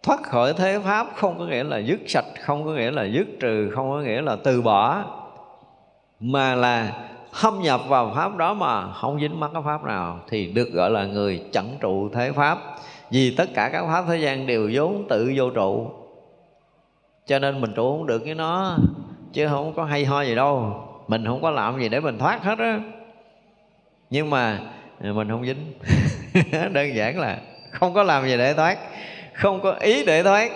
[0.03, 3.27] thoát khỏi thế pháp không có nghĩa là dứt sạch, không có nghĩa là dứt
[3.41, 5.05] trừ, không có nghĩa là từ bỏ,
[6.21, 6.93] mà là
[7.41, 10.91] thâm nhập vào pháp đó mà không dính mắc cái pháp nào thì được gọi
[10.91, 12.59] là người chẳng trụ thế pháp.
[13.11, 15.91] Vì tất cả các pháp thế gian đều vốn tự vô trụ,
[17.27, 18.77] cho nên mình trụ không được với nó,
[19.33, 20.85] chứ không có hay ho gì đâu.
[21.09, 22.81] Mình không có làm gì để mình thoát hết á.
[24.11, 24.61] Nhưng mà
[25.01, 25.73] à, mình không dính.
[26.73, 27.39] Đơn giản là
[27.71, 28.79] không có làm gì để thoát.
[29.33, 30.51] Không có ý để thoát.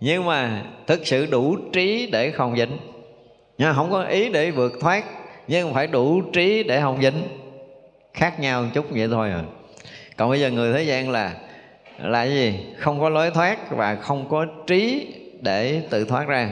[0.00, 2.78] Nhưng mà thực sự đủ trí để không dính.
[3.58, 5.04] Nha, không có ý để vượt thoát,
[5.48, 7.22] nhưng phải đủ trí để không dính.
[8.14, 9.42] Khác nhau một chút vậy thôi à.
[10.16, 11.32] Còn bây giờ người thế gian là
[11.98, 12.54] là cái gì?
[12.76, 15.06] Không có lối thoát và không có trí
[15.40, 16.50] để tự thoát ra.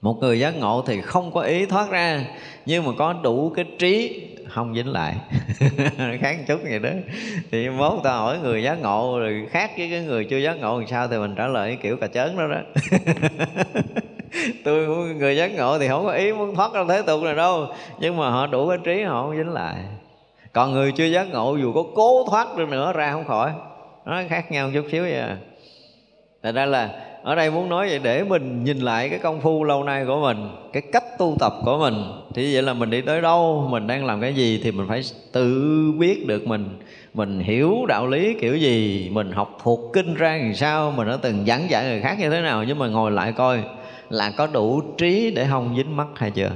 [0.00, 2.24] Một người giác ngộ thì không có ý thoát ra,
[2.66, 5.14] nhưng mà có đủ cái trí không dính lại.
[6.20, 6.90] Khác một chút vậy đó.
[7.50, 10.78] Thì mốt ta hỏi người giác ngộ, rồi khác với cái người chưa giác ngộ
[10.78, 12.60] làm sao thì mình trả lời kiểu cà chớn đó đó.
[14.64, 17.66] Tôi người giác ngộ thì không có ý muốn thoát ra thế tục này đâu.
[17.98, 19.74] Nhưng mà họ đủ cái trí, họ không dính lại.
[20.52, 23.52] Còn người chưa giác ngộ, dù có cố thoát được nữa, ra không khỏi.
[24.04, 25.36] Nó khác nhau một chút xíu vậy à.
[26.42, 26.90] Thật ra là
[27.22, 30.20] ở đây muốn nói vậy để mình nhìn lại cái công phu lâu nay của
[30.20, 31.94] mình, cái cách tu tập của mình.
[32.34, 35.02] Thì vậy là mình đi tới đâu, mình đang làm cái gì thì mình phải
[35.32, 36.78] tự biết được mình.
[37.14, 41.16] Mình hiểu đạo lý kiểu gì, mình học thuộc kinh ra làm sao, mình đã
[41.22, 42.64] từng giảng dạy người khác như thế nào.
[42.64, 43.58] Nhưng mà ngồi lại coi
[44.10, 46.50] là có đủ trí để không dính mắt hay chưa?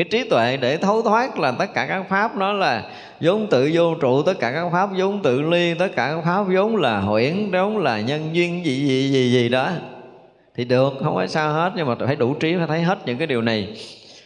[0.00, 2.90] Cái trí tuệ để thấu thoát là tất cả các pháp nó là
[3.20, 6.42] vốn tự vô trụ, tất cả các pháp vốn tự ly, tất cả các pháp
[6.42, 9.70] vốn là huyễn, vốn là nhân duyên gì gì gì gì đó.
[10.54, 13.18] Thì được, không phải sao hết, nhưng mà phải đủ trí phải thấy hết những
[13.18, 13.76] cái điều này.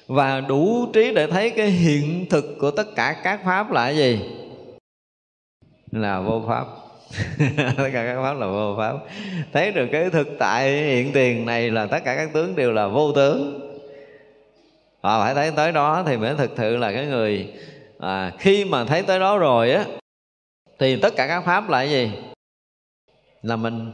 [0.07, 3.97] Và đủ trí để thấy cái hiện thực của tất cả các pháp là cái
[3.97, 4.21] gì?
[5.93, 6.65] Là vô pháp.
[7.57, 8.95] Tất cả các pháp là vô pháp.
[9.53, 12.87] Thấy được cái thực tại hiện tiền này là tất cả các tướng đều là
[12.87, 13.64] vô tướng
[15.05, 17.53] và phải thấy tới đó thì mới thực sự là cái người
[17.99, 19.85] à, khi mà thấy tới đó rồi á
[20.79, 22.13] thì tất cả các pháp là cái gì?
[23.43, 23.93] Là mình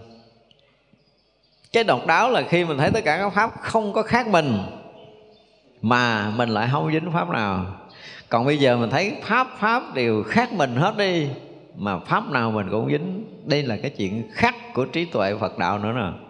[1.73, 4.59] cái độc đáo là khi mình thấy tất cả các pháp không có khác mình
[5.83, 7.67] mà mình lại không dính pháp nào.
[8.29, 11.29] Còn bây giờ mình thấy pháp pháp đều khác mình hết đi
[11.77, 13.25] mà pháp nào mình cũng dính.
[13.45, 16.27] Đây là cái chuyện khác của trí tuệ phật đạo nữa nè.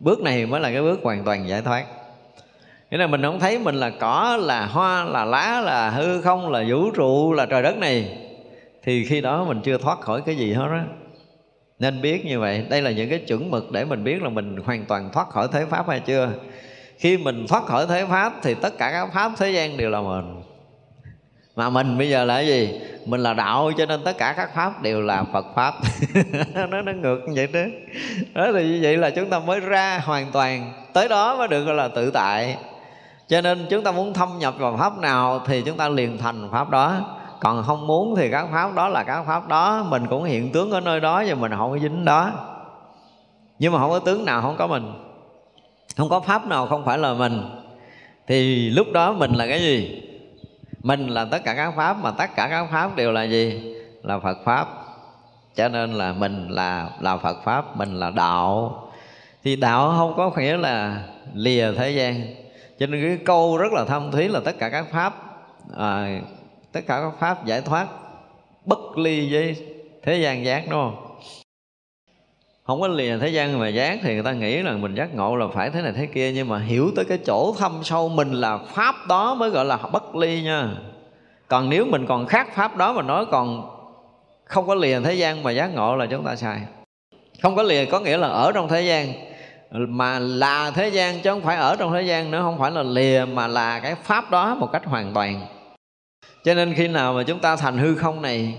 [0.00, 1.84] Bước này mới là cái bước hoàn toàn giải thoát
[2.92, 6.50] nghĩa là mình không thấy mình là cỏ, là hoa, là lá, là hư không,
[6.50, 8.18] là vũ trụ, là trời đất này.
[8.82, 10.84] Thì khi đó mình chưa thoát khỏi cái gì hết á.
[11.78, 12.66] Nên biết như vậy.
[12.70, 15.48] Đây là những cái chuẩn mực để mình biết là mình hoàn toàn thoát khỏi
[15.52, 16.28] thế pháp hay chưa.
[16.98, 20.00] Khi mình thoát khỏi thế pháp thì tất cả các pháp thế gian đều là
[20.00, 20.42] mình.
[21.56, 22.80] Mà mình bây giờ là cái gì?
[23.06, 25.74] Mình là đạo cho nên tất cả các pháp đều là phật pháp.
[26.70, 27.70] Nó nó ngược như vậy đó.
[28.34, 30.72] Đó thì như vậy là chúng ta mới ra hoàn toàn.
[30.92, 32.56] Tới đó mới được gọi là tự tại
[33.32, 36.48] cho nên chúng ta muốn thâm nhập vào pháp nào thì chúng ta liền thành
[36.50, 36.94] pháp đó.
[37.40, 39.86] Còn không muốn thì các pháp đó là các pháp đó.
[39.88, 42.30] Mình cũng hiện tướng ở nơi đó và mình không có dính đó.
[43.58, 44.92] Nhưng mà không có tướng nào không có mình.
[45.96, 47.42] Không có pháp nào không phải là mình.
[48.26, 50.02] Thì lúc đó mình là cái gì?
[50.82, 53.74] Mình là tất cả các pháp mà tất cả các pháp đều là gì?
[54.02, 54.68] Là phật pháp.
[55.54, 58.78] Cho nên là mình là là phật pháp, mình là đạo.
[59.44, 61.02] Thì đạo không có nghĩa là
[61.34, 62.41] lìa thế gian
[62.82, 65.14] cho nên cái câu rất là thâm thúy là tất cả các pháp
[65.76, 66.20] à,
[66.72, 67.86] tất cả các pháp giải thoát
[68.64, 69.56] bất ly với
[70.02, 71.18] thế gian giác đúng không?
[72.64, 75.36] Không có lìa thế gian mà giác thì người ta nghĩ là mình giác ngộ
[75.36, 78.32] là phải thế này thế kia nhưng mà hiểu tới cái chỗ thâm sâu mình
[78.32, 80.74] là pháp đó mới gọi là bất ly nha.
[81.48, 83.70] Còn nếu mình còn khác pháp đó mà nói còn
[84.44, 86.60] không có lìa thế gian mà giác ngộ là chúng ta sai.
[87.42, 89.31] Không có lìa có nghĩa là ở trong thế gian
[89.72, 92.82] mà là thế gian chứ không phải ở trong thế gian nữa, không phải là
[92.82, 95.46] lìa, mà là cái pháp đó một cách hoàn toàn.
[96.44, 98.54] Cho nên khi nào mà chúng ta thành hư không này,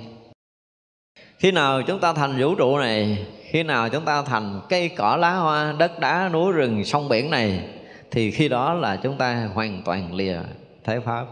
[1.38, 5.18] khi nào chúng ta thành vũ trụ này, khi nào chúng ta thành cây cỏ
[5.19, 7.68] lá hoa, đất đá, núi, rừng, sông biển này,
[8.11, 10.38] thì khi đó là chúng ta hoàn toàn lìa
[10.84, 11.26] thế pháp.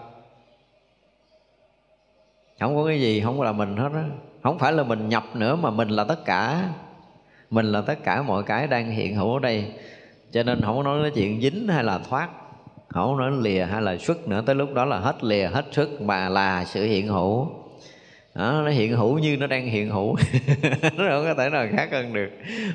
[2.59, 4.03] Không có cái gì, không là mình hết á.
[4.43, 6.69] Không phải là mình nhập nữa mà mình là tất cả
[7.51, 9.65] mình là tất cả mọi cái đang hiện hữu ở đây.
[10.31, 12.29] Cho nên không có nói cái chuyện dính hay là thoát
[12.93, 14.43] không nói lìa hay là xuất nữa.
[14.45, 17.47] Tới lúc đó là hết lìa hết xuất mà là sự hiện hữu.
[18.35, 20.15] Đó, nó hiện hữu như nó đang hiện hữu.
[20.97, 22.29] Nó không có thể nào khác hơn được.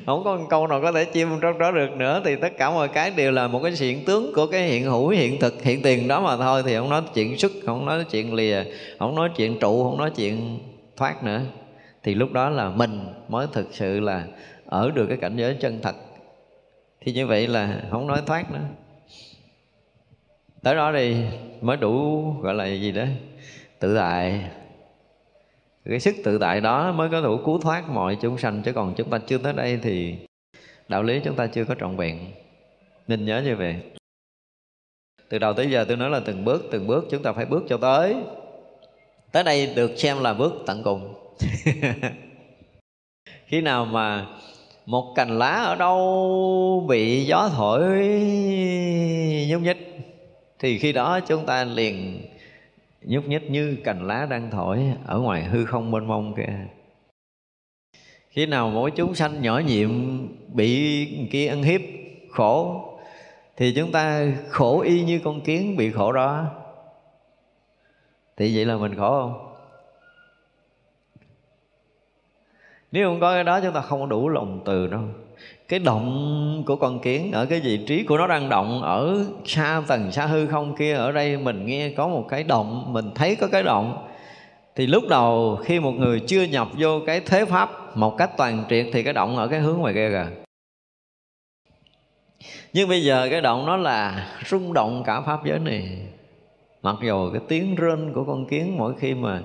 [0.05, 2.21] Không có một câu nào có thể chim trong đó được nữa.
[2.25, 5.09] Thì tất cả mọi cái đều là một cái hiện tướng của cái hiện hữu
[5.09, 6.63] hiện thực hiện tiền đó mà thôi.
[6.65, 8.63] Thì không nói chuyện xuất không nói chuyện lìa
[8.99, 10.59] không nói chuyện trụ không nói chuyện
[10.97, 11.41] thoát nữa.
[12.03, 14.23] Thì lúc đó là mình mới thực sự là
[14.67, 15.95] ở được cái cảnh giới chân thật.
[17.01, 18.65] Thì như vậy là không nói thoát nữa.
[20.63, 21.25] Tới đó đi
[21.61, 23.05] mới đủ gọi là gì đó,
[23.79, 24.43] tự tại.
[25.85, 28.93] Cái sức tự tại đó mới có đủ cứu thoát mọi chúng sanh, chứ còn
[28.97, 30.15] chúng ta chưa tới đây thì
[30.87, 32.19] đạo lý chúng ta chưa có trọn vẹn.
[33.07, 33.75] Nên nhớ như vậy.
[35.29, 37.63] Từ đầu tới giờ tôi nói là từng bước từng bước chúng ta phải bước
[37.69, 38.15] cho tới.
[39.31, 41.13] Tới đây được xem là bước tận cùng.
[43.45, 44.27] Khi nào mà
[44.87, 47.81] một cành lá ở đâu bị gió thổi
[49.49, 49.77] nhúc nhích?
[50.59, 52.21] Thì khi đó chúng ta liền
[53.01, 56.67] nhúc nhích như cành lá đang thổi ở ngoài hư không mênh mông kia.
[58.29, 59.91] Khi nào mỗi chúng sanh nhỏ nhiệm
[60.53, 61.81] bị kia ăn hiếp,
[62.29, 62.83] khổ,
[63.57, 66.45] thì chúng ta khổ y như con kiến bị khổ đó.
[68.37, 69.46] Thì vậy là mình khổ không?
[72.91, 75.01] Nếu không có cái đó, chúng ta không có đủ lòng từ đâu.
[75.67, 79.81] Cái động của con kiến ở cái vị trí của nó đang động ở xa
[79.87, 83.35] tầng xa hư không kia, ở đây mình nghe có một cái động, mình thấy
[83.35, 84.07] có cái động.
[84.75, 88.63] Thì lúc đầu khi một người chưa nhập vô cái thế pháp một cách toàn
[88.69, 90.27] triệt thì cái động ở cái hướng ngoài kia kìa.
[92.73, 95.97] Nhưng bây giờ cái động nó là rung động cả pháp giới này.
[96.81, 99.41] Mặc dù cái tiếng rên của con kiến mỗi khi mà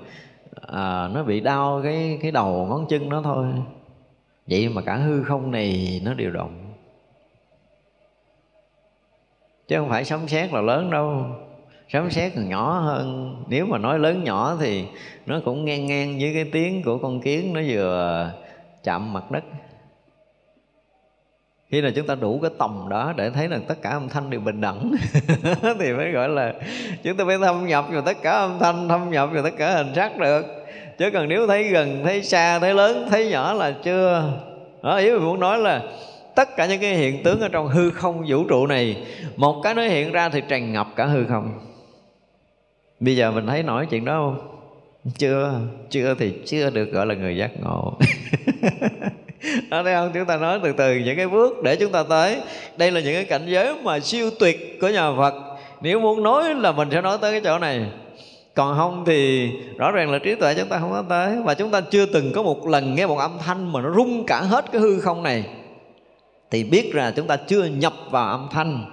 [0.60, 3.46] à, nó bị đau cái cái đầu ngón chân nó thôi.
[4.46, 6.74] Vậy mà cả hư không này nó đều động.
[9.68, 11.26] Chứ không phải sấm sét là lớn đâu.
[11.88, 13.36] Sấm sét còn nhỏ hơn.
[13.48, 14.84] Nếu mà nói lớn nhỏ thì
[15.26, 18.30] nó cũng ngang ngang với cái tiếng của con kiến nó vừa
[18.84, 19.44] chạm mặt đất
[21.72, 24.30] khi nào chúng ta đủ cái tầm đó để thấy rằng tất cả âm thanh
[24.30, 24.92] đều bình đẳng,
[25.78, 26.54] thì mới gọi là
[27.02, 29.74] chúng ta phải thâm nhập vào tất cả âm thanh, thâm nhập vào tất cả
[29.74, 30.46] hình sắc được.
[30.98, 34.32] Chứ còn nếu thấy gần, thấy xa, thấy lớn, thấy nhỏ là chưa.
[34.82, 35.82] Đó, ý mình muốn nói là
[36.34, 38.96] tất cả những cái hiện tướng ở trong hư không vũ trụ này,
[39.36, 41.52] một cái nó hiện ra thì tràn ngập cả hư không.
[43.00, 44.48] Bây giờ mình thấy nổi chuyện đó không?
[45.18, 47.98] Chưa chưa thì chưa được gọi là người giác ngộ.
[49.70, 50.10] đó, thấy không?
[50.14, 52.40] Chúng ta nói từ từ những cái bước để chúng ta tới.
[52.76, 55.34] Đây là những cái cảnh giới mà siêu tuyệt của nhà phật.
[55.80, 57.86] Nếu muốn nói là mình sẽ nói tới cái chỗ này.
[58.54, 61.36] Còn không thì rõ ràng là trí tuệ chúng ta không có tới.
[61.44, 64.26] Và chúng ta chưa từng có một lần nghe một âm thanh mà nó rung
[64.26, 65.44] cả hết cái hư không này.
[66.50, 68.84] Thì biết là chúng ta chưa nhập vào âm thanh.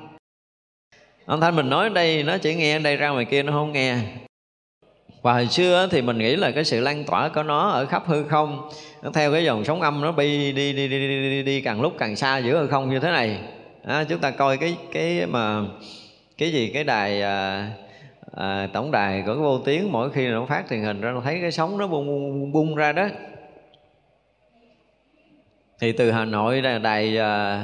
[1.26, 3.52] Âm thanh mình nói ở đây, nó chỉ nghe ở đây ra ngoài kia nó
[3.52, 3.98] không nghe
[5.22, 8.04] và hồi xưa thì mình nghĩ là cái sự lan tỏa của nó ở khắp
[8.06, 8.70] hư không
[9.02, 11.82] nó theo cái dòng sóng âm nó bay đi đi đi đi, đi, đi càng
[11.82, 13.40] lúc càng xa giữa hư không như thế này.
[13.84, 15.62] À, chúng ta coi cái cái mà
[16.38, 17.68] cái gì cái đài à,
[18.36, 21.22] à, tổng đài của cái vô tuyến mỗi khi nó phát truyền hình ra nó
[21.22, 23.08] thấy cái sóng nó bung, bung, bung ra đó.
[25.80, 27.64] Thì từ Hà Nội là đài à,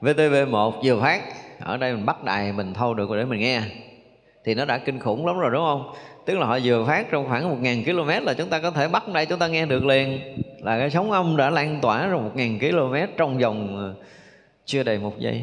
[0.00, 1.22] VTV1 vừa phát
[1.60, 3.60] ở đây mình bắt đài mình thâu được để mình nghe.
[4.44, 5.92] Thì nó đã kinh khủng lắm rồi đúng không?
[6.26, 8.88] Tức là họ vừa phát trong khoảng một ngàn km là chúng ta có thể
[8.88, 10.20] bắt đây, chúng ta nghe được liền.
[10.58, 14.04] Là cái sóng âm đã lan tỏa rồi một ngàn km trong vòng ờ,
[14.64, 15.42] chưa đầy một giây.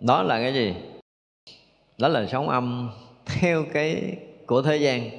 [0.00, 0.74] Đó là cái gì?
[1.98, 2.90] Đó là sóng âm
[3.24, 4.16] theo cái
[4.46, 5.10] của thế gian.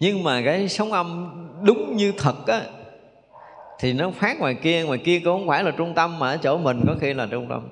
[0.00, 1.32] Nhưng mà cái sóng âm
[1.62, 2.62] đúng như thật á,
[3.78, 6.36] thì nó phát ngoài kia ngoài kia cũng không phải là trung tâm mà ở
[6.36, 7.68] chỗ mình có khi là trung tâm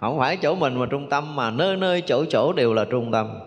[0.00, 3.12] không phải chỗ mình mà trung tâm, mà nơi nơi chỗ chỗ đều là trung
[3.12, 3.40] tâm.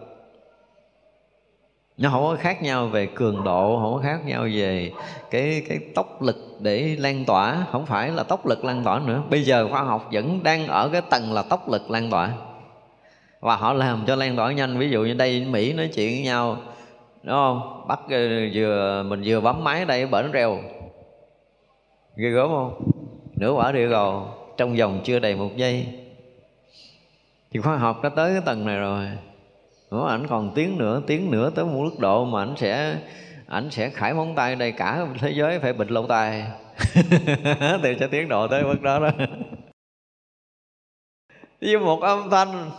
[1.97, 4.91] Nó không có khác nhau về cường độ, không có khác nhau về
[5.31, 7.65] cái cái tốc lực để lan tỏa.
[7.71, 9.23] Không phải là tốc lực lan tỏa nữa.
[9.29, 12.29] Bây giờ khoa học vẫn đang ở cái tầng là tốc lực lan tỏa.
[13.39, 14.77] Và họ làm cho lan tỏa nhanh.
[14.77, 16.57] Ví dụ như đây, mỹ nói chuyện với nhau,
[17.23, 17.87] đúng không?
[17.87, 17.99] Bắt
[18.53, 20.57] vừa, mình vừa bấm máy đây, bển reo.
[22.15, 22.91] Ghê gớm không?
[23.35, 24.27] Nửa quả địa cầu
[24.57, 26.02] trong vòng chưa đầy một giây
[27.53, 29.07] thì khoa học đã tới cái tầng này rồi.
[29.89, 32.97] Ủa, ảnh còn tiếng nữa tiếng nữa tới một mức độ mà ảnh sẽ
[33.47, 36.47] ảnh sẽ khải móng tay đây cả thế giới phải bịt lâu tay
[37.83, 39.09] thì sẽ tiến độ tới mức đó đó.
[41.61, 42.71] Với một âm thanh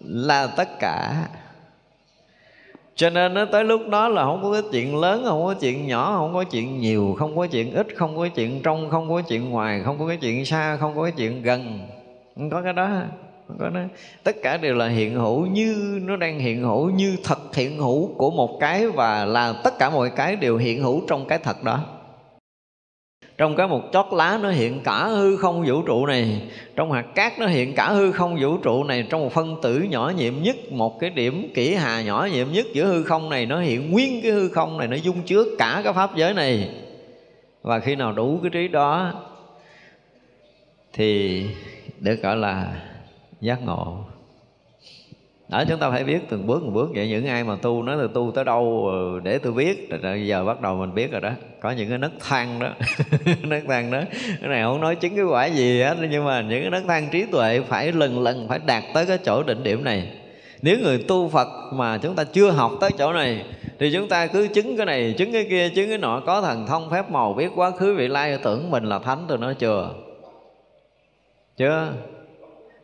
[0.00, 1.26] là tất cả.
[2.94, 5.86] Cho nên nó tới lúc đó là không có cái chuyện lớn không có chuyện
[5.86, 9.22] nhỏ không có chuyện nhiều không có chuyện ít không có chuyện trong không có
[9.28, 11.88] chuyện ngoài không có cái chuyện xa không có cái chuyện gần.
[12.34, 13.02] Không có cái đó
[13.58, 13.80] có nó
[14.24, 18.14] tất cả đều là hiện hữu như, nó đang hiện hữu như thật hiện hữu
[18.14, 21.64] của một cái và là tất cả mọi cái đều hiện hữu trong cái thật
[21.64, 21.80] đó.
[23.38, 26.42] Trong cái một chót lá nó hiện cả hư không vũ trụ này,
[26.76, 29.78] trong hạt cát nó hiện cả hư không vũ trụ này, trong một phân tử
[29.78, 33.46] nhỏ nhiệm nhất, một cái điểm kỹ hà nhỏ nhiệm nhất giữa hư không này,
[33.46, 36.68] nó hiện nguyên cái hư không này, nó dung chứa cả cái pháp giới này.
[37.62, 39.12] Và khi nào đủ cái trí đó,
[40.92, 41.44] thì
[42.00, 42.72] được gọi là
[43.40, 44.04] giác ngộ.
[45.50, 47.08] Đó, chúng ta phải biết từng bước từng bước vậy.
[47.08, 50.02] Những ai mà tu, nói là tu tới đâu ờ, để tôi biết.
[50.02, 51.30] Rồi, giờ bắt đầu mình biết rồi đó.
[51.60, 52.68] Có những cái nấc thang đó.
[53.42, 54.00] Nấc thang đó.
[54.40, 57.08] Cái này không nói chứng cái quả gì hết, nhưng mà những cái nấc thang
[57.12, 60.12] trí tuệ phải lần lần phải đạt tới cái chỗ đỉnh điểm này.
[60.62, 63.44] Nếu người tu Phật mà chúng ta chưa học tới chỗ này,
[63.78, 66.22] thì chúng ta cứ chứng cái này, chứng cái kia, chứng cái nọ.
[66.26, 69.38] Có thần thông phép màu, biết quá khứ vị lai, tưởng mình là thánh, tôi
[69.38, 69.90] nói chưa?
[71.56, 71.92] Chưa?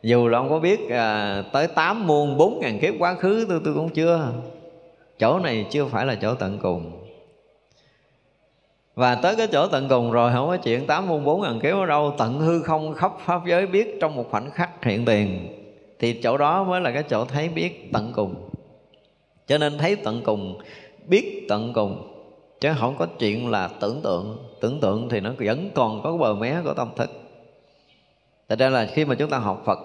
[0.07, 3.61] Dù là ông có biết à, tới tám muôn bốn ngàn kiếp quá khứ tôi
[3.65, 4.33] tôi cũng chưa.
[5.19, 6.93] Chỗ này chưa phải là chỗ tận cùng.
[8.95, 11.74] Và tới cái chỗ tận cùng rồi không có chuyện tám muôn bốn ngàn kiếp
[11.74, 12.15] ở đâu.
[12.19, 15.49] Tận hư không khắp pháp giới biết trong một khoảnh khắc hiện tiền.
[15.99, 18.35] Thì chỗ đó mới là cái chỗ thấy biết tận cùng.
[19.47, 20.59] Cho nên thấy tận cùng
[21.07, 22.12] biết tận cùng
[22.61, 24.39] chứ không có chuyện là tưởng tượng.
[24.61, 27.11] Tưởng tượng thì nó vẫn còn có bờ mé của tâm thức.
[28.49, 29.78] Thật ra là khi mà chúng ta học Phật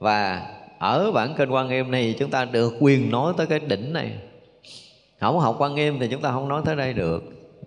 [0.00, 0.46] và
[0.78, 4.12] ở bản kinh quan nghiêm này, chúng ta được quyền nói tới cái đỉnh này.
[5.20, 7.22] Không học quan nghiêm thì chúng ta không nói tới đây được,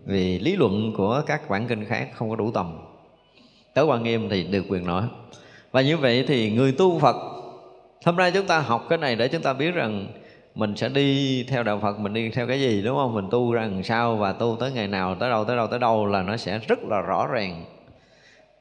[0.05, 2.77] vì lý luận của các bản kinh khác không có đủ tầm.
[3.73, 5.03] Tới quan nghiêm thì được quyền nói.
[5.72, 7.15] Và như vậy thì người tu phật,
[8.05, 10.07] hôm nay chúng ta học cái này để chúng ta biết rằng
[10.55, 13.14] mình sẽ đi theo đạo Phật, mình đi theo cái gì, đúng không?
[13.14, 16.05] Mình tu rằng sao và tu tới ngày nào, tới đâu tới đâu tới đâu
[16.05, 17.65] là nó sẽ rất là rõ ràng.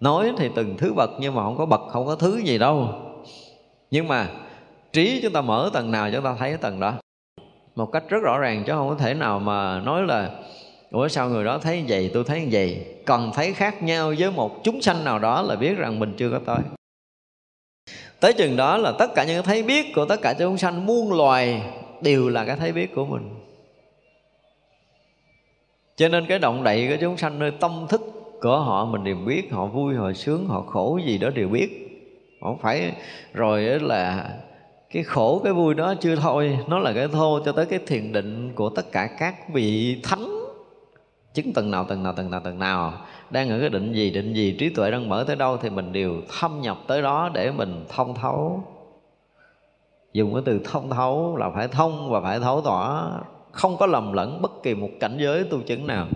[0.01, 2.89] Nói thì từng thứ bậc nhưng mà không có bậc, không có thứ gì đâu
[3.93, 4.29] nhưng mà
[4.93, 6.95] trí chúng ta mở tầng nào chúng ta thấy tầng đó.
[7.75, 10.31] Một cách rất rõ ràng chứ không có thể nào mà nói là,
[10.91, 12.87] ủa, sao người đó thấy vậy, tôi thấy vậy?
[13.07, 16.31] Cần thấy khác nhau với một chúng sanh nào đó là biết rằng mình chưa
[16.31, 16.59] có tới.
[18.21, 20.87] Tới chừng đó là tất cả những cái thấy biết của tất cả chúng sanh
[20.87, 21.63] muôn loài
[22.03, 23.31] đều là cái thấy biết của mình.
[25.97, 28.01] Cho nên cái động đậy của chúng sanh nơi tâm thức
[28.41, 31.92] của họ, mình đều biết, họ vui, họ sướng, họ khổ gì đó đều biết
[32.43, 32.93] không phải,
[33.33, 34.31] rồi là
[34.91, 36.59] cái khổ, cái vui đó chưa thôi.
[36.69, 40.27] Nó là cái thô cho tới cái thiền định của tất cả các vị thánh.
[41.35, 42.95] Chứng tầng nào tầng nào tầng nào tầng nào.
[43.31, 45.93] Đang ở cái định gì định gì, trí tuệ đang mở tới đâu thì mình
[45.93, 48.65] đều thâm nhập tới đó để mình thông thấu.
[50.13, 53.11] Dùng cái từ thông thấu là phải thông và phải thấu tỏ
[53.53, 56.07] không có lầm lẫn bất kỳ một cảnh giới tu chứng nào.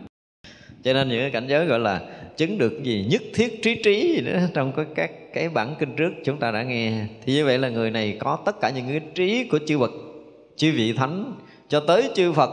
[0.82, 2.00] Cho nên những cái cảnh giới gọi là
[2.36, 5.96] chứng được gì nhất thiết trí trí gì nữa trong cái các cái bản kinh
[5.96, 6.92] trước chúng ta đã nghe
[7.24, 9.90] thì như vậy là người này có tất cả những cái trí của chư bậc
[10.56, 11.32] chư vị thánh
[11.68, 12.50] cho tới chư phật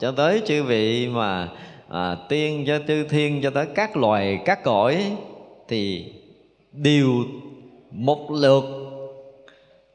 [0.00, 1.48] cho tới chư vị mà
[1.88, 5.16] à, tiên cho chư thiên cho tới các loài các cõi
[5.68, 6.12] thì
[6.72, 7.08] đều
[7.90, 8.64] một lượt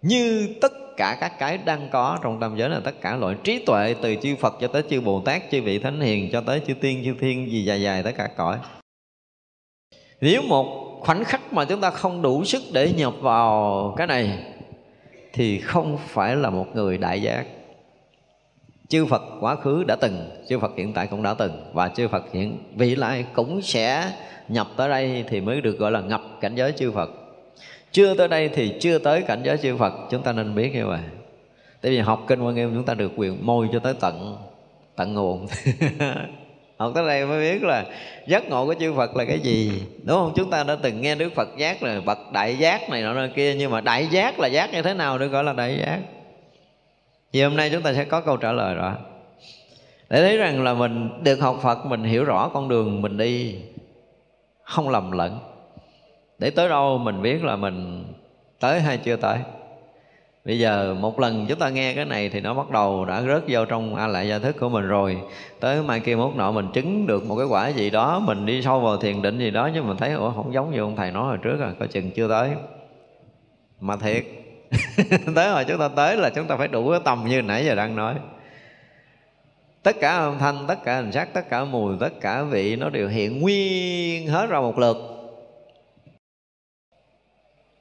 [0.02, 3.66] như tất cả các cái đang có trong tam giới là tất cả loại trí
[3.66, 6.62] tuệ từ chư Phật cho tới chư Bồ Tát, chư vị thánh hiền cho tới
[6.68, 8.58] chư tiên, chư thiên gì dài dài tất cả cõi.
[10.22, 14.40] Nếu một khoảnh khắc mà chúng ta không đủ sức để nhập vào cái này
[15.34, 17.46] thì không phải là một người đại giác.
[18.88, 22.08] Chư Phật quá khứ đã từng, chư Phật hiện tại cũng đã từng và chư
[22.08, 24.12] Phật hiện vị lai cũng sẽ
[24.48, 27.10] nhập tới đây thì mới được gọi là ngập cảnh giới chư Phật.
[27.92, 30.88] Chưa tới đây thì chưa tới cảnh giới chư Phật chúng ta nên biết như
[30.88, 31.02] vậy.
[31.82, 34.38] Tại vì học kinh quan nghiêm chúng ta được quyền môi cho tới tận
[34.96, 35.48] tận nguồn.
[36.78, 37.86] học tới đây mới biết là
[38.28, 39.84] giác ngộ của chư Phật là cái gì.
[40.04, 40.34] Đúng không?
[40.36, 43.56] Chúng ta đã từng nghe Đức Phật giác là bậc đại giác này nọ kia,
[43.56, 46.00] nhưng mà đại giác là giác như thế nào được gọi là đại giác?
[47.34, 48.92] Thì hôm nay chúng ta sẽ có câu trả lời rồi.
[50.10, 53.56] Để thấy rằng là mình được học Phật, mình hiểu rõ con đường mình đi,
[54.64, 55.40] không lầm lẫn.
[56.40, 58.06] Để tới đâu mình biết là mình
[58.60, 59.38] tới hay chưa tới?
[60.46, 63.44] Bây giờ một lần chúng ta nghe cái này thì nó bắt đầu đã rớt
[63.48, 65.18] vô trong a lại gia thức của mình rồi.
[65.60, 68.62] Tới mai kia mốt nọ mình chứng được một cái quả gì đó, mình đi
[68.62, 71.12] sâu vào thiền định gì đó nhưng mình thấy, ủa, không giống như ông thầy
[71.12, 72.50] nói hồi trước à coi chừng chưa tới.
[73.80, 74.24] Mà thiệt,
[75.36, 77.76] tới hồi chúng ta tới là chúng ta phải đủ cái tầm như nãy giờ
[77.76, 78.16] đang nói.
[79.84, 82.90] Tất cả âm thanh, tất cả hình sắc, tất cả mùi, tất cả vị nó
[82.90, 84.98] đều hiện nguyên hết ra một lượt.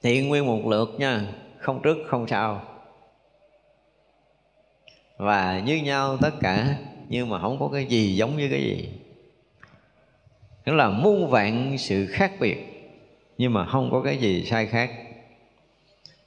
[0.03, 1.21] Hiện nguyên một lượt nha
[1.63, 2.63] không trước, không sau.
[5.17, 6.77] Và như nhau tất cả,
[7.09, 8.89] nhưng mà không có cái gì giống như cái gì.
[10.67, 12.59] Nghĩa là muôn vạn sự khác biệt,
[13.39, 14.91] nhưng mà không có cái gì sai khác.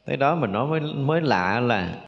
[0.06, 2.06] Tới đó mình nói mới mới lạ là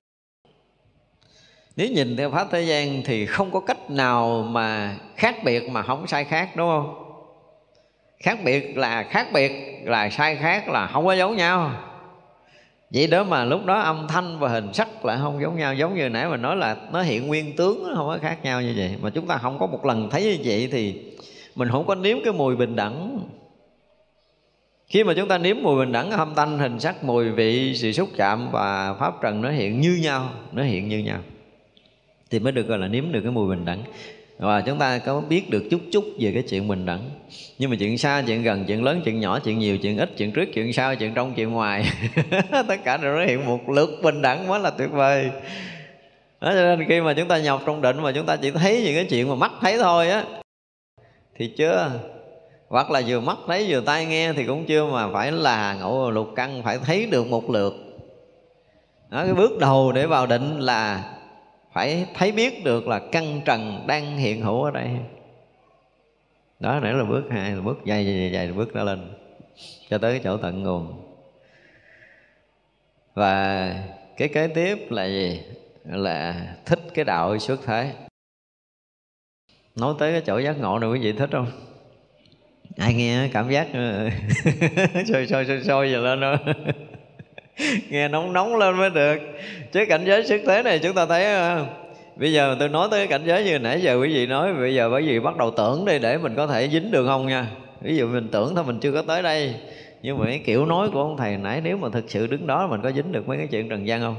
[1.75, 5.81] nếu nhìn theo pháp thế gian thì không có cách nào mà khác biệt mà
[5.81, 7.03] không sai khác, đúng không?
[8.19, 9.51] Khác biệt là khác biệt,
[9.83, 11.86] là sai khác là không có giống nhau
[12.89, 15.95] vậy đó mà lúc đó âm thanh và hình sắc lại không giống nhau, giống
[15.95, 18.73] như nãy mình nói là nó hiện nguyên tướng, nó không có khác nhau như
[18.77, 18.95] vậy.
[19.01, 21.01] Mà chúng ta không có một lần thấy như vậy thì
[21.55, 23.19] mình không có nếm cái mùi bình đẳng.
[24.87, 27.91] Khi mà chúng ta nếm mùi bình đẳng, âm thanh, hình sắc, mùi vị, sự
[27.91, 31.19] xúc chạm và pháp trần nó hiện như nhau, nó hiện như nhau,
[32.29, 33.83] thì mới được gọi là nếm được cái mùi bình đẳng
[34.39, 37.09] và chúng ta có biết được chút chút về cái chuyện bình đẳng.
[37.57, 40.31] Nhưng mà chuyện xa chuyện gần chuyện lớn chuyện nhỏ chuyện nhiều chuyện ít chuyện
[40.31, 41.85] trước chuyện sau chuyện trong chuyện ngoài.
[42.67, 45.29] Tất cả đều nó hiện một lượt bình đẳng mới là tuyệt vời.
[46.41, 48.81] Đó cho nên khi mà chúng ta nhập trong định mà chúng ta chỉ thấy
[48.85, 50.23] những cái chuyện mà mắt thấy thôi á
[51.35, 51.91] thì chưa.
[52.67, 56.11] Hoặc là vừa mắt thấy vừa tai nghe thì cũng chưa mà phải là ngộ
[56.11, 57.73] lục căn phải thấy được một lượt.
[59.09, 61.03] Đó, cái bước đầu để vào định là
[61.77, 64.89] phải thấy biết được là căn trần đang hiện hữu ở đây.
[66.59, 69.13] Đó, nãy là bước hai, là bước dài dài dài bước đó lên,
[69.89, 71.01] cho tới chỗ tận nguồn.
[73.13, 73.73] Và
[74.17, 75.41] cái kế tiếp là gì?
[75.83, 77.93] Là thích cái đạo xuất thế.
[79.75, 81.51] Nói tới cái chỗ giác ngộ này quý vị thích không?
[82.77, 84.09] Ai nghe cảm giác ờ,
[85.07, 86.37] sôi sôi sôi sôi giờ lên đó.
[87.89, 89.17] nghe nóng nóng lên mới được.
[89.71, 91.65] Chứ cảnh giới xuất thế này chúng ta thấy à,
[92.15, 94.89] bây giờ tôi nói tới cảnh giới như nãy giờ quý vị nói, bây giờ
[94.89, 97.47] bởi vì bắt đầu tưởng đi để mình có thể dính được không nha.
[97.81, 99.55] Ví dụ mình tưởng thôi, mình chưa có tới đây.
[100.01, 102.67] Nhưng mà cái kiểu nói của ông thầy nãy, nếu mà thực sự đứng đó
[102.67, 104.15] mình có dính được mấy cái chuyện trần gian không?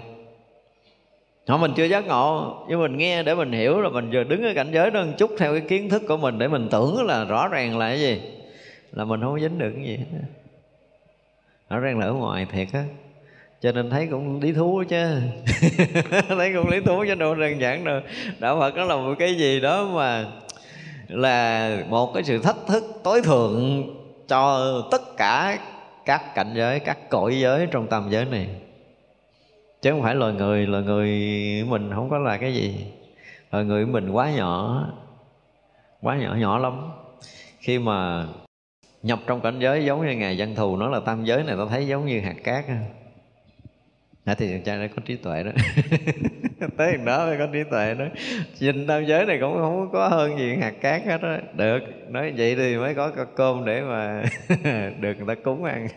[1.49, 2.57] Họ mình chưa giác ngộ.
[2.69, 5.13] Nhưng mình nghe để mình hiểu là mình vừa đứng ở cảnh giới đó một
[5.19, 8.01] chút theo cái kiến thức của mình để mình tưởng là rõ ràng là cái
[8.01, 8.21] gì.
[8.93, 9.99] Là mình không dính được cái gì
[11.69, 12.85] rõ ràng là ở ngoài thiệt á
[13.61, 15.21] cho nên thấy cũng lý thú chứ.
[16.29, 18.01] Thấy cũng lý thú chứ, đâu đơn giản đâu.
[18.39, 20.25] Đạo phật nó là một cái gì đó mà
[21.09, 23.85] là một cái sự thách thức tối thượng
[24.29, 25.59] cho tất cả
[26.05, 28.49] các cảnh giới, các cõi giới trong tam giới này.
[29.83, 31.09] Chứ không phải loài người loài người
[31.69, 32.87] mình không có là cái gì.
[33.51, 34.85] Loài người mình quá nhỏ
[36.03, 36.91] quá nhỏ nhỏ lắm.
[37.61, 38.27] Khi mà
[39.03, 41.65] nhập trong cảnh giới giống như ngài văn thù nói là tam giới này, ta
[41.71, 42.65] thấy giống như hạt cát
[44.29, 45.51] à, thì thằng cha nó có trí tuệ đó.
[46.77, 48.05] Tới đó mới có trí tuệ đó.
[48.61, 52.33] Nhìn tam giới này cũng không có hơn gì hạt cát hết đó được nói
[52.37, 54.23] vậy thì mới có cơm để mà
[55.01, 55.89] được người ta cúng ăn.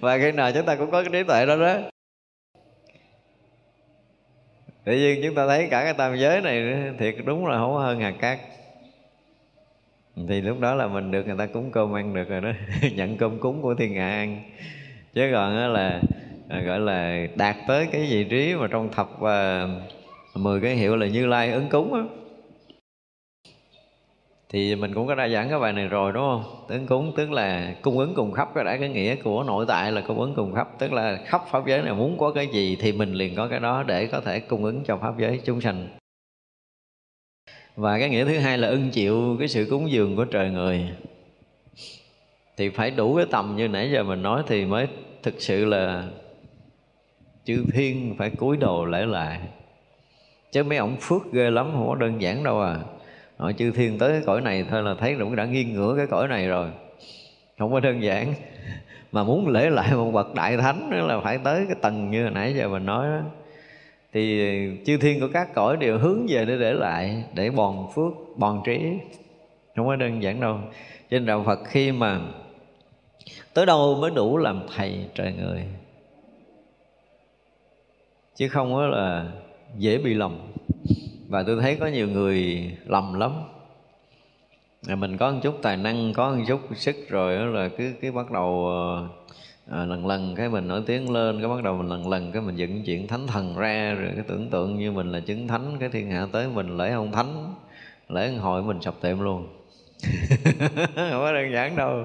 [0.00, 1.78] Và khi nào chúng ta cũng có cái trí tuệ đó đó.
[4.84, 6.64] Tự nhiên chúng ta thấy cả cái tam giới này
[6.98, 8.38] thiệt đúng là không có hơn hạt cát.
[10.28, 12.52] Thì lúc đó là mình được người ta cúng cơm ăn được rồi đó.
[12.94, 14.42] Nhận cơm cúng của thiên hạ ăn.
[15.16, 16.00] Chứ còn là
[16.48, 19.68] à, gọi là đạt tới cái vị trí mà trong thập và
[20.34, 22.00] mười cái hiệu là như lai ứng cúng á.
[24.48, 26.64] Thì mình cũng có đa giảng cái bài này rồi đúng không?
[26.68, 29.92] Ứng cúng tức là cung ứng cùng khắp cái đã cái nghĩa của nội tại
[29.92, 32.76] là cung ứng cùng khắp tức là khắp pháp giới này muốn có cái gì
[32.80, 35.60] thì mình liền có cái đó để có thể cung ứng cho pháp giới chúng
[35.60, 35.88] sanh.
[37.76, 40.88] Và cái nghĩa thứ hai là ưng chịu cái sự cúng dường của trời người.
[42.56, 44.86] Thì phải đủ cái tầm như nãy giờ mình nói thì mới
[45.22, 46.04] thực sự là
[47.46, 49.40] chư thiên phải cúi đầu lễ lại.
[50.52, 52.76] Chứ mấy ông phước ghê lắm, không có đơn giản đâu à.
[53.36, 56.06] Họ chư thiên tới cái cõi này thôi là thấy cũng đã nghiêng ngửa cái
[56.06, 56.68] cõi này rồi.
[57.58, 58.34] Không có đơn giản.
[59.12, 62.22] Mà muốn lễ lại một bậc đại thánh nữa là phải tới cái tầng như
[62.22, 63.20] hồi nãy giờ mình nói đó.
[64.12, 64.40] Thì
[64.86, 68.62] chư thiên của các cõi đều hướng về để để lại, để bòn phước, bòn
[68.64, 68.98] trí.
[69.76, 70.58] Không có đơn giản đâu.
[71.10, 72.20] Trên đạo phật khi mà
[73.54, 75.64] tới đâu mới đủ làm thầy trời người
[78.36, 79.26] chứ không có là
[79.78, 80.38] dễ bị lầm.
[81.28, 83.32] Và tôi thấy có nhiều người lầm lắm.
[84.96, 88.12] Mình có một chút tài năng có một chút sức rồi đó là cứ cái
[88.12, 88.70] bắt đầu
[89.70, 92.42] à, lần lần cái mình nổi tiếng lên cái bắt đầu mình lần lần cái
[92.42, 95.76] mình dựng chuyện thánh thần ra rồi cái tưởng tượng như mình là chứng thánh
[95.80, 97.54] cái thiên hạ tới mình lễ ông thánh
[98.08, 99.48] lễ hội mình sập tiệm luôn.
[100.96, 102.04] Không có đơn giản đâu.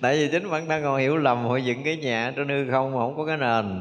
[0.00, 2.92] Tại vì chính bản thân còn hiểu lầm họ dựng cái nhà trên hư không
[2.92, 3.80] mà không có cái nền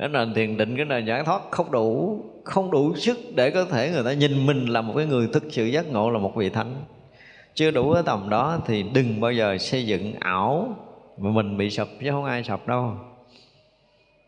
[0.00, 3.64] cái nền thiền định, cái nền giải thoát không đủ không đủ sức để có
[3.64, 6.36] thể người ta nhìn mình là một cái người thực sự giác ngộ là một
[6.36, 6.74] vị thánh.
[7.54, 10.76] Chưa đủ cái tầm đó thì đừng bao giờ xây dựng ảo
[11.18, 12.94] mà mình bị sập chứ không ai sập đâu.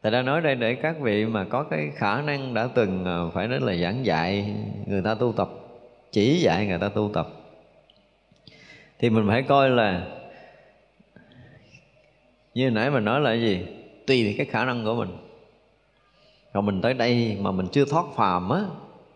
[0.02, 3.18] Tại đã nói đây để các vị mà có cái khả năng đã từng à,
[3.34, 4.54] phải nói là giảng dạy,
[4.86, 5.48] người ta tu tập,
[6.10, 7.28] chỉ dạy người ta tu tập.
[8.98, 10.06] Thì mình phải coi là,
[12.54, 13.66] như nãy mình nói là gì?
[14.06, 15.08] Tùy cái khả năng của mình
[16.52, 18.60] còn mình tới đây mà mình chưa thoát phàm á,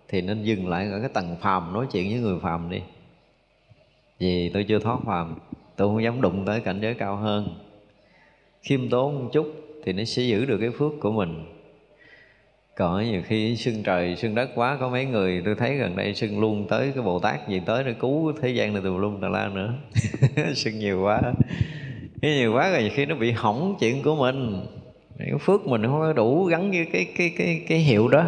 [0.09, 2.81] thì nên dừng lại ở cái tầng phàm, nói chuyện với người phàm đi.
[4.19, 5.35] Vì tôi chưa thoát phàm,
[5.77, 7.49] tôi không dám đụng tới cảnh giới cao hơn.
[8.63, 9.47] Khiêm tốn một chút
[9.85, 11.45] thì nó sẽ giữ được cái phước của mình.
[12.77, 16.15] Còn nhiều khi sưng trời sưng đất quá, có mấy người tôi thấy gần đây
[16.15, 19.21] sưng luôn tới cái bồ tát, gì tới để cứu thế gian này tùm lum
[19.21, 19.75] tà la nữa.
[20.55, 21.21] Sưng nhiều quá.
[22.23, 24.67] Cái nhiều quá rồi khi nó bị hỏng chuyện của mình
[25.19, 28.25] cái phước mình không có đủ gắn với cái cái cái cái hiệu đó.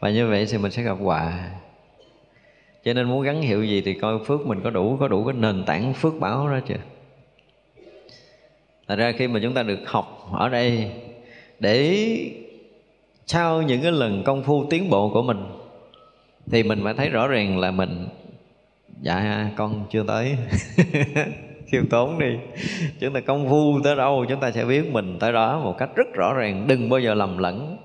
[0.00, 1.50] Và như vậy thì mình sẽ gặp họa.
[2.84, 5.34] Cho nên muốn gắn hiệu gì thì coi phước mình có đủ có đủ cái
[5.34, 6.80] nền tảng phước báo đó chưa
[8.88, 10.90] Thật ra khi mà chúng ta được học ở đây
[11.58, 12.08] để
[13.26, 15.44] sau những cái lần công phu tiến bộ của mình,
[16.50, 18.08] thì mình phải thấy rõ ràng là mình
[19.00, 20.36] dạ con chưa tới.
[21.66, 22.36] khiêm tốn đi.
[23.00, 25.90] Chúng ta công phu tới đâu, chúng ta sẽ biết mình tới đó một cách
[25.96, 27.76] rất rõ ràng, đừng bao giờ lầm lẫn.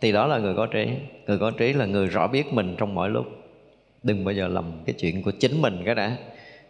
[0.00, 0.88] Thì đó là người có trí.
[1.26, 3.26] Người có trí là người rõ biết mình trong mọi lúc.
[4.02, 6.16] Đừng bao giờ lầm cái chuyện của chính mình cái đã.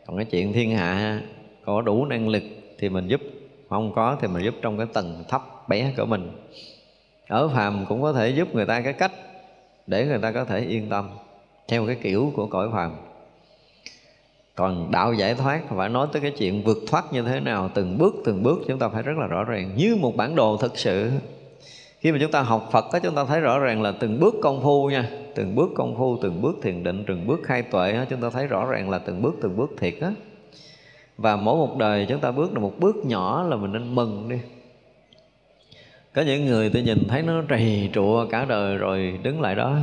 [0.07, 1.21] Còn cái chuyện thiên hạ,
[1.65, 2.43] có đủ năng lực
[2.79, 3.21] thì mình giúp,
[3.69, 6.31] không có thì mình giúp trong cái tầng thấp bé của mình.
[7.29, 9.13] Ở phàm cũng có thể giúp người ta cái cách
[9.87, 11.09] để người ta có thể yên tâm
[11.69, 12.97] theo cái kiểu của cõi phàm
[14.57, 17.99] còn đạo giải thoát phải nói tới cái chuyện vượt thoát như thế nào từng
[17.99, 19.71] bước từng bước chúng ta phải rất là rõ ràng.
[19.77, 21.11] Như một bản đồ thực sự.
[22.01, 24.35] Khi mà chúng ta học Phật đó chúng ta thấy rõ ràng là từng bước
[24.43, 25.11] công phu nha.
[25.35, 28.31] Từng bước công phu từng bước thiền định từng bước khai tuệ đó, chúng ta
[28.31, 30.13] thấy rõ ràng là từng bước từng bước thiệt á.
[31.19, 34.29] Và mỗi một đời chúng ta bước được một bước nhỏ là mình nên mừng
[34.29, 34.39] đi.
[36.15, 39.79] Có những người tôi nhìn thấy nó trì trụa cả đời rồi đứng lại đó.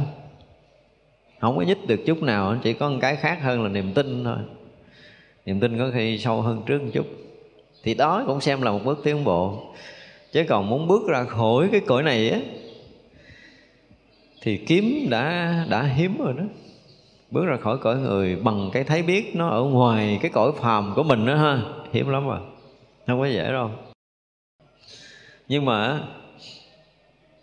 [1.40, 4.24] Không có nhích được chút nào chỉ có một cái khác hơn là niềm tin
[4.24, 4.38] thôi
[5.45, 7.06] niềm tin có khi sâu hơn trước một chút.
[7.84, 9.74] Thì đó cũng xem là một bước tiến bộ.
[10.32, 12.40] Chứ còn muốn bước ra khỏi cái cõi này á,
[14.41, 16.44] thì kiếm đã đã hiếm rồi đó.
[17.32, 20.94] Bước ra khỏi cõi người bằng cái thấy biết nó ở ngoài cái cõi phàm
[20.95, 21.61] của mình đó ha,
[21.91, 22.40] hiếm lắm rồi.
[23.07, 23.72] Không có dễ đâu.
[25.48, 26.03] Nhưng mà,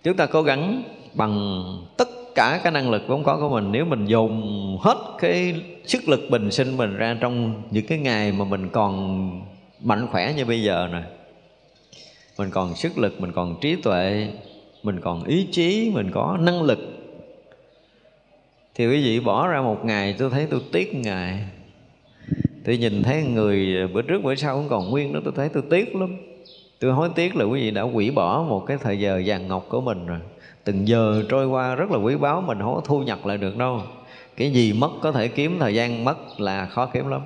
[0.02, 0.82] chúng ta cố gắng
[1.14, 1.62] bằng
[1.96, 3.72] tất cả cái năng lực vốn có của mình.
[3.72, 5.54] Nếu mình dùng hết cái
[5.84, 9.30] sức lực bình sinh mình ra trong những cái ngày mà mình còn
[9.80, 11.02] mạnh khỏe như bây giờ nè,
[12.38, 14.28] mình còn sức lực, mình còn trí tuệ,
[14.82, 16.78] mình còn ý chí, mình có năng lực,
[18.74, 21.44] thì quý vị bỏ ra một ngày, tôi thấy tôi tiếc ngày.
[22.64, 25.62] Tôi nhìn thấy người, bữa trước bữa sau cũng còn nguyên đó, tôi thấy tôi
[25.70, 26.16] tiếc lắm.
[26.80, 29.66] Tôi hối tiếc là quý vị đã hủy bỏ một cái thời giờ vàng ngọc
[29.68, 30.18] của mình rồi
[30.72, 33.56] từng giờ trôi qua rất là quý báu, mình không có thu nhập lại được
[33.56, 33.82] đâu.
[34.36, 37.20] Cái gì mất có thể kiếm, thời gian mất là khó kiếm lắm.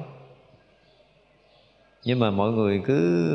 [2.04, 3.32] Nhưng mà mọi người cứ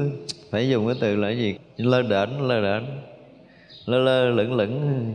[0.52, 1.56] phải dùng cái từ là gì?
[1.78, 2.86] Lơ đễnh lơ đễnh.
[3.86, 5.14] Lơ lơ, lửng lửng.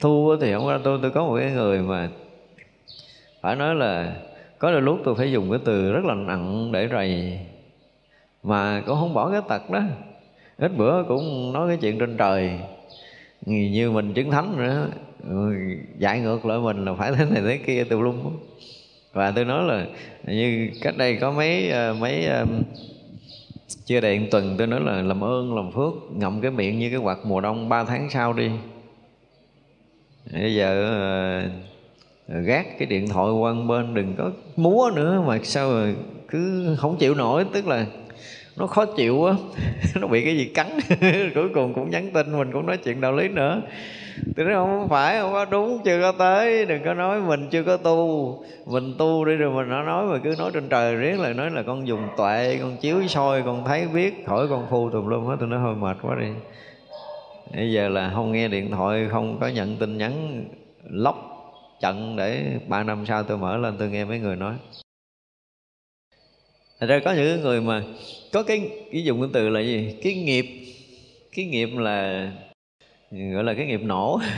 [0.00, 2.08] Thu thì không ra tôi tôi có một cái người mà
[3.40, 4.16] phải nói là
[4.58, 7.38] có đôi lúc tôi phải dùng cái từ rất là nặng để rầy,
[8.42, 9.82] mà cũng không bỏ cái tật đó.
[10.58, 12.58] Ít bữa cũng nói cái chuyện trên trời
[13.46, 14.88] như mình chứng thánh nữa
[15.98, 18.16] dạy ngược lại mình là phải thế này thế kia, tùm lum
[19.12, 19.86] và tôi nói là
[20.26, 22.46] như cách đây có mấy ờ, mấy ờ,
[23.84, 26.98] chưa đầy tuần tôi nói là làm ơn, làm phước, ngậm cái miệng như cái
[26.98, 28.50] quạt mùa đông ba tháng sau đi.
[30.32, 30.82] Bây giờ
[32.28, 35.92] ờ, gác cái điện thoại qua bên, đừng có múa nữa mà sao mà
[36.28, 37.86] cứ không chịu nổi, tức là
[38.58, 39.34] nó khó chịu á
[40.00, 40.66] nó bị cái gì cắn.
[41.34, 43.62] Cuối cùng cũng nhắn tin, mình cũng nói chuyện đạo lý nữa.
[44.36, 46.66] Tôi nói, không phải, không có đúng, chưa có tới.
[46.66, 48.44] Đừng có nói mình chưa có tu.
[48.66, 51.50] Mình tu đi rồi mình nó nói mà cứ nói trên trời riết lại nói
[51.50, 55.26] là con dùng tuệ, con chiếu soi, con thấy biết khỏi con phu tùm lum
[55.26, 55.36] hết.
[55.40, 56.26] Tôi nói, hơi mệt quá đi.
[57.56, 60.44] Bây giờ là không nghe điện thoại, không có nhận tin nhắn,
[60.90, 61.16] lóc
[61.80, 64.54] trận để ba năm sau tôi mở lên, tôi nghe mấy người nói.
[66.80, 67.82] Thật ra có những người mà
[68.32, 69.94] có cái cái dùng cái từ là gì?
[70.02, 70.46] Cái nghiệp.
[71.36, 72.30] Cái nghiệp là,
[73.10, 74.20] gọi là cái nghiệp nổ.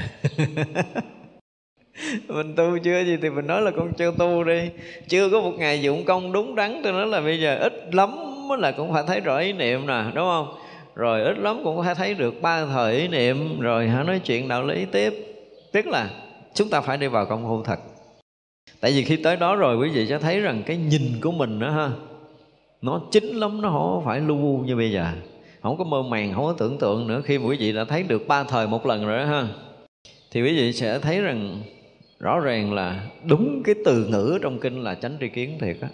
[2.29, 4.71] Mình tu chưa gì thì mình nói là con chưa tu đi.
[5.09, 8.11] Chưa có một ngày dụng công đúng đắn, tôi nói là bây giờ ít lắm
[8.59, 10.55] là cũng phải thấy rõ ý niệm nè, đúng không?
[10.95, 14.49] Rồi ít lắm cũng phải thấy được ba thời ý niệm, rồi hả, nói chuyện
[14.49, 15.15] đạo lý tiếp.
[15.73, 16.11] Tức là
[16.55, 17.79] chúng ta phải đi vào công phu thật.
[18.81, 21.59] Tại vì khi tới đó rồi quý vị sẽ thấy rằng cái nhìn của mình
[21.59, 21.91] đó ha
[22.83, 25.07] nó chính lắm, nó không phải lu bu như bây giờ.
[25.63, 27.23] Không có mơ màng, không có tưởng tượng nữa.
[27.25, 29.49] Khi mà quý vị đã thấy được ba thời một lần rồi đó ha,
[30.31, 31.63] thì quý vị sẽ thấy rằng
[32.19, 35.89] rõ ràng là đúng cái từ ngữ trong kinh là chánh tri kiến thiệt á.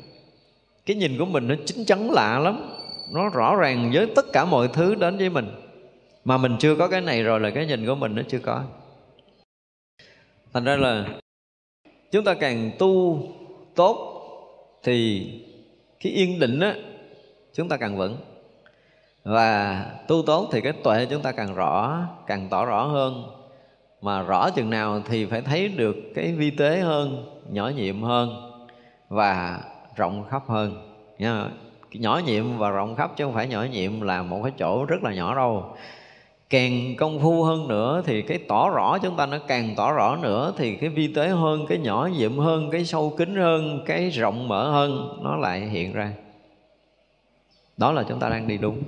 [0.86, 2.60] Cái nhìn của mình nó chính chắn lạ lắm.
[3.12, 5.46] Nó rõ ràng với tất cả mọi thứ đến với mình.
[6.24, 8.64] Mà mình chưa có cái này rồi là cái nhìn của mình nó chưa có.
[10.52, 11.06] Thành ra là
[12.12, 13.22] chúng ta càng tu
[13.74, 14.12] tốt
[14.82, 15.26] thì
[16.00, 16.74] cái yên định á,
[17.54, 18.16] chúng ta càng vững.
[19.24, 23.24] Và tu tốt thì cái tuệ chúng ta càng rõ, càng tỏ rõ hơn.
[24.02, 28.52] Mà rõ chừng nào thì phải thấy được cái vi tế hơn, nhỏ nhiệm hơn
[29.08, 29.60] và
[29.96, 30.92] rộng khắp hơn.
[31.18, 31.48] Nha,
[31.92, 35.02] nhỏ nhiệm và rộng khắp chứ không phải nhỏ nhiệm là một cái chỗ rất
[35.02, 35.76] là nhỏ đâu
[36.50, 40.16] càng công phu hơn nữa thì cái tỏ rõ chúng ta nó càng tỏ rõ
[40.22, 44.10] nữa thì cái vi tế hơn, cái nhỏ nhiệm hơn, cái sâu kín hơn, cái
[44.10, 46.12] rộng mở hơn, nó lại hiện ra.
[47.76, 48.82] Đó là chúng ta đang đi đúng.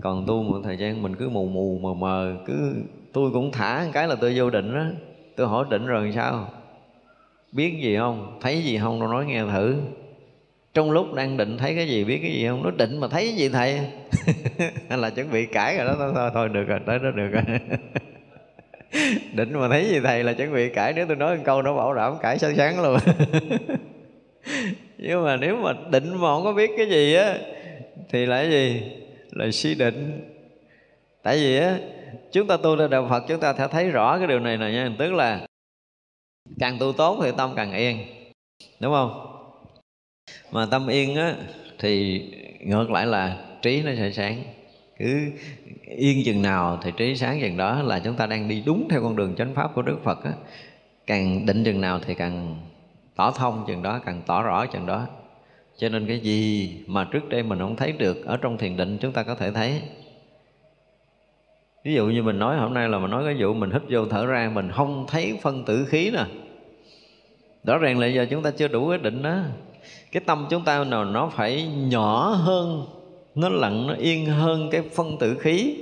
[0.00, 2.74] Còn tu một thời gian mình cứ mù mù, mờ mờ, cứ
[3.12, 4.84] tôi cũng thả một cái là tôi vô định đó.
[5.36, 6.48] Tôi hỏi định rồi sao?
[7.52, 8.38] Biết gì không?
[8.40, 8.98] Thấy gì không?
[8.98, 9.76] Nó nói nghe thử
[10.74, 12.62] trong lúc đang định thấy cái gì biết cái gì không?
[12.62, 13.80] Nó định mà thấy cái gì thầy?
[14.88, 15.94] Hay là chuẩn bị cãi rồi đó.
[15.98, 17.42] Thôi, thôi, thôi được rồi tới đó được rồi.
[19.32, 20.92] Định mà thấy gì thầy là chuẩn bị cãi.
[20.92, 22.98] Nếu tôi nói một câu nó bảo đảm cãi sáng sáng luôn.
[24.98, 27.38] Nhưng mà nếu mà định mà không có biết cái gì á
[28.08, 28.82] thì là cái gì?
[29.30, 30.20] Là suy định.
[31.22, 31.78] Tại vì á
[32.32, 34.70] chúng ta tu ra đạo phật chúng ta sẽ thấy rõ cái điều này nè
[34.70, 34.90] nha.
[34.98, 35.40] Tức là
[36.58, 37.98] càng tu tốt thì tâm càng yên.
[38.80, 39.37] Đúng không?
[40.50, 41.34] Mà tâm yên á,
[41.78, 42.22] thì
[42.60, 44.42] ngược lại là trí nó sẽ sáng.
[44.98, 45.30] Cứ
[45.96, 49.02] yên chừng nào thì trí sáng chừng đó là chúng ta đang đi đúng theo
[49.02, 50.32] con đường chánh pháp của đức phật á.
[51.06, 52.56] Càng định chừng nào thì càng
[53.16, 55.06] tỏ thông chừng đó, càng tỏ rõ chừng đó.
[55.76, 58.98] Cho nên cái gì mà trước đây mình không thấy được, ở trong thiền định
[59.00, 59.82] chúng ta có thể thấy.
[61.84, 64.04] Ví dụ như mình nói hôm nay là mình nói cái vụ mình hít vô
[64.04, 66.24] thở ra, mình không thấy phân tử khí nè.
[67.64, 69.40] Rõ ràng là giờ chúng ta chưa đủ cái định đó
[70.12, 72.86] cái tâm chúng ta nào nó phải nhỏ hơn,
[73.34, 75.76] nó lặng, nó yên hơn cái phân tử khí,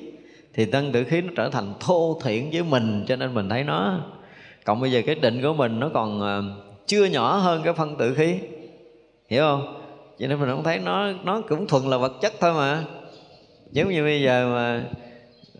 [0.55, 3.65] thì tân tử khí nó trở thành thô thiện với mình, cho nên mình thấy
[3.65, 3.99] nó,
[4.65, 6.43] cộng bây giờ cái định của mình nó còn ờ,
[6.87, 8.39] chưa nhỏ hơn cái phân tử khí.
[9.29, 9.83] Hiểu không?
[10.19, 12.85] Cho nên mình không thấy nó nó cũng thuần là vật chất thôi mà.
[13.73, 14.83] Giống như bây giờ mà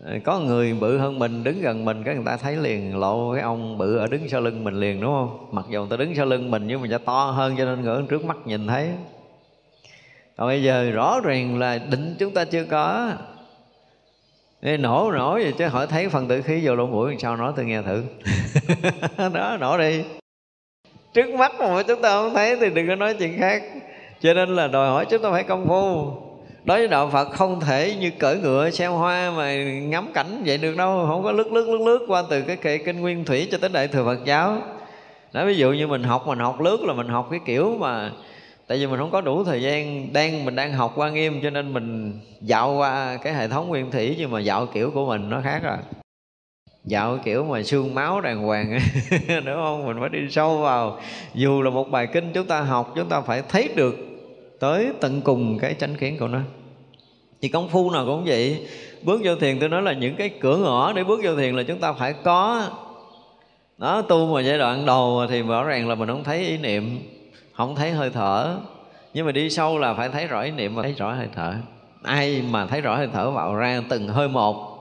[0.03, 3.33] Ờ, có người bự hơn mình đứng gần mình cái người ta thấy liền lộ
[3.33, 5.47] cái ông bự ở đứng sau lưng mình liền đúng không?
[5.51, 7.81] Mặc dù người ta đứng sau lưng mình nhưng mà cho to hơn cho nên
[7.81, 8.89] người trước mắt nhìn thấy.
[10.37, 13.11] Còn bây giờ rõ ràng là định chúng ta chưa có.
[14.61, 17.53] Ê, nổ nổ vậy chứ hỏi thấy phần tử khí vô lỗ mũi sao nói
[17.55, 18.03] tôi nghe thử.
[19.33, 20.03] Đó nổ đi.
[21.13, 23.63] Trước mắt mà chúng ta không thấy thì đừng có nói chuyện khác.
[24.21, 26.11] Cho nên là đòi hỏi chúng ta phải công phu
[26.67, 30.57] đối với đạo phật không thể như cởi ngựa, xem hoa mà ngắm cảnh vậy
[30.57, 31.05] được đâu.
[31.07, 33.69] Không có lướt lướt lướt lướt qua từ cái kệ kinh nguyên thủy cho tới
[33.73, 34.57] đại thừa phật giáo.
[35.33, 38.11] Đó ví dụ như mình học mình học lướt là mình học cái kiểu mà
[38.67, 41.49] tại vì mình không có đủ thời gian đang, mình đang học qua nghiêm cho
[41.49, 45.29] nên mình dạo qua cái hệ thống nguyên thủy nhưng mà dạo kiểu của mình
[45.29, 45.77] nó khác rồi.
[46.83, 48.71] Dạo kiểu mà xương máu đàng hoàng,
[49.27, 49.85] đúng không?
[49.85, 50.99] Mình phải đi sâu vào.
[51.33, 54.16] Dù là một bài kinh chúng ta học, chúng ta phải thấy được
[54.59, 56.39] tới tận cùng cái chánh kiến của nó.
[57.41, 58.67] Thì công phu nào cũng vậy.
[59.03, 61.63] Bước vô thiền tôi nói là những cái cửa ngõ để bước vô thiền là
[61.63, 62.69] chúng ta phải có.
[63.77, 66.99] Đó, tu mà giai đoạn đầu thì rõ ràng là mình không thấy ý niệm,
[67.53, 68.57] không thấy hơi thở.
[69.13, 71.53] Nhưng mà đi sâu là phải thấy rõ ý niệm và thấy rõ hơi thở.
[72.03, 74.77] Ai mà thấy rõ hơi thở vào ra từng hơi một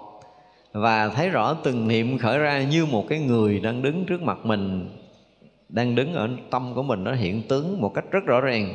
[0.73, 4.39] và thấy rõ từng niệm khởi ra như một cái người đang đứng trước mặt
[4.47, 4.97] mình,
[5.69, 8.75] đang đứng ở tâm của mình, nó hiện tướng một cách rất rõ ràng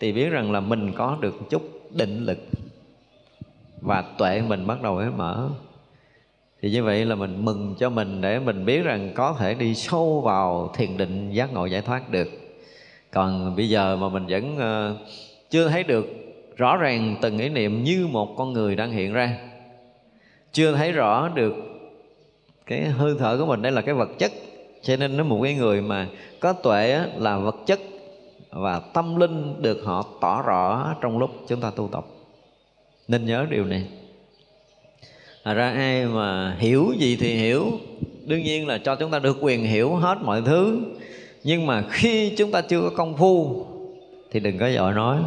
[0.00, 2.38] thì biết rằng là mình có được chút định lực
[3.80, 5.48] và tuệ mình bắt đầu mới mở.
[6.62, 9.74] Thì như vậy là mình mừng cho mình để mình biết rằng có thể đi
[9.74, 12.28] sâu vào thiền định giác ngộ giải thoát được.
[13.10, 14.96] Còn bây giờ mà mình vẫn ờ,
[15.50, 16.06] chưa thấy được
[16.56, 19.38] rõ ràng từng ý niệm như một con người đang hiện ra,
[20.52, 21.54] chưa thấy rõ được
[22.66, 24.32] cái hơi thở của mình đây là cái vật chất,
[24.82, 26.08] cho nên nó một cái người mà
[26.40, 27.80] có tuệ là vật chất
[28.50, 32.04] và tâm linh được họ tỏ rõ trong lúc chúng ta tu tập.
[33.08, 33.86] Nên nhớ điều này.
[35.42, 37.72] À ra ai mà hiểu gì thì hiểu.
[38.26, 40.80] Đương nhiên là cho chúng ta được quyền hiểu hết mọi thứ.
[41.44, 43.66] Nhưng mà khi chúng ta chưa có công phu
[44.30, 45.18] thì đừng có vội nói.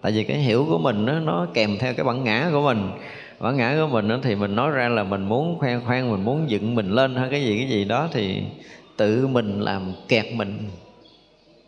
[0.00, 2.90] Tại vì cái hiểu của mình nó, nó kèm theo cái bản ngã của mình.
[3.38, 6.24] Bản ngã của mình đó, thì mình nói ra là mình muốn khoe khoang mình
[6.24, 8.42] muốn dựng mình lên hay cái gì cái gì đó thì
[8.96, 10.58] tự mình làm kẹt mình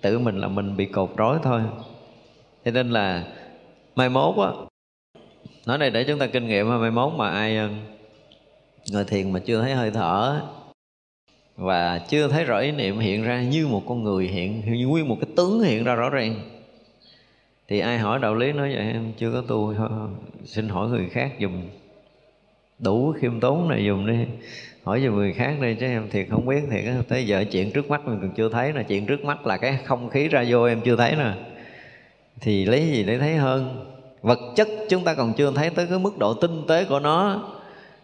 [0.02, 1.60] tự mình là mình bị cột rối thôi.
[2.64, 3.24] Cho nên là
[3.96, 4.48] mai mốt á,
[5.66, 7.58] nói này để chúng ta kinh nghiệm mai mốt mà ai
[8.92, 10.40] ngồi thiền mà chưa thấy hơi thở
[11.56, 15.08] và chưa thấy rõ ý niệm hiện ra như một con người hiện, như nguyên
[15.08, 16.34] một cái tướng hiện ra rõ ràng,
[17.68, 18.86] thì ai hỏi đạo lý nói vậy?
[18.92, 19.74] Em chưa có tu
[20.44, 21.68] xin hỏi người khác dùng
[22.78, 24.26] đủ khiêm tốn này dùng đi
[24.84, 27.90] hỏi cho người khác đi, chứ em thiệt không biết thiệt tới giờ chuyện trước
[27.90, 28.82] mắt mình còn chưa thấy nè.
[28.82, 31.32] Chuyện trước mắt là cái không khí ra vô em chưa thấy nè.
[32.40, 33.86] Thì lấy gì để thấy hơn?
[34.22, 37.48] Vật chất chúng ta còn chưa thấy tới cái mức độ tinh tế của nó.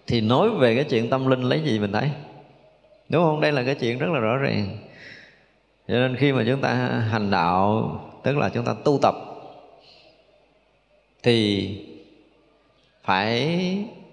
[0.07, 2.11] Thì nói về cái chuyện tâm linh lấy gì mình thấy?
[3.09, 3.41] Đúng không?
[3.41, 4.79] Đây là cái chuyện rất là rõ ràng.
[5.89, 6.75] Cho nên khi mà chúng ta
[7.11, 9.15] hành đạo, tức là chúng ta tu tập,
[11.23, 11.69] thì
[13.05, 13.59] phải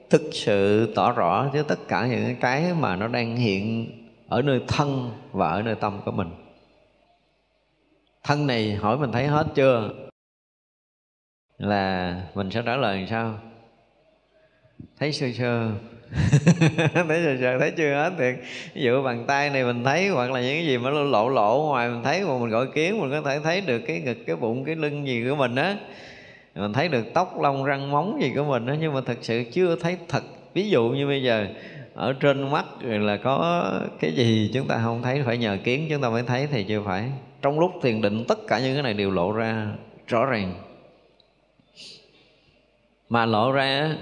[0.09, 3.91] thực sự tỏ rõ với tất cả những cái mà nó đang hiện
[4.27, 6.29] ở nơi thân và ở nơi tâm của mình.
[8.23, 9.89] Thân này hỏi mình thấy hết chưa?
[11.57, 13.39] Là mình sẽ trả lời làm sao?
[14.99, 15.71] Thấy sơ sơ.
[16.93, 18.35] Thấy sơ sơ, thấy chưa hết thiệt.
[18.73, 21.65] Ví dụ bàn tay này mình thấy hoặc là những cái gì mà lộ lộ
[21.67, 24.35] ngoài mình thấy mà mình gọi kiến mình có thể thấy được cái ngực, cái
[24.35, 25.77] bụng, cái lưng gì của mình á
[26.55, 29.43] mình thấy được tóc, lông, răng, móng gì của mình đó nhưng mà thật sự
[29.51, 30.23] chưa thấy thật.
[30.53, 31.47] Ví dụ như bây giờ,
[31.93, 36.01] ở trên mắt là có cái gì chúng ta không thấy, phải nhờ kiến chúng
[36.01, 37.11] ta mới thấy thì chưa phải.
[37.41, 39.67] Trong lúc thiền định, tất cả những cái này đều lộ ra
[40.07, 40.53] rõ ràng.
[43.09, 43.95] Mà lộ ra,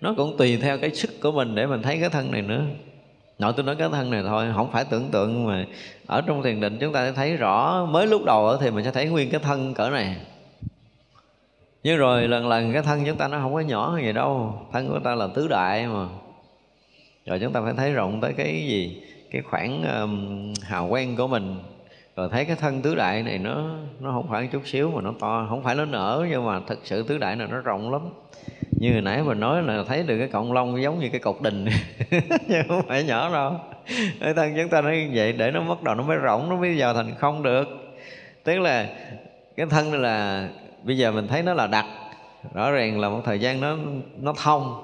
[0.00, 2.62] nó cũng tùy theo cái sức của mình để mình thấy cái thân này nữa.
[3.38, 5.66] Nội tôi nói cái thân này thôi, không phải tưởng tượng mà
[6.06, 7.86] ở trong thiền định chúng ta thấy rõ.
[7.90, 10.16] Mới lúc đầu thì mình sẽ thấy nguyên cái thân cỡ này
[11.86, 14.54] nhưng rồi lần lần cái thân chúng ta nó không có nhỏ hơn vậy đâu.
[14.72, 16.06] Thân của ta là tứ đại mà.
[17.26, 19.02] Rồi chúng ta phải thấy rộng tới cái gì?
[19.30, 21.56] Cái khoảng um, hào quang của mình.
[22.16, 23.64] Rồi thấy cái thân tứ đại này nó
[24.00, 26.78] nó không phải chút xíu mà nó to không phải nó nở nhưng mà thực
[26.84, 28.02] sự tứ đại này nó rộng lắm.
[28.80, 31.36] Như hồi nãy mình nói là thấy được cái cộng lông giống như cái cột
[31.42, 31.66] đình.
[32.48, 33.60] Nhưng không phải nhỏ đâu.
[34.20, 36.56] Cái thân chúng ta nói như vậy để nó bắt đầu nó mới rộng nó
[36.56, 37.68] mới vào thành không được.
[38.44, 38.88] Tức là
[39.56, 40.48] cái thân này là
[40.82, 41.86] bây giờ mình thấy nó là đặc.
[42.54, 43.76] Rõ ràng là một thời gian nó
[44.20, 44.82] nó thông.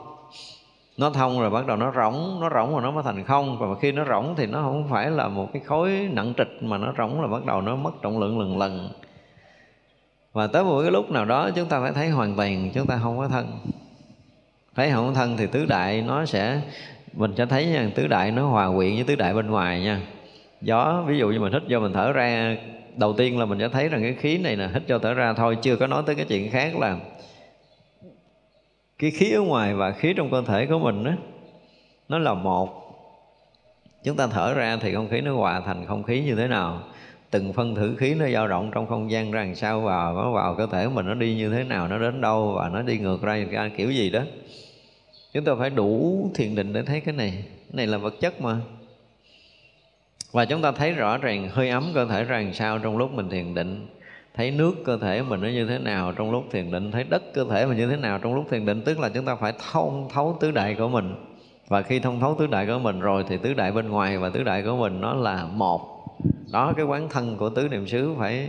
[0.97, 3.59] Nó thông rồi bắt đầu nó rỗng nó rỗng rồi nó mới thành không.
[3.59, 6.79] Và khi nó rỗng thì nó không phải là một cái khối nặng trịch mà
[6.79, 8.91] nó rỗng là bắt đầu nó mất trọng lượng lần lần.
[10.33, 12.99] Và tới một cái lúc nào đó chúng ta phải thấy hoàn toàn, chúng ta
[13.03, 13.47] không có thân.
[14.75, 16.61] Thấy không có thân thì tứ đại nó sẽ,
[17.13, 20.01] mình sẽ thấy nha, tứ đại nó hòa quyện với tứ đại bên ngoài nha.
[20.61, 22.57] Gió, ví dụ như mình hít vô mình thở ra
[22.97, 25.33] đầu tiên là mình sẽ thấy rằng cái khí này là hít cho thở ra
[25.33, 26.99] thôi, chưa có nói tới cái chuyện khác là
[28.99, 31.13] cái khí ở ngoài và khí trong cơ thể của mình đó
[32.09, 32.79] nó là một.
[34.05, 36.83] Chúng ta thở ra thì không khí nó hòa thành không khí như thế nào.
[37.31, 40.33] Từng phân thử khí nó dao động trong không gian ra làm sao vào nó
[40.33, 42.99] vào cơ thể mình nó đi như thế nào, nó đến đâu và nó đi
[42.99, 43.45] ngược ra
[43.77, 44.23] kiểu gì đó.
[45.33, 47.31] Chúng ta phải đủ thiền định để thấy cái này.
[47.47, 48.61] Cái này là vật chất mà
[50.33, 53.13] và chúng ta thấy rõ ràng hơi ấm cơ thể ra làm sao trong lúc
[53.13, 53.87] mình thiền định.
[54.35, 56.91] Thấy nước cơ thể mình nó như thế nào trong lúc thiền định.
[56.91, 58.83] Thấy đất cơ thể mình như thế nào trong lúc thiền định.
[58.85, 61.15] Tức là chúng ta phải thông thấu tứ đại của mình.
[61.69, 64.29] Và khi thông thấu tứ đại của mình rồi thì tứ đại bên ngoài và
[64.29, 66.07] tứ đại của mình nó là một.
[66.53, 68.49] Đó, cái quán thân của tứ niệm xứ phải,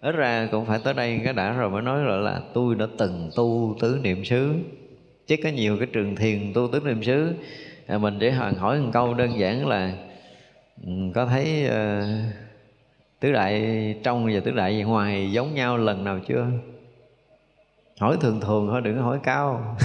[0.00, 2.86] ít ra cũng phải tới đây cái đã rồi mới nói gọi là tôi đã
[2.98, 4.54] từng tu tứ niệm xứ.
[5.26, 7.34] Chứ có nhiều cái trường thiền tu tứ niệm xứ
[7.86, 9.92] à, mình chỉ hỏi một câu đơn giản là
[10.86, 12.04] Ừ, có thấy uh,
[13.20, 16.46] tứ đại trong và tứ đại ngoài giống nhau lần nào chưa?
[18.00, 19.76] Hỏi thường thường thôi đừng hỏi cao.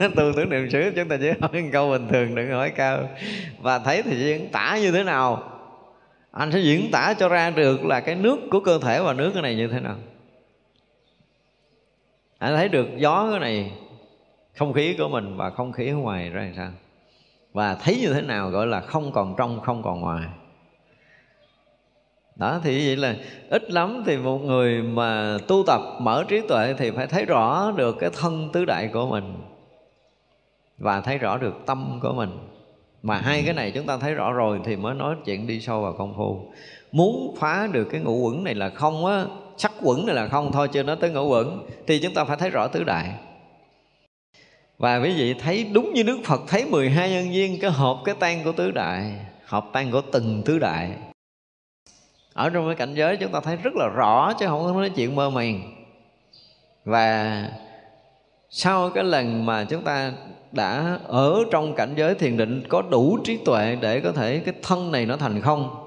[0.00, 3.08] Tu tưởng niệm xứ chúng ta chỉ hỏi một câu bình thường đừng hỏi cao.
[3.58, 5.52] Và thấy thì diễn tả như thế nào?
[6.30, 9.30] Anh sẽ diễn tả cho ra được là cái nước của cơ thể và nước
[9.34, 9.96] cái này như thế nào.
[12.38, 13.72] Anh thấy được gió cái này
[14.54, 16.70] không khí của mình và không khí ở ngoài ra làm sao?
[17.56, 20.24] Và thấy như thế nào gọi là không còn trong, không còn ngoài.
[22.36, 23.16] Đó, thì vậy là
[23.50, 27.72] ít lắm thì một người mà tu tập, mở trí tuệ thì phải thấy rõ
[27.76, 29.34] được cái thân tứ đại của mình
[30.78, 32.30] và thấy rõ được tâm của mình.
[33.02, 35.82] Mà hai cái này chúng ta thấy rõ rồi thì mới nói chuyện đi sâu
[35.82, 36.52] vào công phu.
[36.92, 39.24] Muốn phá được cái ngũ quẩn này là không á,
[39.56, 42.36] sắc quẩn này là không thôi, chưa nói tới ngũ quẩn, thì chúng ta phải
[42.36, 43.14] thấy rõ tứ đại
[44.78, 48.14] và quý vị thấy đúng như Đức Phật thấy 12 nhân viên, cái hộp, cái
[48.20, 49.12] tan của tứ đại,
[49.46, 50.90] hộp tan của từng tứ đại.
[52.32, 54.90] Ở trong cái cảnh giới chúng ta thấy rất là rõ, chứ không có nói
[54.90, 55.84] chuyện mơ màng.
[56.84, 57.50] Và
[58.50, 60.12] sau cái lần mà chúng ta
[60.52, 64.54] đã ở trong cảnh giới thiền định, có đủ trí tuệ để có thể cái
[64.62, 65.82] thân này nó thành không,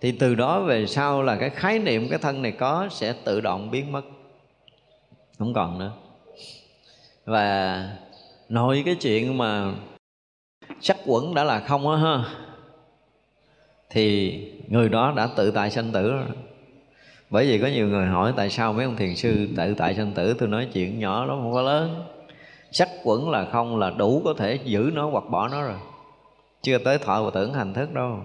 [0.00, 3.40] thì từ đó về sau là cái khái niệm cái thân này có sẽ tự
[3.40, 4.02] động biến mất.
[5.38, 5.92] Không còn nữa.
[7.24, 7.88] Và
[8.54, 9.72] nội cái chuyện mà
[10.80, 12.24] sắc quẩn đã là không á ha.
[13.90, 16.24] Thì người đó đã tự tại sanh tử rồi.
[17.30, 20.12] Bởi vì có nhiều người hỏi tại sao mấy ông thiền sư tự tại sanh
[20.12, 22.04] tử, tôi nói chuyện nhỏ lắm không có lớn.
[22.72, 25.78] Sắc quẩn là không là đủ có thể giữ nó hoặc bỏ nó rồi.
[26.62, 28.18] Chưa tới thọ và tưởng hành thức đâu.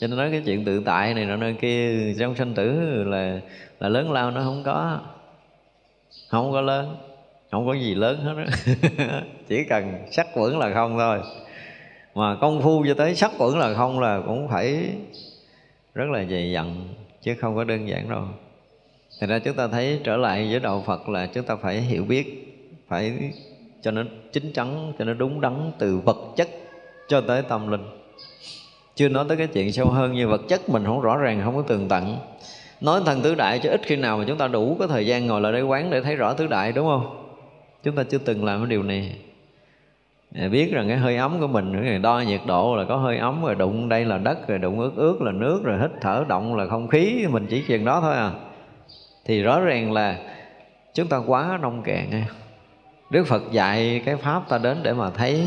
[0.00, 2.72] Cho nên nói cái chuyện tự tại này nọ nơi kia, trong sanh tử
[3.04, 3.40] là
[3.80, 5.00] là lớn lao nó không có.
[6.28, 6.96] Không có lớn
[7.50, 8.44] không có gì lớn hết đó.
[9.48, 11.18] chỉ cần sắc quẩn là không thôi
[12.14, 14.90] mà công phu cho tới sắc quẩn là không là cũng phải
[15.94, 16.88] rất là dày dặn
[17.22, 18.22] chứ không có đơn giản đâu
[19.20, 22.04] Thì ra chúng ta thấy trở lại với đạo Phật là chúng ta phải hiểu
[22.04, 22.54] biết
[22.88, 23.12] Phải
[23.82, 24.02] cho nó
[24.32, 26.48] chính chắn, cho nó đúng đắn từ vật chất
[27.08, 27.84] cho tới tâm linh
[28.94, 31.56] Chưa nói tới cái chuyện sâu hơn như vật chất mình không rõ ràng, không
[31.56, 32.18] có tường tận
[32.80, 35.26] Nói thần tứ đại chứ ít khi nào mà chúng ta đủ có thời gian
[35.26, 37.25] ngồi lại đây quán để thấy rõ tứ đại đúng không?
[37.86, 39.16] Chúng ta chưa từng làm cái điều này.
[40.50, 43.44] Biết rằng cái hơi ấm của mình rồi đo nhiệt độ là có hơi ấm,
[43.44, 46.56] rồi đụng đây là đất, rồi đụng ướt ướt là nước, rồi hít thở động
[46.56, 48.30] là không khí, mình chỉ chừng đó thôi à.
[49.24, 50.18] Thì rõ ràng là
[50.94, 52.24] chúng ta quá nông cạn
[53.10, 55.44] Đức Phật dạy cái pháp ta đến để mà thấy,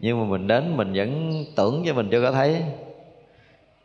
[0.00, 2.62] nhưng mà mình đến mình vẫn tưởng cho mình chưa có thấy.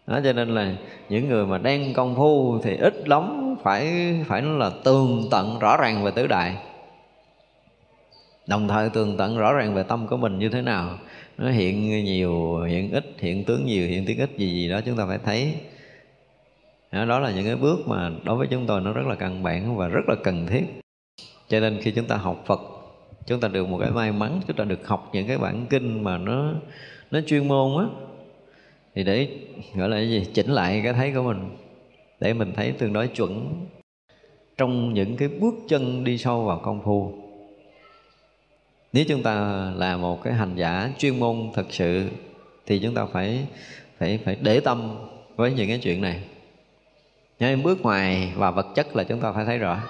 [0.08, 0.72] Đó, cho nên là
[1.10, 5.60] những người mà đang công phu thì ít lắm phải phải nói là tường tận
[5.60, 6.56] rõ ràng về tứ đại
[8.50, 10.98] đồng thời tường tận rõ ràng về tâm của mình như thế nào.
[11.38, 14.98] Nó hiện nhiều, hiện ít, hiện tướng nhiều, hiện tiếng ít gì gì đó chúng
[14.98, 15.54] ta phải thấy.
[16.92, 19.78] Đó là những cái bước mà đối với chúng tôi nó rất là căn bản
[19.78, 20.64] và rất là cần thiết.
[21.48, 22.60] Cho nên khi chúng ta học Phật,
[23.28, 26.04] chúng ta được một cái may mắn, chúng ta được học những cái bản kinh
[26.04, 26.54] mà nó
[27.12, 27.86] nó chuyên môn á,
[28.96, 29.30] thì để,
[29.76, 31.50] gọi là cái gì, chỉnh lại cái thấy của mình,
[32.20, 33.66] để mình thấy tương đối chuẩn
[34.58, 37.29] trong những cái bước chân đi sâu vào công phu
[38.94, 42.10] nếu chúng ta là một cái hành giả chuyên môn thật sự,
[42.66, 43.48] thì chúng ta phải
[43.98, 44.98] phải phải để tâm
[45.36, 46.24] với những cái chuyện này.
[47.40, 49.84] Nhưng bước ngoài và vật chất là chúng ta phải thấy rõ.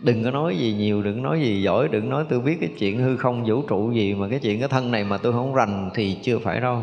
[0.00, 2.98] Đừng có nói gì nhiều, đừng nói gì giỏi, đừng nói tôi biết cái chuyện
[2.98, 5.90] hư không, vũ trụ gì mà cái chuyện cái thân này mà tôi không rành
[5.94, 6.82] thì chưa phải đâu.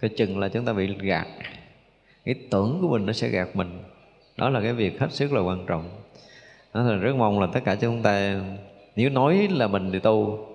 [0.00, 1.26] Cái chừng là chúng ta bị gạt.
[2.24, 3.78] Cái tưởng của mình nó sẽ gạt mình.
[4.36, 5.90] Đó là cái việc hết sức là quan trọng.
[6.74, 8.40] Đó là rất mong là tất cả chúng ta
[8.98, 10.46] nếu nói là mình thì tu,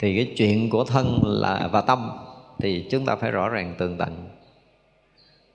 [0.00, 2.10] thì cái chuyện của thân là, và tâm
[2.58, 4.28] thì chúng ta phải rõ ràng tường tận.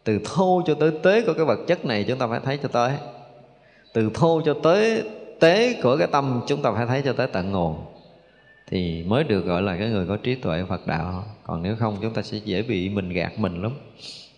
[0.03, 2.69] Từ thô cho tới tế của cái vật chất này chúng ta phải thấy cho
[2.69, 2.91] tới.
[3.93, 5.03] Từ thô cho tới
[5.39, 7.85] tế của cái tâm chúng ta phải thấy cho tới tận nguồn.
[8.67, 11.23] Thì mới được gọi là cái người có trí tuệ Phật đạo.
[11.43, 13.71] Còn nếu không, chúng ta sẽ dễ bị mình gạt mình lắm.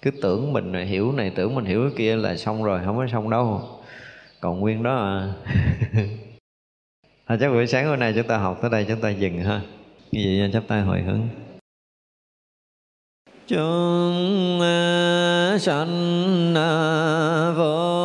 [0.02, 3.08] Cứ tưởng mình hiểu này, tưởng mình hiểu cái kia là xong rồi, không có
[3.08, 3.62] xong đâu.
[4.40, 5.34] Còn nguyên đó à.
[7.30, 9.62] à, chắc buổi sáng hôm nay chúng ta học tới đây chúng ta dừng ha.
[10.12, 11.22] Như vậy chắp tay hồi hướng.
[13.48, 17.99] Chúng à, sanh à, vô